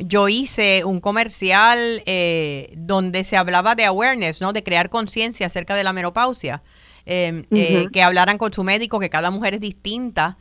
yo 0.00 0.28
hice 0.28 0.84
un 0.84 0.98
comercial 1.00 2.02
eh, 2.04 2.72
donde 2.76 3.22
se 3.22 3.36
hablaba 3.36 3.76
de 3.76 3.84
awareness, 3.84 4.40
¿no? 4.40 4.52
De 4.52 4.64
crear 4.64 4.90
conciencia 4.90 5.46
acerca 5.46 5.76
de 5.76 5.84
la 5.84 5.92
menopausia. 5.92 6.62
Em, 7.08 7.44
eh, 7.52 7.86
que 7.92 8.02
hablaran 8.02 8.36
con 8.36 8.52
su 8.52 8.64
médico, 8.64 8.98
que 8.98 9.08
cada 9.08 9.30
mujer 9.30 9.54
es 9.54 9.60
distinta. 9.60 10.38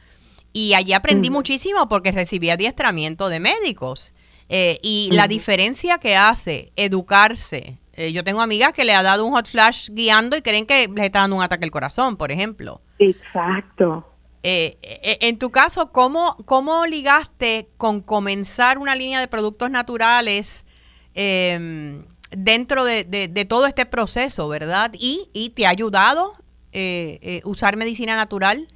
Y 0.51 0.73
allí 0.73 0.93
aprendí 0.93 1.29
muchísimo 1.29 1.87
porque 1.87 2.11
recibí 2.11 2.49
adiestramiento 2.49 3.29
de 3.29 3.39
médicos. 3.39 4.14
Eh, 4.49 4.79
y 4.83 5.09
la 5.11 5.27
diferencia 5.27 5.97
que 5.97 6.15
hace 6.15 6.71
educarse. 6.75 7.79
yo 8.13 8.23
tengo 8.23 8.41
amigas 8.41 8.73
que 8.73 8.85
le 8.85 8.93
ha 8.93 9.01
dado 9.01 9.25
un 9.25 9.33
hot 9.33 9.47
flash 9.47 9.89
guiando 9.89 10.35
y 10.37 10.41
creen 10.41 10.65
que 10.65 10.87
le 10.87 11.05
está 11.05 11.19
dando 11.19 11.37
un 11.37 11.43
ataque 11.43 11.65
al 11.65 11.71
corazón, 11.71 12.17
por 12.17 12.31
ejemplo. 12.31 12.81
Exacto. 12.99 14.05
Eh, 14.47 14.77
eh, 14.83 15.17
en 15.21 15.39
tu 15.39 15.49
caso, 15.49 15.91
¿cómo, 15.91 16.37
¿cómo 16.45 16.85
ligaste 16.85 17.67
con 17.77 18.01
comenzar 18.01 18.77
una 18.77 18.95
línea 18.95 19.19
de 19.19 19.27
productos 19.27 19.71
naturales 19.71 20.67
em, 21.15 22.05
dentro 22.29 22.83
de, 22.83 23.47
todo 23.49 23.65
este 23.65 23.87
proceso, 23.87 24.47
verdad? 24.47 24.91
¿Y, 24.93 25.31
y 25.33 25.49
te 25.49 25.65
ha 25.65 25.69
ayudado 25.69 26.33
eh, 26.73 27.41
usar 27.43 27.75
medicina 27.75 28.15
natural? 28.15 28.67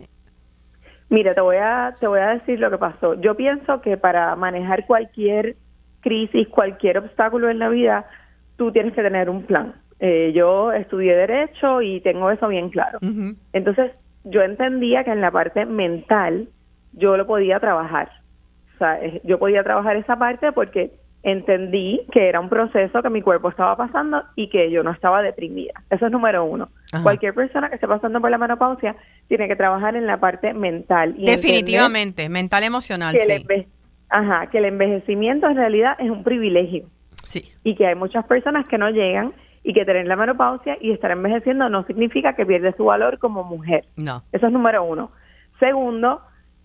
Mira, 1.09 1.33
te 1.33 1.41
voy, 1.41 1.57
a, 1.57 1.95
te 1.99 2.07
voy 2.07 2.19
a 2.19 2.35
decir 2.35 2.59
lo 2.59 2.69
que 2.69 2.77
pasó. 2.77 3.15
Yo 3.15 3.35
pienso 3.35 3.81
que 3.81 3.97
para 3.97 4.35
manejar 4.35 4.85
cualquier 4.85 5.55
crisis, 6.01 6.47
cualquier 6.47 6.99
obstáculo 6.99 7.49
en 7.49 7.59
la 7.59 7.69
vida, 7.69 8.05
tú 8.57 8.71
tienes 8.71 8.93
que 8.93 9.01
tener 9.01 9.29
un 9.29 9.43
plan. 9.43 9.73
yo 9.99 10.71
estudié 10.71 11.15
Derecho 11.15 11.81
y 11.81 11.99
tengo 12.01 12.29
eso 12.29 12.47
bien 12.47 12.69
claro. 12.69 12.99
Entonces, 13.53 13.91
yo 14.23 14.43
entendía 14.43 15.03
que 15.03 15.11
en 15.11 15.21
la 15.21 15.31
parte 15.31 15.65
mental 15.65 16.47
yo 16.93 17.17
lo 17.17 17.25
podía 17.25 17.59
trabajar. 17.59 18.09
O 18.75 18.77
sea, 18.77 18.99
yo 19.23 19.39
podía 19.39 19.63
trabajar 19.63 19.95
esa 19.95 20.17
parte 20.17 20.51
porque 20.51 20.91
entendí 21.23 22.05
que 22.11 22.29
era 22.29 22.39
un 22.39 22.49
proceso 22.49 23.01
que 23.01 23.09
mi 23.09 23.21
cuerpo 23.21 23.49
estaba 23.49 23.75
pasando 23.75 24.23
y 24.35 24.49
que 24.49 24.71
yo 24.71 24.83
no 24.83 24.91
estaba 24.91 25.21
deprimida. 25.21 25.73
Eso 25.89 26.05
es 26.05 26.11
número 26.11 26.45
uno. 26.45 26.69
Cualquier 27.03 27.35
persona 27.35 27.69
que 27.69 27.75
esté 27.75 27.87
pasando 27.87 28.19
por 28.19 28.31
la 28.31 28.37
menopausia 28.37 28.95
tiene 29.27 29.47
que 29.47 29.55
trabajar 29.55 29.95
en 29.95 30.07
la 30.07 30.19
parte 30.19 30.53
mental. 30.53 31.13
Y 31.17 31.25
Definitivamente, 31.25 32.29
mental 32.29 32.63
emocional. 32.63 33.15
Que 33.15 33.35
el 33.35 33.67
Ajá, 34.09 34.47
que 34.47 34.57
el 34.57 34.65
envejecimiento 34.65 35.47
en 35.47 35.55
realidad 35.55 35.95
es 35.99 36.09
un 36.09 36.23
privilegio. 36.23 36.87
Sí. 37.25 37.51
Y 37.63 37.75
que 37.75 37.85
hay 37.85 37.95
muchas 37.95 38.25
personas 38.25 38.67
que 38.67 38.79
no 38.79 38.89
llegan 38.89 39.33
y 39.63 39.73
que 39.73 39.85
tener 39.85 40.07
la 40.07 40.15
menopausia 40.15 40.77
y 40.81 40.91
estar 40.91 41.11
envejeciendo 41.11 41.69
no 41.69 41.85
significa 41.85 42.35
que 42.35 42.45
pierde 42.45 42.73
su 42.75 42.85
valor 42.85 43.19
como 43.19 43.43
mujer. 43.43 43.85
No. 43.95 44.23
Eso 44.31 44.47
es 44.47 44.51
número 44.51 44.83
uno. 44.83 45.11
Segundo, 45.59 46.21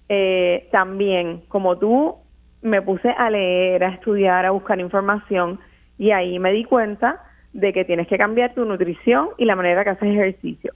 eh, 0.09 0.69
también 0.73 1.43
como 1.49 1.77
tú 1.77 2.17
me 2.63 2.81
puse 2.81 3.11
a 3.11 3.29
leer, 3.29 3.85
a 3.85 3.89
estudiar, 3.89 4.47
a 4.47 4.53
buscar 4.53 4.81
información 4.81 5.61
y 5.99 6.13
ahí 6.13 6.39
me 6.39 6.51
di 6.53 6.65
cuenta 6.65 7.23
de 7.55 7.73
que 7.73 7.85
tienes 7.85 8.07
que 8.09 8.19
cambiar 8.19 8.53
tu 8.53 8.65
nutrición 8.67 9.31
y 9.39 9.47
la 9.47 9.57
manera 9.57 9.85
que 9.85 9.91
haces 9.91 10.11
ejercicio. 10.11 10.75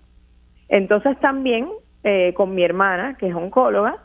Entonces 0.68 1.18
también 1.20 1.68
eh, 2.04 2.32
con 2.34 2.54
mi 2.54 2.62
hermana, 2.62 3.16
que 3.18 3.28
es 3.28 3.34
oncóloga, 3.34 3.96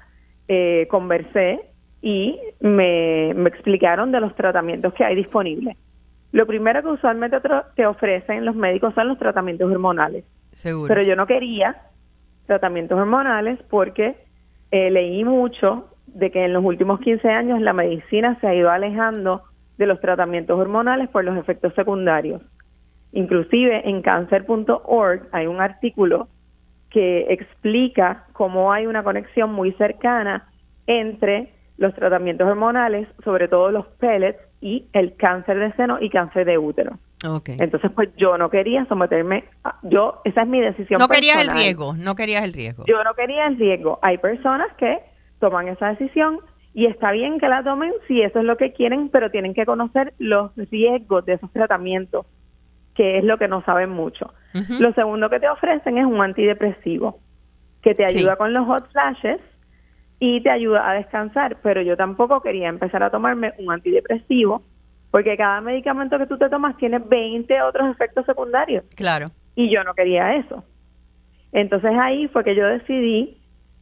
eh, 0.48 0.88
conversé 0.90 1.62
y 2.02 2.38
me, 2.60 3.34
me 3.36 3.50
explicaron 3.50 4.12
de 4.12 4.20
los 4.20 4.36
tratamientos 4.36 4.94
que 4.94 5.06
hay 5.06 5.16
disponibles. 5.16 5.78
Lo 6.32 6.48
primero 6.48 6.82
que 6.82 6.90
usualmente 6.90 7.38
te 7.76 7.86
ofrecen 7.86 8.44
los 8.44 8.56
médicos 8.56 8.94
son 8.96 9.08
los 9.08 9.20
tratamientos 9.20 9.72
hormonales. 9.72 10.26
Seguro. 10.52 10.88
Pero 10.88 11.04
yo 11.04 11.16
no 11.16 11.28
quería 11.28 11.78
tratamientos 12.48 12.98
hormonales 12.98 13.60
porque 13.70 14.16
eh, 14.72 14.90
leí 14.90 15.24
mucho 15.24 15.90
de 16.08 16.32
que 16.32 16.44
en 16.46 16.54
los 16.54 16.66
últimos 16.66 17.00
15 17.00 17.30
años 17.30 17.62
la 17.62 17.74
medicina 17.74 18.38
se 18.42 18.48
ha 18.48 18.56
ido 18.56 18.72
alejando 18.72 19.44
de 19.78 19.86
los 19.86 20.00
tratamientos 20.02 20.60
hormonales 20.60 21.10
por 21.10 21.24
los 21.24 21.38
efectos 21.38 21.74
secundarios. 21.76 22.42
Inclusive 23.14 23.88
en 23.88 24.02
cancer.org 24.02 25.28
hay 25.32 25.48
un 25.48 25.62
artículo 25.62 26.28
que 26.90 27.34
explica 27.34 28.26
cómo 28.34 28.74
hay 28.74 28.86
una 28.86 29.04
conexión 29.04 29.54
muy 29.54 29.72
cercana 29.74 30.50
entre 30.86 31.54
los 31.78 31.94
tratamientos 31.96 32.48
hormonales, 32.48 33.08
sobre 33.24 33.48
todo 33.48 33.72
los 33.72 33.88
pellets, 34.00 34.40
y 34.62 34.86
el 34.94 35.16
cáncer 35.16 35.60
de 35.60 35.74
seno 35.74 35.98
y 36.00 36.10
cáncer 36.10 36.46
de 36.46 36.58
útero. 36.58 36.98
Okay. 37.26 37.58
Entonces, 37.60 37.92
pues 37.96 38.10
yo 38.18 38.38
no 38.38 38.50
quería 38.50 38.86
someterme, 38.86 39.46
yo, 39.84 40.22
esa 40.24 40.42
es 40.42 40.48
mi 40.48 40.60
decisión. 40.60 41.00
No 41.00 41.08
querías 41.08 41.42
el 41.48 41.54
riesgo, 41.54 41.96
no 41.96 42.16
querías 42.16 42.44
el 42.44 42.54
riesgo. 42.54 42.84
Yo 42.86 43.04
no 43.04 43.14
quería 43.14 43.48
el 43.48 43.58
riesgo. 43.58 44.00
Hay 44.02 44.18
personas 44.18 44.68
que 44.78 45.00
toman 45.40 45.68
esa 45.68 45.90
decisión 45.90 46.40
y 46.74 46.88
está 46.88 47.12
bien 47.12 47.40
que 47.40 47.48
la 47.48 47.64
tomen 47.64 47.94
si 48.08 48.22
eso 48.22 48.40
es 48.40 48.46
lo 48.46 48.58
que 48.58 48.74
quieren, 48.74 49.10
pero 49.10 49.30
tienen 49.32 49.54
que 49.54 49.66
conocer 49.66 50.14
los 50.18 50.52
riesgos 50.56 51.26
de 51.26 51.34
esos 51.34 51.52
tratamientos, 51.52 52.26
que 52.96 53.18
es 53.18 53.24
lo 53.24 53.38
que 53.38 53.48
no 53.48 53.64
saben 53.64 53.90
mucho. 53.90 54.34
Lo 54.80 54.94
segundo 54.94 55.30
que 55.30 55.40
te 55.40 55.50
ofrecen 55.50 55.98
es 55.98 56.06
un 56.06 56.22
antidepresivo, 56.22 57.20
que 57.82 57.96
te 57.96 58.06
ayuda 58.06 58.36
con 58.36 58.54
los 58.54 58.68
hot 58.68 58.92
flashes 58.92 59.42
y 60.20 60.42
te 60.42 60.52
ayuda 60.52 60.88
a 60.88 60.94
descansar, 60.94 61.58
pero 61.64 61.82
yo 61.82 61.98
tampoco 61.98 62.42
quería 62.42 62.70
empezar 62.70 63.02
a 63.02 63.10
tomarme 63.10 63.54
un 63.58 63.72
antidepresivo 63.72 64.62
porque 65.10 65.38
cada 65.38 65.62
medicamento 65.62 66.18
que 66.18 66.28
tú 66.28 66.38
te 66.38 66.50
tomas 66.50 66.78
tiene 66.78 67.00
20 67.00 67.62
otros 67.62 67.90
efectos 67.92 68.26
secundarios. 68.26 68.84
Claro. 68.96 69.28
Y 69.56 69.70
yo 69.72 69.84
no 69.84 69.94
quería 69.94 70.36
eso. 70.36 70.64
Entonces 71.52 71.92
ahí 72.00 72.28
fue 72.30 72.44
que 72.44 72.56
yo 72.56 72.66
decidí 72.66 73.38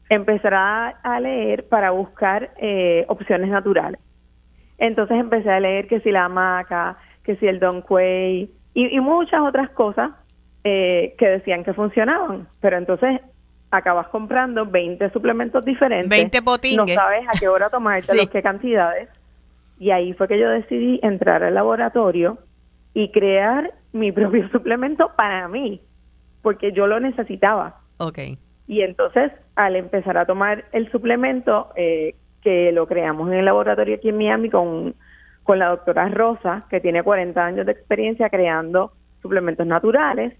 empezar 0.10 0.54
a, 0.54 1.20
leer 1.22 1.70
para 1.70 1.92
buscar 1.92 2.52
eh, 2.58 3.06
opciones 3.08 3.50
naturales. 3.50 4.02
Entonces 4.78 5.18
empecé 5.18 5.50
a 5.50 5.60
leer 5.60 5.88
que 5.88 6.02
si 6.02 6.12
la 6.12 6.28
maca, 6.28 6.98
que 7.24 7.38
si 7.38 7.48
el 7.48 7.60
Don 7.60 7.82
Quay 7.82 8.52
y, 8.74 9.00
muchas 9.00 9.42
otras 9.42 9.70
cosas 9.72 10.12
eh, 10.64 11.16
que 11.18 11.28
decían 11.28 11.64
que 11.64 11.74
funcionaban. 11.74 12.48
Pero 12.62 12.78
entonces 12.78 13.22
acabas 13.70 14.08
comprando 14.08 14.66
20 14.66 15.10
suplementos 15.12 15.64
diferentes. 15.64 16.10
20 16.10 16.42
No 16.76 16.88
sabes 16.88 17.28
a 17.28 17.40
qué 17.40 17.48
hora 17.48 17.70
tomarte, 17.70 18.16
los 18.16 18.30
qué 18.30 18.42
cantidades. 18.42 19.10
Y 19.80 19.92
ahí 19.92 20.14
fue 20.14 20.28
que 20.28 20.40
yo 20.40 20.50
decidí 20.50 21.00
entrar 21.02 21.44
al 21.44 21.56
laboratorio 21.56 22.38
y 22.94 23.12
crear 23.12 23.74
mi 23.94 24.12
propio 24.12 24.48
suplemento 24.50 25.12
para 25.16 25.48
mí, 25.48 25.82
porque 26.42 26.72
yo 26.72 26.88
lo 26.88 27.00
necesitaba. 27.00 27.80
Ok. 27.98 28.20
Y 28.68 28.82
entonces, 28.82 29.32
al 29.56 29.76
empezar 29.76 30.18
a 30.18 30.26
tomar 30.26 30.66
el 30.72 30.90
suplemento, 30.92 31.70
eh, 31.76 32.16
que 32.42 32.72
lo 32.72 32.88
creamos 32.88 33.30
en 33.30 33.40
el 33.40 33.46
laboratorio 33.46 33.96
aquí 33.96 34.10
en 34.10 34.18
Miami 34.18 34.50
con, 34.50 34.96
con 35.44 35.60
la 35.60 35.70
doctora 35.70 36.08
Rosa, 36.10 36.66
que 36.70 36.80
tiene 36.80 37.04
40 37.04 37.44
años 37.44 37.66
de 37.66 37.72
experiencia 37.72 38.30
creando 38.30 38.94
suplementos 39.22 39.66
naturales, 39.66 40.34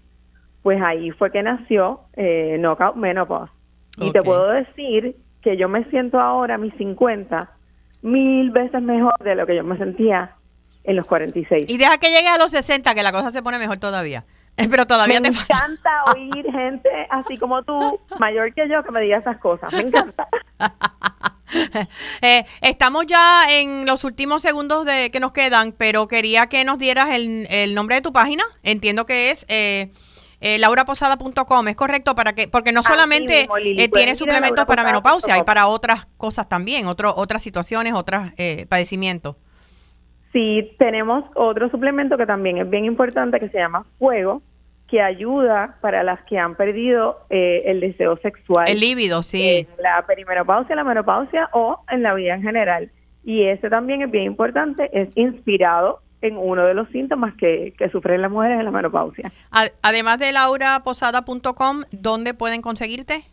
pues 0.62 0.80
ahí 0.82 1.10
fue 1.12 1.30
que 1.30 1.42
nació 1.42 2.02
eh, 2.14 2.56
Knockout 2.58 2.96
Menopause. 2.96 3.50
Y 3.98 4.10
te 4.12 4.22
puedo 4.22 4.48
decir 4.48 5.16
que 5.42 5.56
yo 5.56 5.68
me 5.68 5.84
siento 5.90 6.20
ahora 6.20 6.54
a 6.54 6.58
mis 6.58 6.74
50 6.74 7.38
mil 8.02 8.50
veces 8.50 8.80
mejor 8.82 9.14
de 9.22 9.34
lo 9.34 9.46
que 9.46 9.56
yo 9.56 9.64
me 9.64 9.76
sentía 9.76 10.36
en 10.84 10.96
los 10.96 11.06
46. 11.06 11.66
Y 11.68 11.76
deja 11.76 11.98
que 11.98 12.10
llegue 12.10 12.28
a 12.28 12.38
los 12.38 12.50
60, 12.50 12.94
que 12.94 13.02
la 13.02 13.12
cosa 13.12 13.30
se 13.30 13.42
pone 13.42 13.58
mejor 13.58 13.78
todavía. 13.78 14.24
Pero 14.56 14.86
todavía 14.86 15.20
me 15.20 15.30
te 15.30 15.38
encanta 15.38 16.04
oír 16.14 16.50
gente 16.50 16.90
así 17.10 17.38
como 17.38 17.62
tú, 17.62 18.00
mayor 18.18 18.52
que 18.54 18.68
yo, 18.68 18.82
que 18.82 18.90
me 18.90 19.00
diga 19.00 19.18
esas 19.18 19.38
cosas. 19.38 19.72
Me 19.72 19.80
encanta. 19.80 20.28
Eh, 22.22 22.44
estamos 22.60 23.06
ya 23.06 23.44
en 23.50 23.84
los 23.86 24.04
últimos 24.04 24.42
segundos 24.42 24.86
de 24.86 25.10
que 25.10 25.20
nos 25.20 25.32
quedan, 25.32 25.72
pero 25.72 26.06
quería 26.06 26.46
que 26.46 26.64
nos 26.64 26.78
dieras 26.78 27.10
el, 27.10 27.46
el 27.50 27.74
nombre 27.74 27.96
de 27.96 28.02
tu 28.02 28.12
página. 28.12 28.44
Entiendo 28.62 29.06
que 29.06 29.30
es 29.30 29.44
eh, 29.48 29.90
eh, 30.44 30.58
lauraposada.com, 30.58 31.68
¿es 31.68 31.76
correcto? 31.76 32.16
para 32.16 32.32
que 32.32 32.48
Porque 32.48 32.72
no 32.72 32.82
solamente 32.82 33.48
eh, 33.64 33.88
tiene 33.88 34.16
suplementos 34.16 34.64
para 34.66 34.82
menopausia, 34.82 35.34
hay 35.34 35.44
para 35.44 35.68
otras 35.68 36.06
cosas 36.16 36.48
también, 36.48 36.88
otro, 36.88 37.14
otras 37.16 37.44
situaciones, 37.44 37.92
otros 37.94 38.32
eh, 38.36 38.66
padecimientos. 38.68 39.36
Sí, 40.32 40.74
tenemos 40.80 41.24
otro 41.36 41.70
suplemento 41.70 42.16
que 42.16 42.26
también 42.26 42.58
es 42.58 42.68
bien 42.68 42.84
importante 42.86 43.38
que 43.38 43.50
se 43.50 43.58
llama 43.58 43.86
Fuego, 44.00 44.42
que 44.92 45.00
ayuda 45.00 45.78
para 45.80 46.02
las 46.02 46.20
que 46.24 46.36
han 46.36 46.54
perdido 46.54 47.16
eh, 47.30 47.60
el 47.64 47.80
deseo 47.80 48.18
sexual. 48.18 48.68
El 48.68 48.78
líbido, 48.78 49.22
sí. 49.22 49.66
En 49.66 49.82
la 49.82 50.04
perimenopausia, 50.06 50.76
la 50.76 50.84
menopausia 50.84 51.48
o 51.54 51.82
en 51.90 52.02
la 52.02 52.12
vida 52.12 52.34
en 52.34 52.42
general. 52.42 52.90
Y 53.24 53.44
ese 53.44 53.70
también 53.70 54.02
es 54.02 54.10
bien 54.10 54.24
importante, 54.24 54.90
es 54.92 55.08
inspirado 55.16 56.00
en 56.20 56.36
uno 56.36 56.66
de 56.66 56.74
los 56.74 56.90
síntomas 56.90 57.32
que, 57.36 57.72
sufren 57.90 58.20
las 58.20 58.30
mujeres 58.30 58.58
en 58.58 58.66
la 58.66 58.70
menopausia. 58.70 59.32
Además 59.80 60.18
de 60.18 60.30
lauraposada.com, 60.30 61.84
¿dónde 61.90 62.34
pueden 62.34 62.60
conseguirte? 62.60 63.24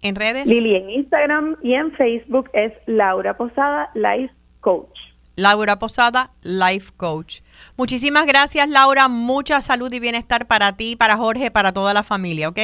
¿En 0.00 0.14
redes? 0.14 0.46
Lili, 0.46 0.76
en 0.76 0.88
Instagram 0.88 1.56
y 1.64 1.74
en 1.74 1.90
Facebook 1.94 2.48
es 2.52 2.72
Laura 2.86 3.36
Posada 3.36 3.90
Life 3.94 4.32
Coach. 4.60 4.96
Laura 5.38 5.78
Posada, 5.78 6.32
Life 6.42 6.90
Coach. 6.96 7.42
Muchísimas 7.76 8.26
gracias, 8.26 8.68
Laura. 8.68 9.06
Mucha 9.06 9.60
salud 9.60 9.92
y 9.92 10.00
bienestar 10.00 10.48
para 10.48 10.72
ti, 10.72 10.96
para 10.96 11.16
Jorge, 11.16 11.52
para 11.52 11.72
toda 11.72 11.94
la 11.94 12.02
familia, 12.02 12.48
¿ok? 12.48 12.58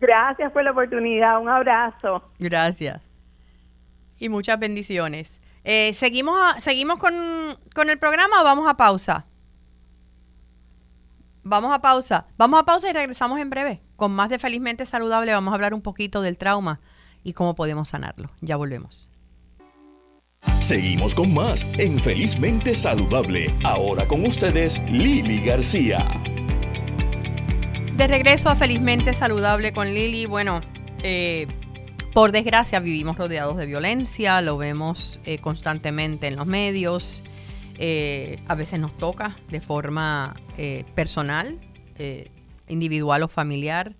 Gracias 0.00 0.52
por 0.52 0.62
la 0.64 0.72
oportunidad. 0.72 1.40
Un 1.40 1.48
abrazo. 1.48 2.30
Gracias. 2.38 3.00
Y 4.18 4.28
muchas 4.28 4.58
bendiciones. 4.58 5.40
Eh, 5.64 5.94
¿Seguimos, 5.94 6.38
seguimos 6.58 6.98
con, 6.98 7.14
con 7.74 7.88
el 7.88 7.98
programa 7.98 8.42
o 8.42 8.44
vamos 8.44 8.68
a 8.68 8.76
pausa? 8.76 9.24
Vamos 11.42 11.74
a 11.74 11.80
pausa. 11.80 12.26
Vamos 12.36 12.60
a 12.60 12.64
pausa 12.64 12.90
y 12.90 12.92
regresamos 12.92 13.40
en 13.40 13.48
breve. 13.48 13.80
Con 13.96 14.12
más 14.12 14.28
de 14.28 14.38
Felizmente 14.38 14.84
Saludable 14.84 15.32
vamos 15.32 15.52
a 15.52 15.54
hablar 15.54 15.72
un 15.72 15.80
poquito 15.80 16.20
del 16.20 16.36
trauma 16.36 16.80
y 17.22 17.32
cómo 17.32 17.54
podemos 17.54 17.88
sanarlo. 17.88 18.28
Ya 18.42 18.56
volvemos. 18.56 19.08
Seguimos 20.60 21.14
con 21.14 21.34
más 21.34 21.66
en 21.78 22.00
Felizmente 22.00 22.74
Saludable. 22.74 23.54
Ahora 23.64 24.08
con 24.08 24.24
ustedes, 24.24 24.80
Lili 24.88 25.40
García. 25.44 26.22
De 27.96 28.08
regreso 28.08 28.48
a 28.48 28.56
Felizmente 28.56 29.12
Saludable 29.12 29.72
con 29.72 29.92
Lili. 29.92 30.26
Bueno, 30.26 30.62
eh, 31.02 31.46
por 32.14 32.32
desgracia 32.32 32.80
vivimos 32.80 33.18
rodeados 33.18 33.58
de 33.58 33.66
violencia, 33.66 34.40
lo 34.40 34.56
vemos 34.56 35.20
eh, 35.26 35.38
constantemente 35.38 36.28
en 36.28 36.36
los 36.36 36.46
medios. 36.46 37.24
Eh, 37.78 38.40
a 38.48 38.54
veces 38.54 38.80
nos 38.80 38.96
toca 38.96 39.36
de 39.50 39.60
forma 39.60 40.34
personal, 40.94 41.60
individual 42.68 43.22
o 43.22 43.28
familiar. 43.28 43.96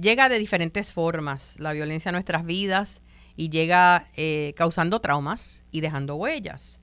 Llega 0.00 0.28
de 0.28 0.38
diferentes 0.38 0.92
formas 0.92 1.56
la 1.58 1.72
violencia 1.72 2.10
a 2.10 2.12
nuestras 2.12 2.44
vidas 2.44 3.00
y 3.36 3.50
llega 3.50 4.08
eh, 4.16 4.54
causando 4.56 5.00
traumas 5.00 5.62
y 5.70 5.80
dejando 5.80 6.16
huellas. 6.16 6.80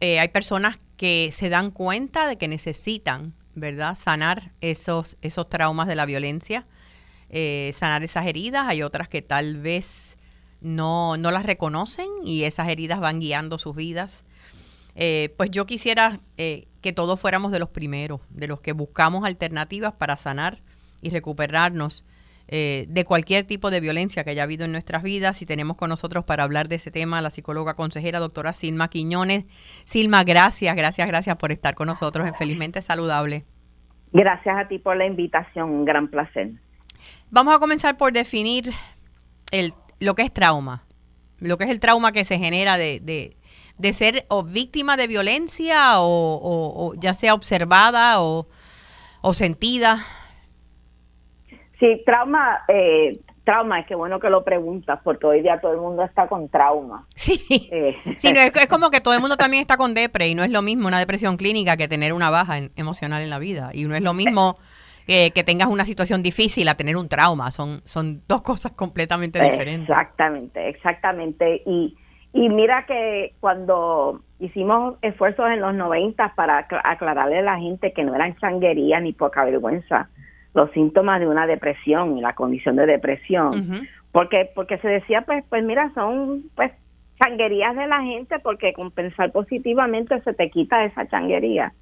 Eh, 0.00 0.20
hay 0.20 0.28
personas 0.28 0.80
que 0.96 1.30
se 1.32 1.48
dan 1.48 1.70
cuenta 1.70 2.26
de 2.28 2.36
que 2.36 2.48
necesitan, 2.48 3.34
¿verdad?, 3.54 3.96
sanar 3.96 4.52
esos, 4.60 5.16
esos 5.20 5.48
traumas 5.48 5.88
de 5.88 5.96
la 5.96 6.06
violencia, 6.06 6.66
eh, 7.28 7.72
sanar 7.76 8.04
esas 8.04 8.26
heridas. 8.26 8.66
Hay 8.68 8.82
otras 8.82 9.08
que 9.08 9.22
tal 9.22 9.58
vez 9.58 10.16
no, 10.60 11.16
no 11.16 11.30
las 11.30 11.44
reconocen 11.44 12.08
y 12.24 12.44
esas 12.44 12.68
heridas 12.68 13.00
van 13.00 13.20
guiando 13.20 13.58
sus 13.58 13.74
vidas. 13.74 14.24
pues 15.36 15.50
yo 15.50 15.66
quisiera 15.66 16.20
que 16.36 16.92
todos 16.94 17.18
fuéramos 17.18 17.50
de 17.50 17.58
los 17.58 17.68
primeros, 17.68 18.20
de 18.30 18.46
los 18.46 18.60
que 18.60 18.72
buscamos 18.72 19.24
alternativas 19.24 19.92
para 19.92 20.16
sanar 20.16 20.62
y 21.02 21.10
recuperarnos 21.10 22.04
eh, 22.46 22.84
de 22.88 23.04
cualquier 23.04 23.44
tipo 23.44 23.70
de 23.70 23.80
violencia 23.80 24.22
que 24.22 24.30
haya 24.30 24.42
habido 24.42 24.64
en 24.64 24.72
nuestras 24.72 25.02
vidas. 25.02 25.40
Y 25.42 25.46
tenemos 25.46 25.76
con 25.76 25.88
nosotros 25.88 26.24
para 26.24 26.44
hablar 26.44 26.68
de 26.68 26.76
ese 26.76 26.90
tema 26.90 27.20
la 27.22 27.30
psicóloga 27.30 27.74
consejera, 27.74 28.18
doctora 28.18 28.52
Silma 28.52 28.88
Quiñones. 28.88 29.44
Silma, 29.84 30.24
gracias, 30.24 30.74
gracias, 30.76 31.08
gracias 31.08 31.36
por 31.36 31.52
estar 31.52 31.74
con 31.74 31.86
nosotros 31.86 32.26
en 32.26 32.34
Felizmente 32.34 32.82
Saludable. 32.82 33.44
Gracias 34.12 34.56
a 34.56 34.68
ti 34.68 34.78
por 34.78 34.96
la 34.96 35.06
invitación, 35.06 35.70
un 35.70 35.84
gran 35.84 36.08
placer. 36.08 36.52
Vamos 37.30 37.54
a 37.54 37.58
comenzar 37.58 37.96
por 37.96 38.12
definir 38.12 38.70
el, 39.50 39.72
lo 39.98 40.14
que 40.14 40.22
es 40.22 40.32
trauma, 40.32 40.84
lo 41.38 41.58
que 41.58 41.64
es 41.64 41.70
el 41.70 41.80
trauma 41.80 42.12
que 42.12 42.24
se 42.24 42.38
genera 42.38 42.76
de, 42.76 43.00
de, 43.78 43.92
ser 43.92 44.24
o 44.28 44.44
víctima 44.44 44.96
de 44.96 45.08
violencia 45.08 46.00
o, 46.00 46.40
o 46.42 46.94
ya 46.94 47.14
sea 47.14 47.34
observada 47.34 48.20
o, 48.20 48.48
o 49.22 49.32
sentida. 49.32 50.04
Sí, 51.84 52.02
trauma, 52.06 52.64
eh, 52.66 53.20
trauma, 53.44 53.80
es 53.80 53.86
que 53.86 53.94
bueno 53.94 54.18
que 54.18 54.30
lo 54.30 54.42
preguntas, 54.42 55.00
porque 55.04 55.26
hoy 55.26 55.42
día 55.42 55.60
todo 55.60 55.72
el 55.72 55.80
mundo 55.80 56.02
está 56.02 56.26
con 56.28 56.48
trauma. 56.48 57.04
Sí, 57.14 57.38
eh. 57.70 57.94
sí 58.16 58.28
es, 58.28 58.66
como 58.68 58.88
que 58.88 59.02
todo 59.02 59.12
el 59.12 59.20
mundo 59.20 59.36
también 59.36 59.60
está 59.60 59.76
con 59.76 59.92
depre 59.92 60.28
y 60.28 60.34
no 60.34 60.44
es 60.44 60.50
lo 60.50 60.62
mismo 60.62 60.88
una 60.88 60.98
depresión 60.98 61.36
clínica 61.36 61.76
que 61.76 61.86
tener 61.86 62.14
una 62.14 62.30
baja 62.30 62.54
emocional 62.76 63.20
en 63.20 63.28
la 63.28 63.38
vida. 63.38 63.68
Y 63.74 63.84
no 63.84 63.94
es 63.94 64.02
lo 64.02 64.14
mismo 64.14 64.56
que 65.06 65.44
tengas 65.44 65.68
una 65.68 65.84
situación 65.84 66.22
difícil 66.22 66.66
a 66.68 66.76
tener 66.76 66.96
un 66.96 67.10
trauma. 67.10 67.50
Son, 67.50 67.82
son 67.84 68.22
dos 68.26 68.40
cosas 68.40 68.72
completamente 68.72 69.38
diferentes. 69.42 69.90
Exactamente, 69.90 70.66
exactamente. 70.70 71.62
Y, 71.66 71.98
y 72.32 72.48
mira 72.48 72.86
que 72.86 73.34
cuando 73.40 74.22
hicimos 74.40 74.96
esfuerzos 75.02 75.50
en 75.50 75.60
los 75.60 75.74
90 75.74 76.32
para 76.34 76.66
aclararle 76.82 77.40
a 77.40 77.42
la 77.42 77.58
gente 77.58 77.92
que 77.92 78.04
no 78.04 78.14
eran 78.14 78.34
changuería 78.36 79.00
ni 79.00 79.12
poca 79.12 79.44
vergüenza, 79.44 80.08
los 80.54 80.70
síntomas 80.70 81.20
de 81.20 81.26
una 81.26 81.46
depresión 81.46 82.16
y 82.16 82.20
la 82.20 82.34
condición 82.34 82.76
de 82.76 82.86
depresión. 82.86 83.86
Porque 84.12 84.48
porque 84.54 84.78
se 84.78 84.88
decía, 84.88 85.22
pues, 85.22 85.44
pues 85.48 85.64
mira, 85.64 85.90
son 85.94 86.44
pues 86.54 86.72
changuerías 87.22 87.76
de 87.76 87.86
la 87.86 88.02
gente 88.02 88.38
porque 88.38 88.72
con 88.72 88.90
pensar 88.90 89.32
positivamente 89.32 90.20
se 90.22 90.32
te 90.32 90.50
quita 90.50 90.84
esa 90.84 91.06
changuería. 91.06 91.72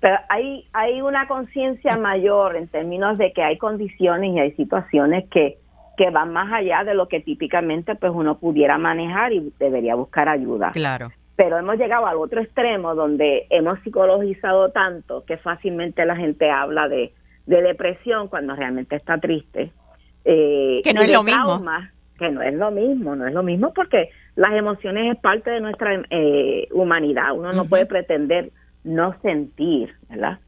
Pero 0.00 0.16
hay, 0.28 0.66
hay 0.72 1.00
una 1.00 1.26
conciencia 1.26 1.96
mayor 1.96 2.56
en 2.56 2.68
términos 2.68 3.16
de 3.16 3.32
que 3.32 3.42
hay 3.42 3.56
condiciones 3.56 4.32
y 4.34 4.38
hay 4.38 4.52
situaciones 4.52 5.24
que, 5.30 5.56
que 5.96 6.10
van 6.10 6.32
más 6.32 6.52
allá 6.52 6.84
de 6.84 6.94
lo 6.94 7.08
que 7.08 7.20
típicamente 7.20 7.94
pues 7.94 8.12
uno 8.14 8.38
pudiera 8.38 8.76
manejar 8.76 9.32
y 9.32 9.52
debería 9.58 9.94
buscar 9.94 10.28
ayuda. 10.28 10.72
Claro. 10.72 11.10
Pero 11.36 11.58
hemos 11.58 11.76
llegado 11.76 12.06
al 12.06 12.16
otro 12.16 12.40
extremo 12.42 12.94
donde 12.94 13.46
hemos 13.50 13.80
psicologizado 13.80 14.70
tanto 14.70 15.24
que 15.24 15.38
fácilmente 15.38 16.04
la 16.04 16.16
gente 16.16 16.50
habla 16.50 16.86
de 16.88 17.12
de 17.46 17.62
depresión 17.62 18.28
cuando 18.28 18.54
realmente 18.54 18.96
está 18.96 19.18
triste. 19.18 19.72
Eh, 20.24 20.80
que 20.82 20.94
no 20.94 21.02
es 21.02 21.10
lo 21.10 21.22
mismo. 21.22 21.62
Que 22.18 22.30
no 22.30 22.42
es 22.42 22.54
lo 22.54 22.70
mismo, 22.70 23.16
no 23.16 23.26
es 23.26 23.34
lo 23.34 23.42
mismo 23.42 23.72
porque 23.74 24.10
las 24.36 24.52
emociones 24.54 25.14
es 25.14 25.20
parte 25.20 25.50
de 25.50 25.60
nuestra 25.60 26.02
eh, 26.10 26.68
humanidad. 26.72 27.36
Uno 27.36 27.52
no 27.52 27.64
puede 27.64 27.86
pretender 27.86 28.50
no 28.84 29.14
sentir, 29.20 29.94
¿verdad? 30.08 30.38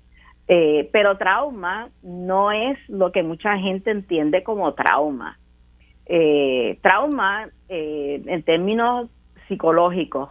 Eh, 0.48 0.88
pero 0.92 1.18
trauma 1.18 1.88
no 2.02 2.52
es 2.52 2.78
lo 2.88 3.10
que 3.10 3.24
mucha 3.24 3.58
gente 3.58 3.90
entiende 3.90 4.42
como 4.42 4.74
trauma. 4.74 5.38
trauma, 6.82 7.48
en 7.68 8.42
términos 8.44 9.10
psicológicos, 9.48 10.30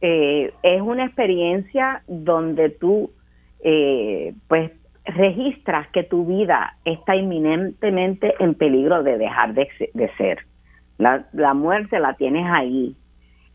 es 0.00 0.80
una 0.80 1.06
experiencia 1.06 2.02
donde 2.06 2.70
tú, 2.70 3.10
pues, 4.46 4.70
registras 5.08 5.88
que 5.88 6.02
tu 6.02 6.26
vida 6.26 6.76
está 6.84 7.16
inminentemente 7.16 8.34
en 8.40 8.54
peligro 8.54 9.02
de 9.02 9.18
dejar 9.18 9.54
de, 9.54 9.68
ser. 10.16 10.38
La, 10.98 11.26
la, 11.32 11.54
muerte 11.54 11.98
la 11.98 12.14
tienes 12.14 12.46
ahí. 12.50 12.94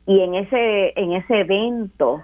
Y 0.06 0.20
en 0.20 0.36
ese, 0.36 1.00
en 1.00 1.14
ese 1.14 1.42
evento, 1.42 2.22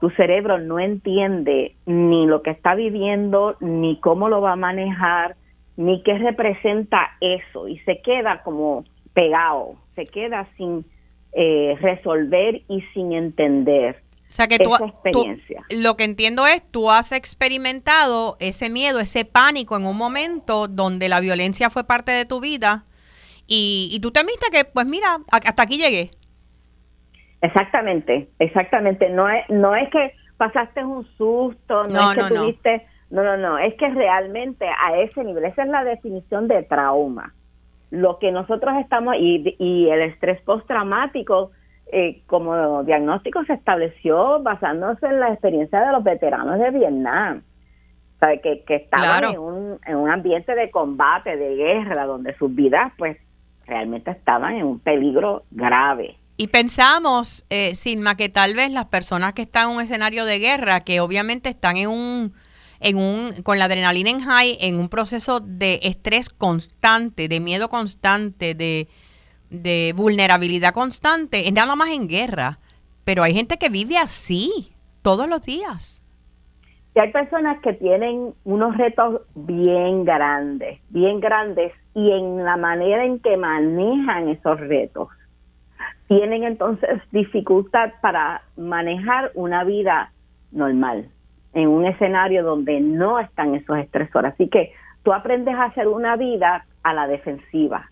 tu 0.00 0.10
cerebro 0.10 0.58
no 0.58 0.80
entiende 0.80 1.76
ni 1.86 2.26
lo 2.26 2.42
que 2.42 2.50
está 2.50 2.74
viviendo, 2.74 3.56
ni 3.60 4.00
cómo 4.00 4.28
lo 4.28 4.40
va 4.40 4.52
a 4.52 4.56
manejar, 4.56 5.36
ni 5.76 6.02
qué 6.02 6.18
representa 6.18 7.10
eso. 7.20 7.68
Y 7.68 7.78
se 7.80 8.00
queda 8.00 8.42
como 8.42 8.84
pegado, 9.12 9.74
se 9.94 10.06
queda 10.06 10.46
sin 10.56 10.84
eh, 11.32 11.76
resolver 11.80 12.62
y 12.68 12.80
sin 12.94 13.12
entender. 13.12 13.96
O 14.30 14.32
sea 14.32 14.46
que 14.46 14.58
tú, 14.60 14.70
lo 15.70 15.96
que 15.96 16.04
entiendo 16.04 16.46
es, 16.46 16.62
tú 16.70 16.88
has 16.88 17.10
experimentado 17.10 18.36
ese 18.38 18.70
miedo, 18.70 19.00
ese 19.00 19.24
pánico 19.24 19.76
en 19.76 19.84
un 19.84 19.96
momento 19.96 20.68
donde 20.68 21.08
la 21.08 21.18
violencia 21.18 21.68
fue 21.68 21.82
parte 21.82 22.12
de 22.12 22.24
tu 22.26 22.38
vida 22.38 22.84
y, 23.48 23.88
y 23.90 23.98
tú 23.98 24.12
temiste 24.12 24.46
que, 24.52 24.64
pues 24.64 24.86
mira, 24.86 25.18
hasta 25.32 25.64
aquí 25.64 25.78
llegué. 25.78 26.12
Exactamente, 27.42 28.28
exactamente. 28.38 29.10
No 29.10 29.28
es, 29.28 29.42
no 29.48 29.74
es 29.74 29.90
que 29.90 30.12
pasaste 30.36 30.84
un 30.84 31.04
susto, 31.16 31.88
no, 31.88 32.12
es 32.12 32.18
que 32.18 32.32
tuviste, 32.32 32.86
no. 33.10 33.24
no, 33.24 33.36
no, 33.36 33.48
no, 33.48 33.58
es 33.58 33.74
que 33.74 33.88
realmente 33.88 34.64
a 34.64 34.96
ese 35.00 35.24
nivel, 35.24 35.44
esa 35.44 35.64
es 35.64 35.68
la 35.70 35.82
definición 35.82 36.46
de 36.46 36.62
trauma. 36.62 37.34
Lo 37.90 38.20
que 38.20 38.30
nosotros 38.30 38.74
estamos, 38.80 39.16
y, 39.18 39.56
y 39.58 39.88
el 39.88 40.02
estrés 40.02 40.40
postraumático, 40.42 41.50
eh, 41.92 42.22
como 42.26 42.82
diagnóstico 42.84 43.44
se 43.44 43.54
estableció 43.54 44.42
basándose 44.42 45.06
en 45.06 45.20
la 45.20 45.32
experiencia 45.32 45.80
de 45.80 45.92
los 45.92 46.04
veteranos 46.04 46.58
de 46.58 46.70
Vietnam. 46.70 47.42
que, 48.42 48.64
que 48.66 48.74
estaban 48.76 49.34
en, 49.34 49.38
un, 49.38 49.78
en 49.86 49.96
un 49.96 50.10
ambiente 50.10 50.54
de 50.54 50.70
combate, 50.70 51.36
de 51.36 51.56
guerra, 51.56 52.06
donde 52.06 52.36
sus 52.36 52.54
vidas 52.54 52.92
pues 52.98 53.16
realmente 53.66 54.10
estaban 54.10 54.56
en 54.56 54.66
un 54.66 54.78
peligro 54.80 55.44
grave. 55.50 56.16
Y 56.36 56.48
pensamos, 56.48 57.44
eh, 57.50 57.74
Silma, 57.74 58.16
que 58.16 58.30
tal 58.30 58.54
vez 58.54 58.70
las 58.70 58.86
personas 58.86 59.34
que 59.34 59.42
están 59.42 59.68
en 59.68 59.76
un 59.76 59.82
escenario 59.82 60.24
de 60.24 60.38
guerra, 60.38 60.80
que 60.80 61.00
obviamente 61.00 61.50
están 61.50 61.76
en 61.76 61.88
un, 61.88 62.32
en 62.80 62.96
un, 62.96 63.42
con 63.42 63.58
la 63.58 63.66
adrenalina 63.66 64.08
en 64.08 64.20
high, 64.20 64.56
en 64.60 64.76
un 64.78 64.88
proceso 64.88 65.40
de 65.40 65.80
estrés 65.82 66.30
constante, 66.30 67.28
de 67.28 67.40
miedo 67.40 67.68
constante, 67.68 68.54
de, 68.54 68.88
de 69.50 69.92
vulnerabilidad 69.96 70.72
constante 70.72 71.46
es 71.46 71.52
nada 71.52 71.74
más 71.76 71.90
en 71.90 72.08
guerra, 72.08 72.58
pero 73.04 73.22
hay 73.22 73.34
gente 73.34 73.58
que 73.58 73.68
vive 73.68 73.98
así 73.98 74.72
todos 75.02 75.28
los 75.28 75.44
días. 75.44 76.02
Y 76.94 76.98
hay 76.98 77.12
personas 77.12 77.60
que 77.60 77.72
tienen 77.74 78.34
unos 78.44 78.76
retos 78.76 79.22
bien 79.34 80.04
grandes, 80.04 80.80
bien 80.88 81.20
grandes, 81.20 81.72
y 81.94 82.10
en 82.10 82.44
la 82.44 82.56
manera 82.56 83.04
en 83.04 83.20
que 83.20 83.36
manejan 83.36 84.28
esos 84.28 84.58
retos, 84.58 85.08
tienen 86.08 86.42
entonces 86.42 87.00
dificultad 87.12 87.92
para 88.02 88.42
manejar 88.56 89.30
una 89.34 89.62
vida 89.62 90.12
normal 90.50 91.08
en 91.52 91.68
un 91.68 91.86
escenario 91.86 92.42
donde 92.42 92.80
no 92.80 93.20
están 93.20 93.54
esos 93.54 93.78
estresores. 93.78 94.32
Así 94.34 94.48
que 94.48 94.72
tú 95.04 95.12
aprendes 95.12 95.54
a 95.54 95.64
hacer 95.64 95.86
una 95.86 96.16
vida 96.16 96.66
a 96.82 96.94
la 96.94 97.06
defensiva, 97.06 97.90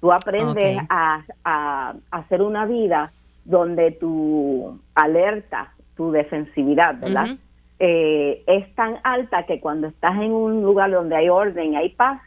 Tú 0.00 0.12
aprendes 0.12 0.78
a, 0.90 1.94
hacer 2.10 2.42
una 2.42 2.66
vida 2.66 3.12
donde 3.44 3.92
tu 3.92 4.78
alerta, 4.94 5.72
tu 5.96 6.10
defensividad, 6.10 6.98
¿verdad? 6.98 7.36
Eh, 7.78 8.42
es 8.46 8.74
tan 8.74 8.96
alta 9.04 9.44
que 9.44 9.60
cuando 9.60 9.88
estás 9.88 10.16
en 10.16 10.32
un 10.32 10.62
lugar 10.62 10.90
donde 10.90 11.16
hay 11.16 11.28
orden 11.28 11.72
y 11.72 11.76
hay 11.76 11.88
paz, 11.90 12.20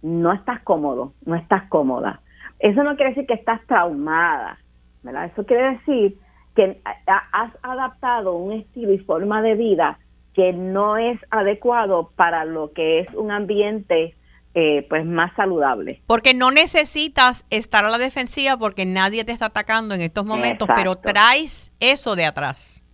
no 0.00 0.32
estás 0.32 0.60
cómodo, 0.62 1.12
no 1.24 1.36
estás 1.36 1.64
cómoda. 1.68 2.20
Eso 2.58 2.82
no 2.82 2.96
quiere 2.96 3.10
decir 3.10 3.26
que 3.26 3.34
estás 3.34 3.60
traumada, 3.66 4.58
¿verdad? 5.02 5.26
Eso 5.26 5.44
quiere 5.44 5.72
decir 5.72 6.18
que 6.54 6.80
has 7.06 7.52
adaptado 7.62 8.36
un 8.36 8.52
estilo 8.52 8.92
y 8.92 8.98
forma 8.98 9.42
de 9.42 9.54
vida 9.54 9.98
que 10.34 10.52
no 10.52 10.96
es 10.96 11.18
adecuado 11.30 12.10
para 12.16 12.44
lo 12.44 12.72
que 12.72 13.00
es 13.00 13.14
un 13.14 13.30
ambiente 13.30 14.14
eh, 14.54 14.86
pues 14.88 15.06
más 15.06 15.34
saludable. 15.34 16.02
Porque 16.06 16.34
no 16.34 16.50
necesitas 16.50 17.46
estar 17.50 17.84
a 17.84 17.88
la 17.88 17.98
defensiva 17.98 18.56
porque 18.56 18.84
nadie 18.84 19.24
te 19.24 19.32
está 19.32 19.46
atacando 19.46 19.94
en 19.94 20.02
estos 20.02 20.26
momentos, 20.26 20.68
pero 20.76 20.96
traes 20.96 21.72
eso 21.80 22.14
de 22.16 22.26
atrás. 22.26 22.84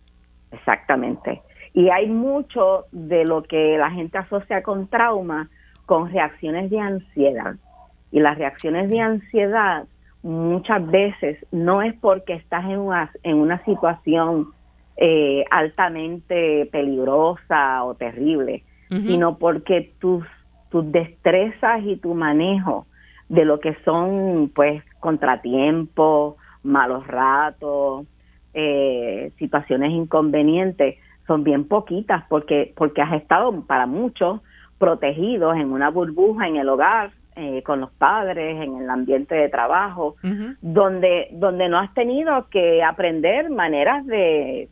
Exactamente. 0.53 1.43
Y 1.75 1.91
hay 1.91 2.09
mucho 2.09 2.87
de 2.93 3.25
lo 3.25 3.43
que 3.43 3.77
la 3.77 3.91
gente 3.91 4.19
asocia 4.19 4.63
con 4.63 4.89
trauma 4.89 5.49
con 5.87 6.13
reacciones 6.13 6.71
de 6.71 6.79
ansiedad. 6.79 7.57
Y 8.13 8.21
las 8.21 8.39
reacciones 8.39 8.91
de 8.91 9.01
ansiedad 9.01 9.87
muchas 10.23 10.87
veces 10.87 11.39
no 11.51 11.83
es 11.83 11.95
porque 11.95 12.35
estás 12.35 12.65
en 12.65 12.79
una, 12.79 13.11
en 13.23 13.37
una 13.37 13.65
situación 13.65 14.53
eh, 14.97 15.45
altamente 15.51 16.67
peligrosa 16.73 17.85
o 17.85 17.95
terrible, 17.95 18.65
sino 18.91 19.39
porque 19.39 19.93
tus, 19.99 20.25
tus 20.71 20.91
destrezas 20.91 21.83
y 21.85 21.97
tu 21.97 22.15
manejo 22.15 22.87
de 23.29 23.45
lo 23.45 23.61
que 23.61 23.77
son 23.85 24.51
pues 24.55 24.83
contratiempos, 25.01 26.37
malos 26.63 27.07
ratos, 27.07 28.07
eh, 28.55 29.33
situaciones 29.39 29.93
inconvenientes, 29.93 30.97
son 31.27 31.45
bien 31.45 31.69
poquitas 31.69 32.25
porque, 32.29 32.73
porque 32.77 33.03
has 33.03 33.13
estado 33.13 33.63
para 33.67 33.87
muchos 33.87 34.41
protegidos 34.79 35.57
en 35.57 35.73
una 35.73 35.91
burbuja 35.91 36.49
en 36.49 36.57
el 36.57 36.69
hogar, 36.69 37.11
eh, 37.41 37.63
con 37.63 37.79
los 37.79 37.93
padres, 37.93 38.61
en 38.61 38.79
el 38.79 38.91
ambiente 38.91 39.37
de 39.37 39.49
trabajo, 39.49 40.17
donde, 40.61 41.29
donde 41.31 41.69
no 41.69 41.79
has 41.79 41.95
tenido 41.95 42.49
que 42.49 42.83
aprender 42.83 43.49
maneras 43.49 44.05
de, 44.07 44.69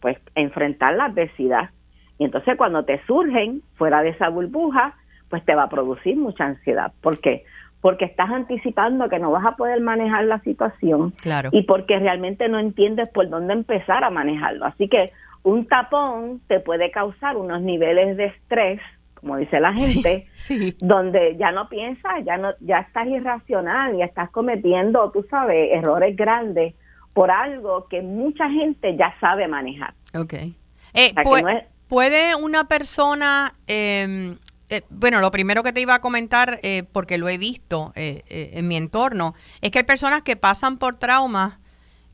pues, 0.00 0.18
enfrentar 0.34 0.94
la 0.94 1.04
adversidad. 1.04 1.70
Y 2.18 2.24
entonces 2.24 2.56
cuando 2.56 2.84
te 2.84 3.00
surgen 3.06 3.62
fuera 3.76 4.02
de 4.02 4.08
esa 4.08 4.30
burbuja, 4.30 4.96
pues 5.28 5.44
te 5.44 5.54
va 5.54 5.64
a 5.64 5.68
producir 5.68 6.16
mucha 6.16 6.44
ansiedad. 6.44 6.92
¿Por 7.00 7.20
qué? 7.20 7.44
Porque 7.80 8.04
estás 8.04 8.30
anticipando 8.30 9.08
que 9.08 9.18
no 9.18 9.30
vas 9.30 9.46
a 9.46 9.56
poder 9.56 9.80
manejar 9.80 10.24
la 10.24 10.40
situación 10.40 11.12
claro. 11.12 11.50
y 11.52 11.62
porque 11.62 11.98
realmente 11.98 12.48
no 12.48 12.58
entiendes 12.58 13.08
por 13.08 13.28
dónde 13.28 13.52
empezar 13.52 14.04
a 14.04 14.10
manejarlo. 14.10 14.66
Así 14.66 14.88
que 14.88 15.12
un 15.42 15.66
tapón 15.66 16.40
te 16.48 16.60
puede 16.60 16.90
causar 16.90 17.36
unos 17.36 17.62
niveles 17.62 18.16
de 18.16 18.26
estrés 18.26 18.80
como 19.20 19.36
dice 19.36 19.58
la 19.58 19.72
gente, 19.72 20.28
donde 20.78 21.36
ya 21.36 21.50
no 21.50 21.68
piensas, 21.68 22.24
ya 22.24 22.36
no, 22.36 22.52
ya 22.60 22.78
estás 22.78 23.08
irracional 23.08 23.96
y 23.96 24.02
estás 24.02 24.30
cometiendo, 24.30 25.10
tú 25.10 25.26
sabes, 25.28 25.70
errores 25.72 26.16
grandes 26.16 26.74
por 27.14 27.30
algo 27.30 27.88
que 27.88 28.00
mucha 28.00 28.48
gente 28.48 28.96
ya 28.96 29.12
sabe 29.20 29.48
manejar. 29.48 29.92
Ok. 30.14 30.34
Eh, 30.94 31.12
¿Puede 31.88 32.36
una 32.36 32.64
persona, 32.68 33.54
em, 33.66 34.36
eh, 34.70 34.82
bueno, 34.90 35.20
lo 35.20 35.30
primero 35.30 35.62
que 35.62 35.72
te 35.72 35.80
iba 35.80 35.94
a 35.94 36.00
comentar, 36.00 36.60
eh, 36.62 36.84
porque 36.92 37.18
lo 37.18 37.28
he 37.28 37.38
visto 37.38 37.92
en 37.94 38.68
mi 38.68 38.76
entorno, 38.76 39.34
es 39.60 39.70
que 39.70 39.78
hay 39.78 39.84
personas 39.84 40.22
que 40.22 40.36
pasan 40.36 40.78
por 40.78 40.98
traumas 40.98 41.58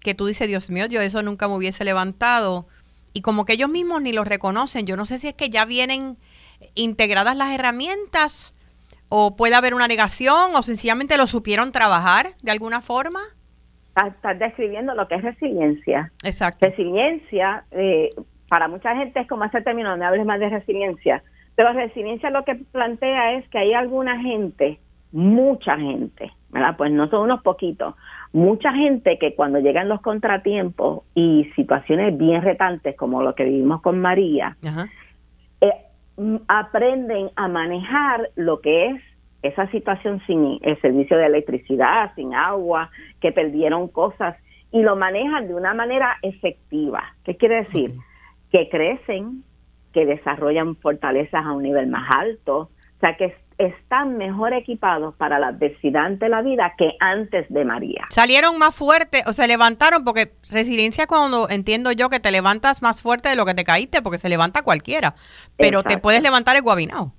que 0.01 0.15
tú 0.15 0.27
dices, 0.27 0.47
Dios 0.49 0.71
mío, 0.71 0.87
yo 0.87 1.01
eso 1.01 1.23
nunca 1.23 1.49
me 1.49 1.55
hubiese 1.55 1.85
levantado, 1.85 2.67
y 3.15 3.23
como 3.23 3.45
que 3.45 3.55
ellos 3.55 3.71
mismos 3.71 4.03
ni 4.03 4.13
lo 4.13 4.25
reconocen, 4.25 4.87
yo 4.87 4.97
no 4.97 5.07
sé 5.07 5.19
si 5.19 5.29
es 5.29 5.35
que 5.35 5.49
ya 5.49 5.65
vienen 5.65 6.19
integradas 6.75 7.37
las 7.37 7.53
herramientas 7.53 8.55
o 9.09 9.37
puede 9.37 9.55
haber 9.55 9.75
una 9.75 9.89
negación 9.89 10.55
o 10.57 10.63
sencillamente 10.63 11.17
lo 11.17 11.27
supieron 11.27 11.73
trabajar 11.73 12.31
de 12.43 12.53
alguna 12.53 12.81
forma? 12.81 13.21
Estás 13.95 14.39
describiendo 14.39 14.95
lo 14.95 15.07
que 15.07 15.15
es 15.15 15.23
resiliencia. 15.23 16.11
Exacto. 16.25 16.67
Resiliencia, 16.67 17.65
eh, 17.71 18.11
para 18.49 18.67
mucha 18.67 18.97
gente 18.97 19.21
es 19.21 19.29
como 19.29 19.45
ese 19.45 19.61
término, 19.63 19.97
no 19.97 20.05
hables 20.05 20.27
más 20.27 20.41
de 20.41 20.49
resiliencia, 20.49 21.23
pero 21.57 21.73
resiliencia 21.73 22.31
lo 22.31 22.45
que 22.45 22.57
plantea 22.57 23.35
es 23.35 23.49
que 23.49 23.59
hay 23.59 23.73
alguna 23.75 24.21
gente, 24.21 24.79
mucha 25.13 25.77
gente, 25.77 26.33
¿verdad? 26.51 26.77
Pues 26.77 26.91
no 26.91 27.09
son 27.09 27.23
unos 27.23 27.43
poquitos, 27.43 27.95
mucha 28.33 28.73
gente 28.73 29.19
que 29.19 29.35
cuando 29.35 29.61
llegan 29.61 29.89
los 29.89 30.01
contratiempos 30.01 31.05
y 31.15 31.51
situaciones 31.55 32.17
bien 32.19 32.43
retantes 32.43 32.97
como 32.97 33.23
lo 33.23 33.35
que 33.35 33.45
vivimos 33.45 33.81
con 33.83 34.01
María, 34.01 34.57
Ajá. 34.65 34.89
Eh, 35.61 35.73
aprenden 36.49 37.31
a 37.37 37.49
manejar 37.49 38.31
lo 38.37 38.61
que 38.61 38.87
es 38.91 39.03
esa 39.43 39.71
situación 39.71 40.23
sin 40.27 40.59
el 40.63 40.81
servicio 40.81 41.19
de 41.19 41.27
electricidad, 41.27 42.13
sin 42.15 42.35
agua, 42.35 42.91
que 43.21 43.31
perdieron 43.31 43.89
cosas 43.89 44.37
y 44.73 44.83
lo 44.83 44.97
manejan 44.97 45.47
de 45.47 45.55
una 45.55 45.75
manera 45.75 46.17
efectiva. 46.23 47.15
¿Qué 47.25 47.37
quiere 47.37 47.57
decir? 47.57 47.93
Que 48.51 48.69
crecen, 48.69 49.45
que 49.95 50.05
desarrollan 50.05 50.77
fortalezas 50.77 51.47
a 51.47 51.53
un 51.53 51.63
nivel 51.63 51.87
más 51.87 52.11
alto, 52.15 52.59
o 52.59 53.01
sea, 53.01 53.17
que 53.17 53.35
están 53.57 54.17
mejor 54.19 54.53
equipados 54.53 55.15
para 55.15 55.39
la 55.39 55.49
adversidad 55.49 56.07
ante 56.07 56.29
la 56.29 56.43
vida 56.43 56.75
que 56.77 56.91
antes 56.99 57.47
de 57.49 57.65
María. 57.65 58.05
Salieron 58.11 58.59
más 58.59 58.75
fuertes 58.75 59.25
o 59.27 59.33
se 59.33 59.47
levantaron 59.47 60.05
porque 60.05 60.33
resiliencia 60.51 61.07
cuando 61.07 61.49
entiendo 61.49 61.93
yo 61.93 62.09
que 62.09 62.19
te 62.19 62.33
levantas 62.33 62.83
más 62.83 63.01
fuerte 63.01 63.29
de 63.29 63.37
lo 63.37 63.47
que 63.47 63.55
te 63.55 63.63
caíste 63.63 64.03
porque 64.03 64.19
se 64.19 64.29
levanta 64.29 64.63
cualquiera, 64.63 65.15
pero 65.57 65.85
te 65.85 65.99
puedes 65.99 66.23
levantar 66.23 66.57
el 66.57 66.63
guabinado. 66.63 67.13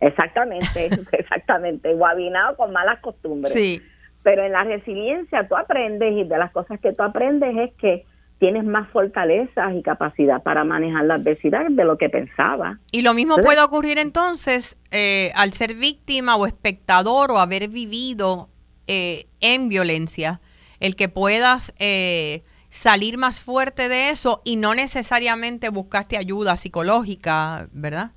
Exactamente, 0.00 0.90
exactamente, 1.12 1.94
guabinado 1.94 2.56
con 2.56 2.72
malas 2.72 3.00
costumbres. 3.00 3.54
Sí. 3.54 3.80
Pero 4.22 4.44
en 4.44 4.52
la 4.52 4.64
resiliencia 4.64 5.48
tú 5.48 5.56
aprendes 5.56 6.12
y 6.12 6.24
de 6.24 6.38
las 6.38 6.52
cosas 6.52 6.78
que 6.80 6.92
tú 6.92 7.02
aprendes 7.02 7.56
es 7.56 7.74
que 7.74 8.04
tienes 8.44 8.64
más 8.64 8.90
fortalezas 8.90 9.74
y 9.74 9.82
capacidad 9.82 10.42
para 10.42 10.64
manejar 10.64 11.06
la 11.06 11.14
adversidad 11.14 11.64
de 11.70 11.82
lo 11.82 11.96
que 11.96 12.10
pensaba. 12.10 12.78
Y 12.92 13.00
lo 13.00 13.14
mismo 13.14 13.36
puede 13.38 13.62
ocurrir 13.62 13.96
entonces 13.96 14.78
eh, 14.90 15.30
al 15.34 15.54
ser 15.54 15.72
víctima 15.72 16.36
o 16.36 16.44
espectador 16.44 17.30
o 17.30 17.38
haber 17.38 17.70
vivido 17.70 18.50
eh, 18.86 19.28
en 19.40 19.70
violencia, 19.70 20.42
el 20.78 20.94
que 20.94 21.08
puedas 21.08 21.72
eh, 21.78 22.42
salir 22.68 23.16
más 23.16 23.42
fuerte 23.42 23.88
de 23.88 24.10
eso 24.10 24.42
y 24.44 24.56
no 24.56 24.74
necesariamente 24.74 25.70
buscaste 25.70 26.18
ayuda 26.18 26.58
psicológica, 26.58 27.68
¿verdad? 27.72 28.10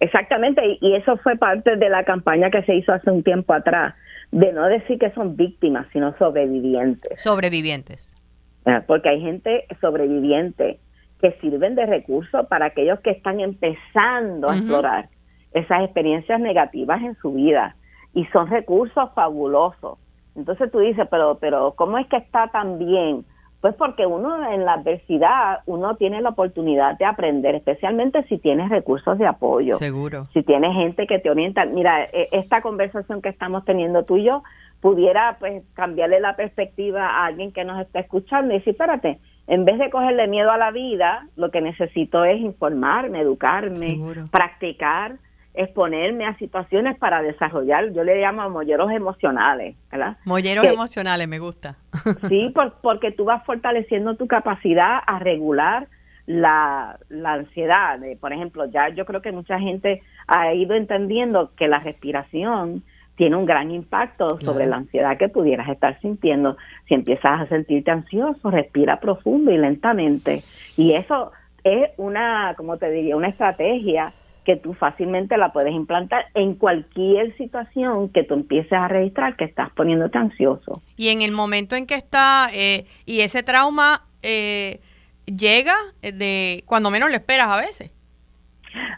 Exactamente, 0.00 0.60
y 0.80 0.96
eso 0.96 1.18
fue 1.18 1.36
parte 1.36 1.76
de 1.76 1.88
la 1.88 2.02
campaña 2.02 2.50
que 2.50 2.64
se 2.64 2.74
hizo 2.74 2.90
hace 2.90 3.12
un 3.12 3.22
tiempo 3.22 3.52
atrás, 3.52 3.94
de 4.32 4.52
no 4.52 4.66
decir 4.66 4.98
que 4.98 5.12
son 5.12 5.36
víctimas, 5.36 5.86
sino 5.92 6.18
sobrevivientes. 6.18 7.22
Sobrevivientes. 7.22 8.19
Ah, 8.66 8.82
porque 8.86 9.08
hay 9.08 9.20
gente 9.20 9.66
sobreviviente 9.80 10.78
que 11.20 11.32
sirven 11.40 11.74
de 11.74 11.86
recurso 11.86 12.44
para 12.48 12.66
aquellos 12.66 13.00
que 13.00 13.10
están 13.10 13.40
empezando 13.40 14.48
a 14.48 14.56
explorar 14.56 15.08
esas 15.52 15.82
experiencias 15.82 16.40
negativas 16.40 17.02
en 17.02 17.14
su 17.16 17.32
vida 17.32 17.76
y 18.14 18.24
son 18.26 18.48
recursos 18.48 19.10
fabulosos. 19.14 19.98
Entonces 20.36 20.70
tú 20.70 20.78
dices, 20.78 21.06
pero 21.10 21.38
pero 21.40 21.74
¿cómo 21.76 21.98
es 21.98 22.06
que 22.08 22.16
está 22.16 22.48
tan 22.48 22.78
bien? 22.78 23.24
Pues 23.60 23.74
porque 23.74 24.06
uno 24.06 24.50
en 24.50 24.64
la 24.64 24.74
adversidad, 24.74 25.60
uno 25.66 25.96
tiene 25.96 26.22
la 26.22 26.30
oportunidad 26.30 26.96
de 26.96 27.04
aprender, 27.04 27.54
especialmente 27.54 28.22
si 28.24 28.38
tienes 28.38 28.70
recursos 28.70 29.18
de 29.18 29.26
apoyo. 29.26 29.74
Seguro. 29.74 30.28
Si 30.32 30.42
tienes 30.42 30.74
gente 30.74 31.06
que 31.06 31.18
te 31.18 31.30
orienta. 31.30 31.66
Mira, 31.66 32.04
e, 32.04 32.28
esta 32.32 32.62
conversación 32.62 33.20
que 33.20 33.28
estamos 33.28 33.64
teniendo 33.66 34.04
tú 34.04 34.16
y 34.16 34.24
yo 34.24 34.42
pudiera 34.80 35.36
pues 35.38 35.62
cambiarle 35.74 36.20
la 36.20 36.36
perspectiva 36.36 37.06
a 37.06 37.26
alguien 37.26 37.52
que 37.52 37.64
nos 37.64 37.78
está 37.80 38.00
escuchando 38.00 38.54
y 38.54 38.58
decir, 38.58 38.72
espérate, 38.72 39.18
en 39.46 39.64
vez 39.66 39.78
de 39.78 39.90
cogerle 39.90 40.26
miedo 40.26 40.50
a 40.50 40.56
la 40.56 40.70
vida, 40.70 41.26
lo 41.36 41.50
que 41.50 41.60
necesito 41.60 42.24
es 42.24 42.40
informarme, 42.40 43.20
educarme, 43.20 43.98
practicar, 44.30 45.16
exponerme 45.54 46.26
a 46.26 46.36
situaciones 46.36 46.96
para 46.98 47.22
desarrollar, 47.22 47.92
yo 47.92 48.04
le 48.04 48.20
llamo 48.20 48.48
molleros 48.50 48.90
emocionales, 48.92 49.76
¿verdad? 49.90 50.16
Molleros 50.24 50.64
emocionales, 50.64 51.26
me 51.28 51.38
gusta. 51.38 51.76
sí, 52.28 52.54
porque 52.82 53.12
tú 53.12 53.24
vas 53.24 53.44
fortaleciendo 53.44 54.14
tu 54.14 54.26
capacidad 54.26 55.00
a 55.06 55.18
regular 55.18 55.88
la, 56.26 56.98
la 57.08 57.32
ansiedad. 57.34 57.98
Por 58.20 58.32
ejemplo, 58.32 58.66
ya 58.66 58.88
yo 58.90 59.04
creo 59.04 59.20
que 59.22 59.32
mucha 59.32 59.58
gente 59.58 60.02
ha 60.28 60.54
ido 60.54 60.74
entendiendo 60.74 61.50
que 61.56 61.66
la 61.66 61.80
respiración 61.80 62.84
tiene 63.16 63.36
un 63.36 63.44
gran 63.44 63.70
impacto 63.70 64.40
sobre 64.40 64.64
la 64.64 64.76
ansiedad 64.76 65.18
que 65.18 65.28
pudieras 65.28 65.68
estar 65.68 66.00
sintiendo. 66.00 66.56
Si 66.88 66.94
empiezas 66.94 67.40
a 67.40 67.46
sentirte 67.48 67.90
ansioso, 67.90 68.50
respira 68.50 68.98
profundo 68.98 69.50
y 69.50 69.58
lentamente. 69.58 70.42
Y 70.76 70.94
eso 70.94 71.32
es 71.62 71.90
una, 71.98 72.54
como 72.56 72.78
te 72.78 72.90
diría, 72.90 73.16
una 73.16 73.28
estrategia 73.28 74.14
que 74.44 74.56
tú 74.56 74.74
fácilmente 74.74 75.36
la 75.36 75.52
puedes 75.52 75.72
implantar 75.72 76.26
en 76.34 76.54
cualquier 76.54 77.36
situación 77.36 78.10
que 78.10 78.24
tú 78.24 78.34
empieces 78.34 78.72
a 78.72 78.88
registrar 78.88 79.36
que 79.36 79.44
estás 79.44 79.70
poniéndote 79.70 80.18
ansioso. 80.18 80.82
Y 80.96 81.08
en 81.08 81.22
el 81.22 81.32
momento 81.32 81.76
en 81.76 81.86
que 81.86 81.94
está, 81.94 82.48
eh, 82.52 82.86
y 83.06 83.20
ese 83.20 83.42
trauma 83.42 84.02
eh, 84.22 84.80
llega 85.26 85.74
de 86.02 86.62
cuando 86.66 86.90
menos 86.90 87.10
lo 87.10 87.14
esperas 87.14 87.48
a 87.48 87.60
veces. 87.60 87.90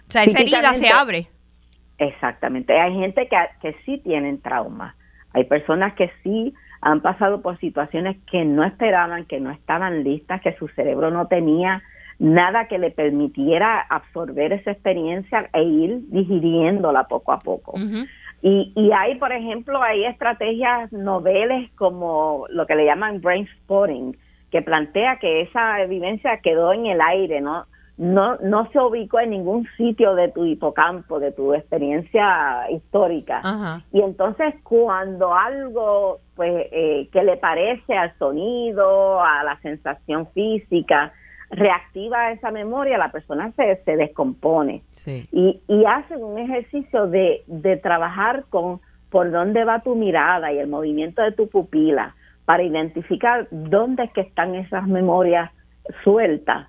O 0.09 0.11
sea, 0.11 0.24
esa 0.24 0.40
herida 0.40 0.74
se 0.74 0.88
abre. 0.88 1.28
Exactamente. 1.99 2.78
Hay 2.78 2.95
gente 2.95 3.28
que, 3.28 3.36
que 3.61 3.76
sí 3.84 3.99
tienen 3.99 4.40
trauma. 4.40 4.97
Hay 5.32 5.45
personas 5.45 5.95
que 5.95 6.11
sí 6.22 6.55
han 6.80 7.01
pasado 7.01 7.43
por 7.43 7.59
situaciones 7.59 8.16
que 8.30 8.45
no 8.45 8.64
esperaban, 8.64 9.24
que 9.24 9.40
no 9.40 9.51
estaban 9.51 10.03
listas, 10.03 10.40
que 10.43 10.55
su 10.57 10.68
cerebro 10.68 11.11
no 11.11 11.28
tenía 11.28 11.82
nada 12.18 12.68
que 12.68 12.78
le 12.78 12.90
permitiera 12.90 13.80
absorber 13.80 14.52
esa 14.52 14.72
experiencia 14.72 15.48
e 15.52 15.62
ir 15.62 16.00
digiriéndola 16.08 17.04
poco 17.04 17.32
a 17.32 17.38
poco. 17.38 17.74
y, 18.42 18.72
y 18.74 18.92
hay, 18.92 19.16
por 19.16 19.32
ejemplo, 19.32 19.82
hay 19.82 20.04
estrategias 20.04 20.92
noveles 20.92 21.70
como 21.72 22.46
lo 22.50 22.66
que 22.66 22.74
le 22.74 22.84
llaman 22.84 23.20
brain 23.20 23.48
spotting, 23.58 24.16
que 24.50 24.62
plantea 24.62 25.18
que 25.18 25.42
esa 25.42 25.80
evidencia 25.80 26.38
quedó 26.38 26.72
en 26.72 26.86
el 26.86 27.00
aire, 27.00 27.40
¿no? 27.40 27.66
No, 27.98 28.36
no 28.36 28.68
se 28.72 28.80
ubicó 28.80 29.20
en 29.20 29.30
ningún 29.30 29.66
sitio 29.76 30.14
de 30.14 30.28
tu 30.28 30.44
hipocampo, 30.44 31.20
de 31.20 31.30
tu 31.30 31.54
experiencia 31.54 32.70
histórica. 32.70 33.82
Y 33.92 34.00
entonces 34.00 34.54
cuando 34.62 35.34
algo 35.34 36.18
pues 36.34 36.66
eh, 36.72 37.08
que 37.12 37.22
le 37.22 37.36
parece 37.36 37.94
al 37.94 38.16
sonido, 38.18 39.22
a 39.22 39.44
la 39.44 39.60
sensación 39.60 40.26
física, 40.28 41.12
reactiva 41.53 42.32
esa 42.32 42.50
memoria, 42.50 42.98
la 42.98 43.12
persona 43.12 43.53
se, 43.53 43.80
se 43.84 43.96
descompone. 43.96 44.82
Y, 45.07 45.61
y 45.68 45.84
hacen 45.84 46.24
un 46.24 46.38
ejercicio 46.38 47.07
de, 47.07 47.44
de 47.46 47.76
trabajar 47.76 48.46
con 48.48 48.80
por 49.11 49.30
dónde 49.30 49.62
va 49.64 49.82
tu 49.82 49.94
mirada 49.94 50.53
y 50.53 50.59
el 50.59 50.68
movimiento 50.68 51.22
de 51.22 51.32
tu 51.32 51.48
pupila 51.48 52.16
para 52.46 52.62
identificar 52.62 53.46
dónde 53.50 54.05
es 54.05 54.12
que 54.12 54.22
están 54.22 54.55
esas 54.55 54.86
memorias 54.88 55.50
sueltas 56.03 56.66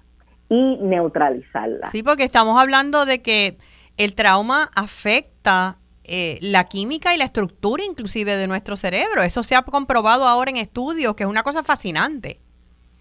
y 0.49 0.77
neutralizarlas. 0.81 1.89
Sí, 1.91 2.03
porque 2.03 2.25
estamos 2.25 2.61
hablando 2.61 3.05
de 3.05 3.21
que 3.21 3.57
el 3.95 4.13
trauma 4.13 4.69
afecta 4.75 5.77
eh, 6.03 6.37
la 6.41 6.65
química 6.65 7.15
y 7.15 7.17
la 7.17 7.25
estructura 7.25 7.85
inclusive 7.85 8.35
de 8.35 8.47
nuestro 8.47 8.75
cerebro. 8.75 9.23
Eso 9.23 9.41
se 9.41 9.55
ha 9.55 9.61
comprobado 9.61 10.27
ahora 10.27 10.51
en 10.51 10.57
estudios, 10.57 11.15
que 11.15 11.23
es 11.23 11.29
una 11.29 11.43
cosa 11.43 11.63
fascinante. 11.63 12.41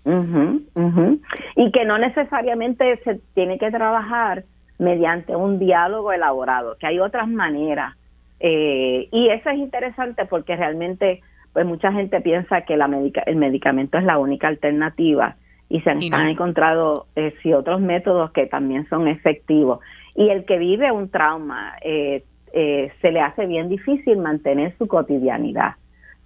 Y 0.04 1.70
que 1.72 1.84
no 1.84 1.98
necesariamente 1.98 2.98
se 3.04 3.20
tiene 3.34 3.58
que 3.58 3.70
trabajar 3.70 4.44
mediante 4.78 5.36
un 5.36 5.58
diálogo 5.58 6.12
elaborado, 6.12 6.76
que 6.78 6.86
hay 6.86 6.98
otras 6.98 7.28
maneras. 7.28 7.94
Eh, 8.40 9.08
y 9.12 9.28
eso 9.28 9.50
es 9.50 9.58
interesante 9.58 10.26
porque 10.26 10.56
realmente 10.56 11.20
pues 11.52 11.64
mucha 11.66 11.92
gente 11.92 12.20
piensa 12.20 12.62
que 12.62 12.76
la 12.76 12.90
el 13.26 13.36
medicamento 13.36 13.98
es 13.98 14.04
la 14.04 14.18
única 14.18 14.48
alternativa 14.48 15.36
y 15.68 15.80
se 15.80 15.90
han, 15.90 16.28
encontrado 16.28 17.06
eh, 17.14 17.32
otros 17.54 17.80
métodos 17.80 18.32
que 18.32 18.46
también 18.46 18.88
son 18.88 19.06
efectivos. 19.08 19.80
Y 20.14 20.28
el 20.28 20.44
que 20.44 20.58
vive 20.58 20.90
un 20.90 21.08
trauma 21.08 21.76
eh, 21.82 22.24
eh, 22.52 22.92
se 23.00 23.10
le 23.10 23.20
hace 23.20 23.46
bien 23.46 23.68
difícil 23.68 24.18
mantener 24.18 24.76
su 24.76 24.86
cotidianidad. 24.86 25.76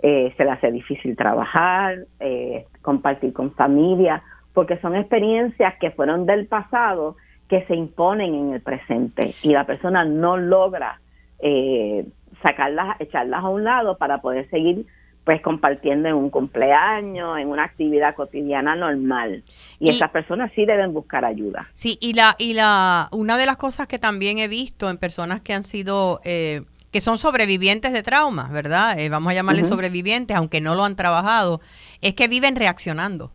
Eh, 0.00 0.34
se 0.36 0.44
le 0.44 0.50
hace 0.50 0.70
difícil 0.72 1.16
trabajar, 1.16 1.98
eh, 2.20 2.66
compartir 2.86 3.32
con 3.32 3.52
familia, 3.52 4.22
porque 4.54 4.78
son 4.78 4.94
experiencias 4.96 5.74
que 5.80 5.90
fueron 5.90 6.24
del 6.24 6.46
pasado 6.46 7.16
que 7.48 7.66
se 7.66 7.74
imponen 7.74 8.34
en 8.34 8.52
el 8.54 8.60
presente 8.62 9.34
y 9.42 9.50
la 9.50 9.66
persona 9.66 10.04
no 10.04 10.36
logra 10.36 11.00
eh, 11.40 12.06
sacarlas, 12.42 13.00
echarlas 13.00 13.44
a 13.44 13.48
un 13.48 13.64
lado 13.64 13.98
para 13.98 14.20
poder 14.22 14.48
seguir 14.48 14.86
pues 15.24 15.42
compartiendo 15.42 16.08
en 16.08 16.14
un 16.14 16.30
cumpleaños, 16.30 17.38
en 17.38 17.48
una 17.48 17.64
actividad 17.64 18.14
cotidiana 18.14 18.76
normal. 18.76 19.42
Y, 19.80 19.90
esas 19.90 20.10
personas 20.12 20.52
sí 20.54 20.64
deben 20.64 20.94
buscar 20.94 21.24
ayuda. 21.24 21.66
Sí, 21.74 21.98
y 22.00 22.12
la 22.12 22.36
y 22.38 22.54
la 22.54 23.08
una 23.10 23.36
de 23.36 23.46
las 23.46 23.56
cosas 23.56 23.88
que 23.88 23.98
también 23.98 24.38
he 24.38 24.46
visto 24.46 24.88
en 24.88 24.98
personas 24.98 25.40
que 25.40 25.52
han 25.52 25.64
sido 25.64 26.20
eh, 26.24 26.62
que 26.96 27.02
son 27.02 27.18
sobrevivientes 27.18 27.92
de 27.92 28.02
traumas, 28.02 28.50
¿verdad? 28.50 28.98
Eh, 28.98 29.10
vamos 29.10 29.30
a 29.30 29.34
llamarles 29.34 29.68
sobrevivientes, 29.68 30.34
aunque 30.34 30.62
no 30.62 30.74
lo 30.74 30.82
han 30.82 30.96
trabajado, 30.96 31.60
es 32.00 32.14
que 32.14 32.26
viven 32.26 32.56
reaccionando. 32.56 33.32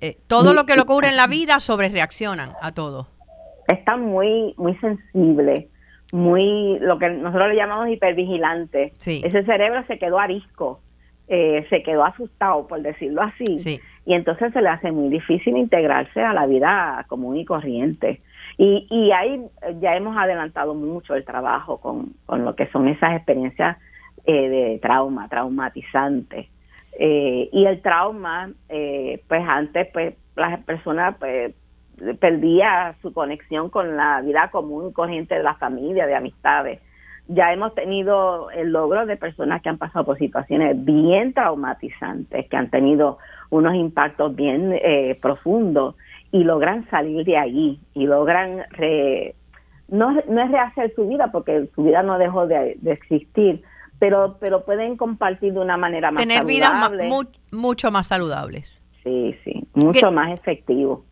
Eh, 0.00 0.18
todo 0.28 0.54
lo 0.54 0.64
que 0.64 0.76
le 0.76 0.82
ocurre 0.82 1.08
en 1.08 1.16
la 1.16 1.26
vida 1.26 1.58
sobre 1.58 1.88
reaccionan 1.88 2.52
a 2.62 2.70
todo. 2.70 3.08
Están 3.66 4.02
muy, 4.02 4.54
muy 4.56 4.76
sensibles, 4.76 5.66
muy, 6.12 6.78
lo 6.78 7.00
que 7.00 7.08
nosotros 7.08 7.48
le 7.48 7.56
llamamos 7.56 7.88
hipervigilantes. 7.88 8.92
Ese 9.04 9.44
cerebro 9.44 9.84
se 9.88 9.98
quedó 9.98 10.20
arisco, 10.20 10.78
eh, 11.26 11.66
se 11.70 11.82
quedó 11.82 12.04
asustado, 12.04 12.68
por 12.68 12.82
decirlo 12.82 13.22
así. 13.22 13.80
Y 14.06 14.14
entonces 14.14 14.52
se 14.52 14.62
le 14.62 14.68
hace 14.68 14.92
muy 14.92 15.08
difícil 15.08 15.56
integrarse 15.56 16.22
a 16.22 16.32
la 16.32 16.46
vida 16.46 17.04
común 17.08 17.36
y 17.36 17.44
corriente. 17.44 18.20
Y, 18.58 18.88
y 18.90 19.12
ahí 19.12 19.46
ya 19.80 19.94
hemos 19.94 20.16
adelantado 20.16 20.74
mucho 20.74 21.14
el 21.14 21.24
trabajo 21.24 21.78
con, 21.78 22.14
con 22.26 22.44
lo 22.44 22.56
que 22.56 22.66
son 22.66 22.88
esas 22.88 23.14
experiencias 23.14 23.78
eh, 24.30 24.48
de 24.50 24.78
trauma, 24.82 25.26
traumatizantes. 25.28 26.48
Eh, 26.98 27.48
y 27.50 27.64
el 27.64 27.80
trauma, 27.80 28.50
eh, 28.68 29.22
pues 29.26 29.42
antes, 29.48 29.88
pues 29.90 30.16
las 30.36 30.62
personas 30.64 31.16
pues, 31.18 31.54
perdía 32.20 32.94
su 33.00 33.14
conexión 33.14 33.70
con 33.70 33.96
la 33.96 34.20
vida 34.20 34.50
común 34.50 34.90
y 34.90 34.92
corriente 34.92 35.36
de 35.36 35.42
la 35.42 35.54
familia, 35.54 36.06
de 36.06 36.14
amistades. 36.14 36.80
Ya 37.28 37.54
hemos 37.54 37.74
tenido 37.74 38.50
el 38.50 38.70
logro 38.70 39.06
de 39.06 39.16
personas 39.16 39.62
que 39.62 39.70
han 39.70 39.78
pasado 39.78 40.04
por 40.04 40.18
situaciones 40.18 40.84
bien 40.84 41.32
traumatizantes, 41.32 42.48
que 42.50 42.56
han 42.56 42.68
tenido 42.68 43.16
unos 43.48 43.76
impactos 43.76 44.36
bien 44.36 44.78
profundos 45.22 45.94
y 46.30 46.44
logran 46.44 46.88
salir 46.90 47.24
de 47.24 47.36
ahí 47.36 47.80
y 47.94 48.06
logran 48.06 48.64
no, 49.88 50.12
no 50.12 50.42
es 50.42 50.50
rehacer 50.50 50.92
su 50.94 51.08
vida 51.08 51.32
porque 51.32 51.68
su 51.74 51.82
vida 51.84 52.02
no 52.02 52.18
dejó 52.18 52.46
de, 52.46 52.78
existir, 52.84 53.62
pero 53.98 54.36
pero 54.38 54.64
pueden 54.64 54.96
compartir 54.96 55.54
de 55.54 55.60
una 55.60 55.76
manera 55.76 56.10
más 56.10 56.22
tener 56.22 56.44
vidas 56.44 56.72
mucho 57.50 57.90
más 57.90 58.06
saludables. 58.06 58.82
Sí, 59.02 59.34
sí, 59.44 59.66
mucho 59.74 60.12
más 60.12 60.32
efectivo. 60.32 61.04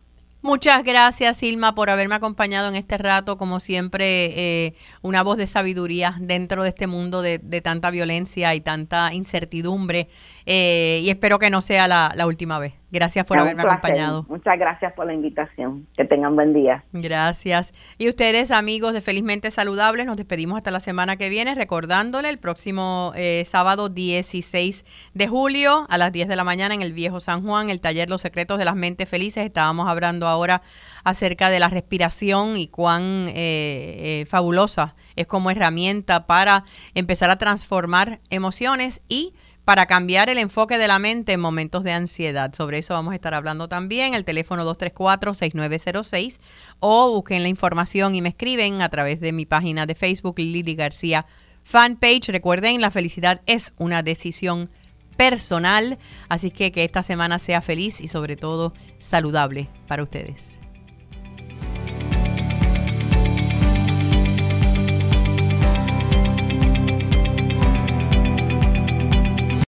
Muchas 0.47 0.83
gracias, 0.83 1.37
Silma, 1.37 1.73
por 1.73 1.89
haberme 1.89 2.15
acompañado 2.15 2.69
en 2.69 2.75
este 2.75 2.97
rato. 2.97 3.37
Como 3.37 3.59
siempre, 3.59 4.65
eh, 4.67 4.75
una 5.01 5.23
voz 5.23 5.35
de 5.35 5.47
sabiduría 5.47 6.15
dentro 6.21 6.63
de 6.63 6.69
este 6.69 6.85
mundo 6.87 7.21
de, 7.21 7.39
tanta 7.61 7.89
violencia 7.89 8.53
y 8.53 8.61
tanta 8.61 9.13
incertidumbre. 9.13 10.07
Eh, 10.45 10.99
y 11.01 11.09
espero 11.09 11.39
que 11.39 11.49
no 11.49 11.61
sea 11.61 11.87
la, 11.87 12.25
última 12.27 12.59
vez. 12.59 12.75
Gracias 12.89 13.25
por 13.25 13.37
haberme 13.37 13.63
acompañado. 13.63 14.25
Muchas 14.29 14.57
gracias 14.57 14.93
por 14.93 15.05
la 15.05 15.13
invitación. 15.13 15.87
Que 15.97 16.05
tengan 16.05 16.35
buen 16.35 16.53
día. 16.53 16.85
Gracias. 16.93 17.73
Y 17.97 18.07
ustedes, 18.07 18.49
amigos 18.49 18.93
de 18.93 19.01
Felizmente 19.01 19.51
Saludables, 19.51 20.05
nos 20.05 20.15
despedimos 20.15 20.57
hasta 20.57 20.71
la 20.71 20.79
semana 20.79 21.17
que 21.17 21.27
viene, 21.27 21.53
recordándole 21.53 22.29
el 22.29 22.37
próximo 22.37 23.11
eh, 23.15 23.43
sábado 23.45 23.89
16 23.89 24.85
de 25.13 25.27
julio 25.27 25.85
a 25.89 25.97
las 25.97 26.13
10 26.13 26.29
de 26.29 26.35
la 26.37 26.45
mañana 26.45 26.75
en 26.75 26.81
el 26.81 26.93
Viejo 26.93 27.19
San 27.19 27.43
Juan, 27.43 27.69
el 27.69 27.81
taller 27.81 28.09
Los 28.09 28.21
Secretos 28.21 28.57
de 28.57 28.63
las 28.63 28.75
Mentes 28.75 29.09
Felices. 29.09 29.45
Estábamos 29.45 29.89
hablando 29.89 30.27
ahora 30.27 30.61
acerca 31.03 31.49
de 31.49 31.59
la 31.59 31.67
respiración 31.67 32.55
y 32.55 32.67
cuán 32.67 33.27
eh, 33.29 33.33
eh, 33.35 34.25
fabulosa 34.29 34.95
es 35.17 35.27
como 35.27 35.51
herramienta 35.51 36.25
para 36.25 36.63
empezar 36.93 37.29
a 37.29 37.37
transformar 37.37 38.19
emociones 38.29 39.01
y 39.09 39.33
para 39.67 39.85
cambiar 39.85 40.29
el 40.29 40.37
enfoque 40.37 40.77
de 40.77 40.87
la 40.87 40.97
mente 40.97 41.33
en 41.33 41.41
momentos 41.41 41.83
de 41.83 41.91
ansiedad. 41.91 42.55
Sobre 42.55 42.77
eso 42.77 42.93
vamos 42.93 43.11
a 43.11 43.15
estar 43.15 43.33
hablando 43.33 43.67
también. 43.67 44.13
El 44.13 44.23
teléfono 44.23 44.63
234-6906 44.63 46.39
o 46.79 47.11
busquen 47.11 47.43
la 47.43 47.49
información 47.49 48.15
y 48.15 48.21
me 48.21 48.29
escriben 48.29 48.81
a 48.81 48.87
través 48.87 49.19
de 49.19 49.33
mi 49.33 49.45
página 49.45 49.85
de 49.85 49.93
Facebook 49.93 50.39
Lili 50.39 50.73
García 50.73 51.25
fanpage. 51.63 52.29
Recuerden, 52.29 52.79
la 52.79 52.91
felicidad 52.91 53.41
es 53.45 53.73
una 53.77 54.03
decisión 54.03 54.69
personal, 55.17 55.97
así 56.29 56.49
que 56.49 56.71
que 56.71 56.85
esta 56.85 57.03
semana 57.03 57.37
sea 57.37 57.59
feliz 57.59 57.99
y 57.99 58.07
sobre 58.07 58.37
todo 58.37 58.73
saludable 58.99 59.67
para 59.85 60.01
ustedes. 60.01 60.56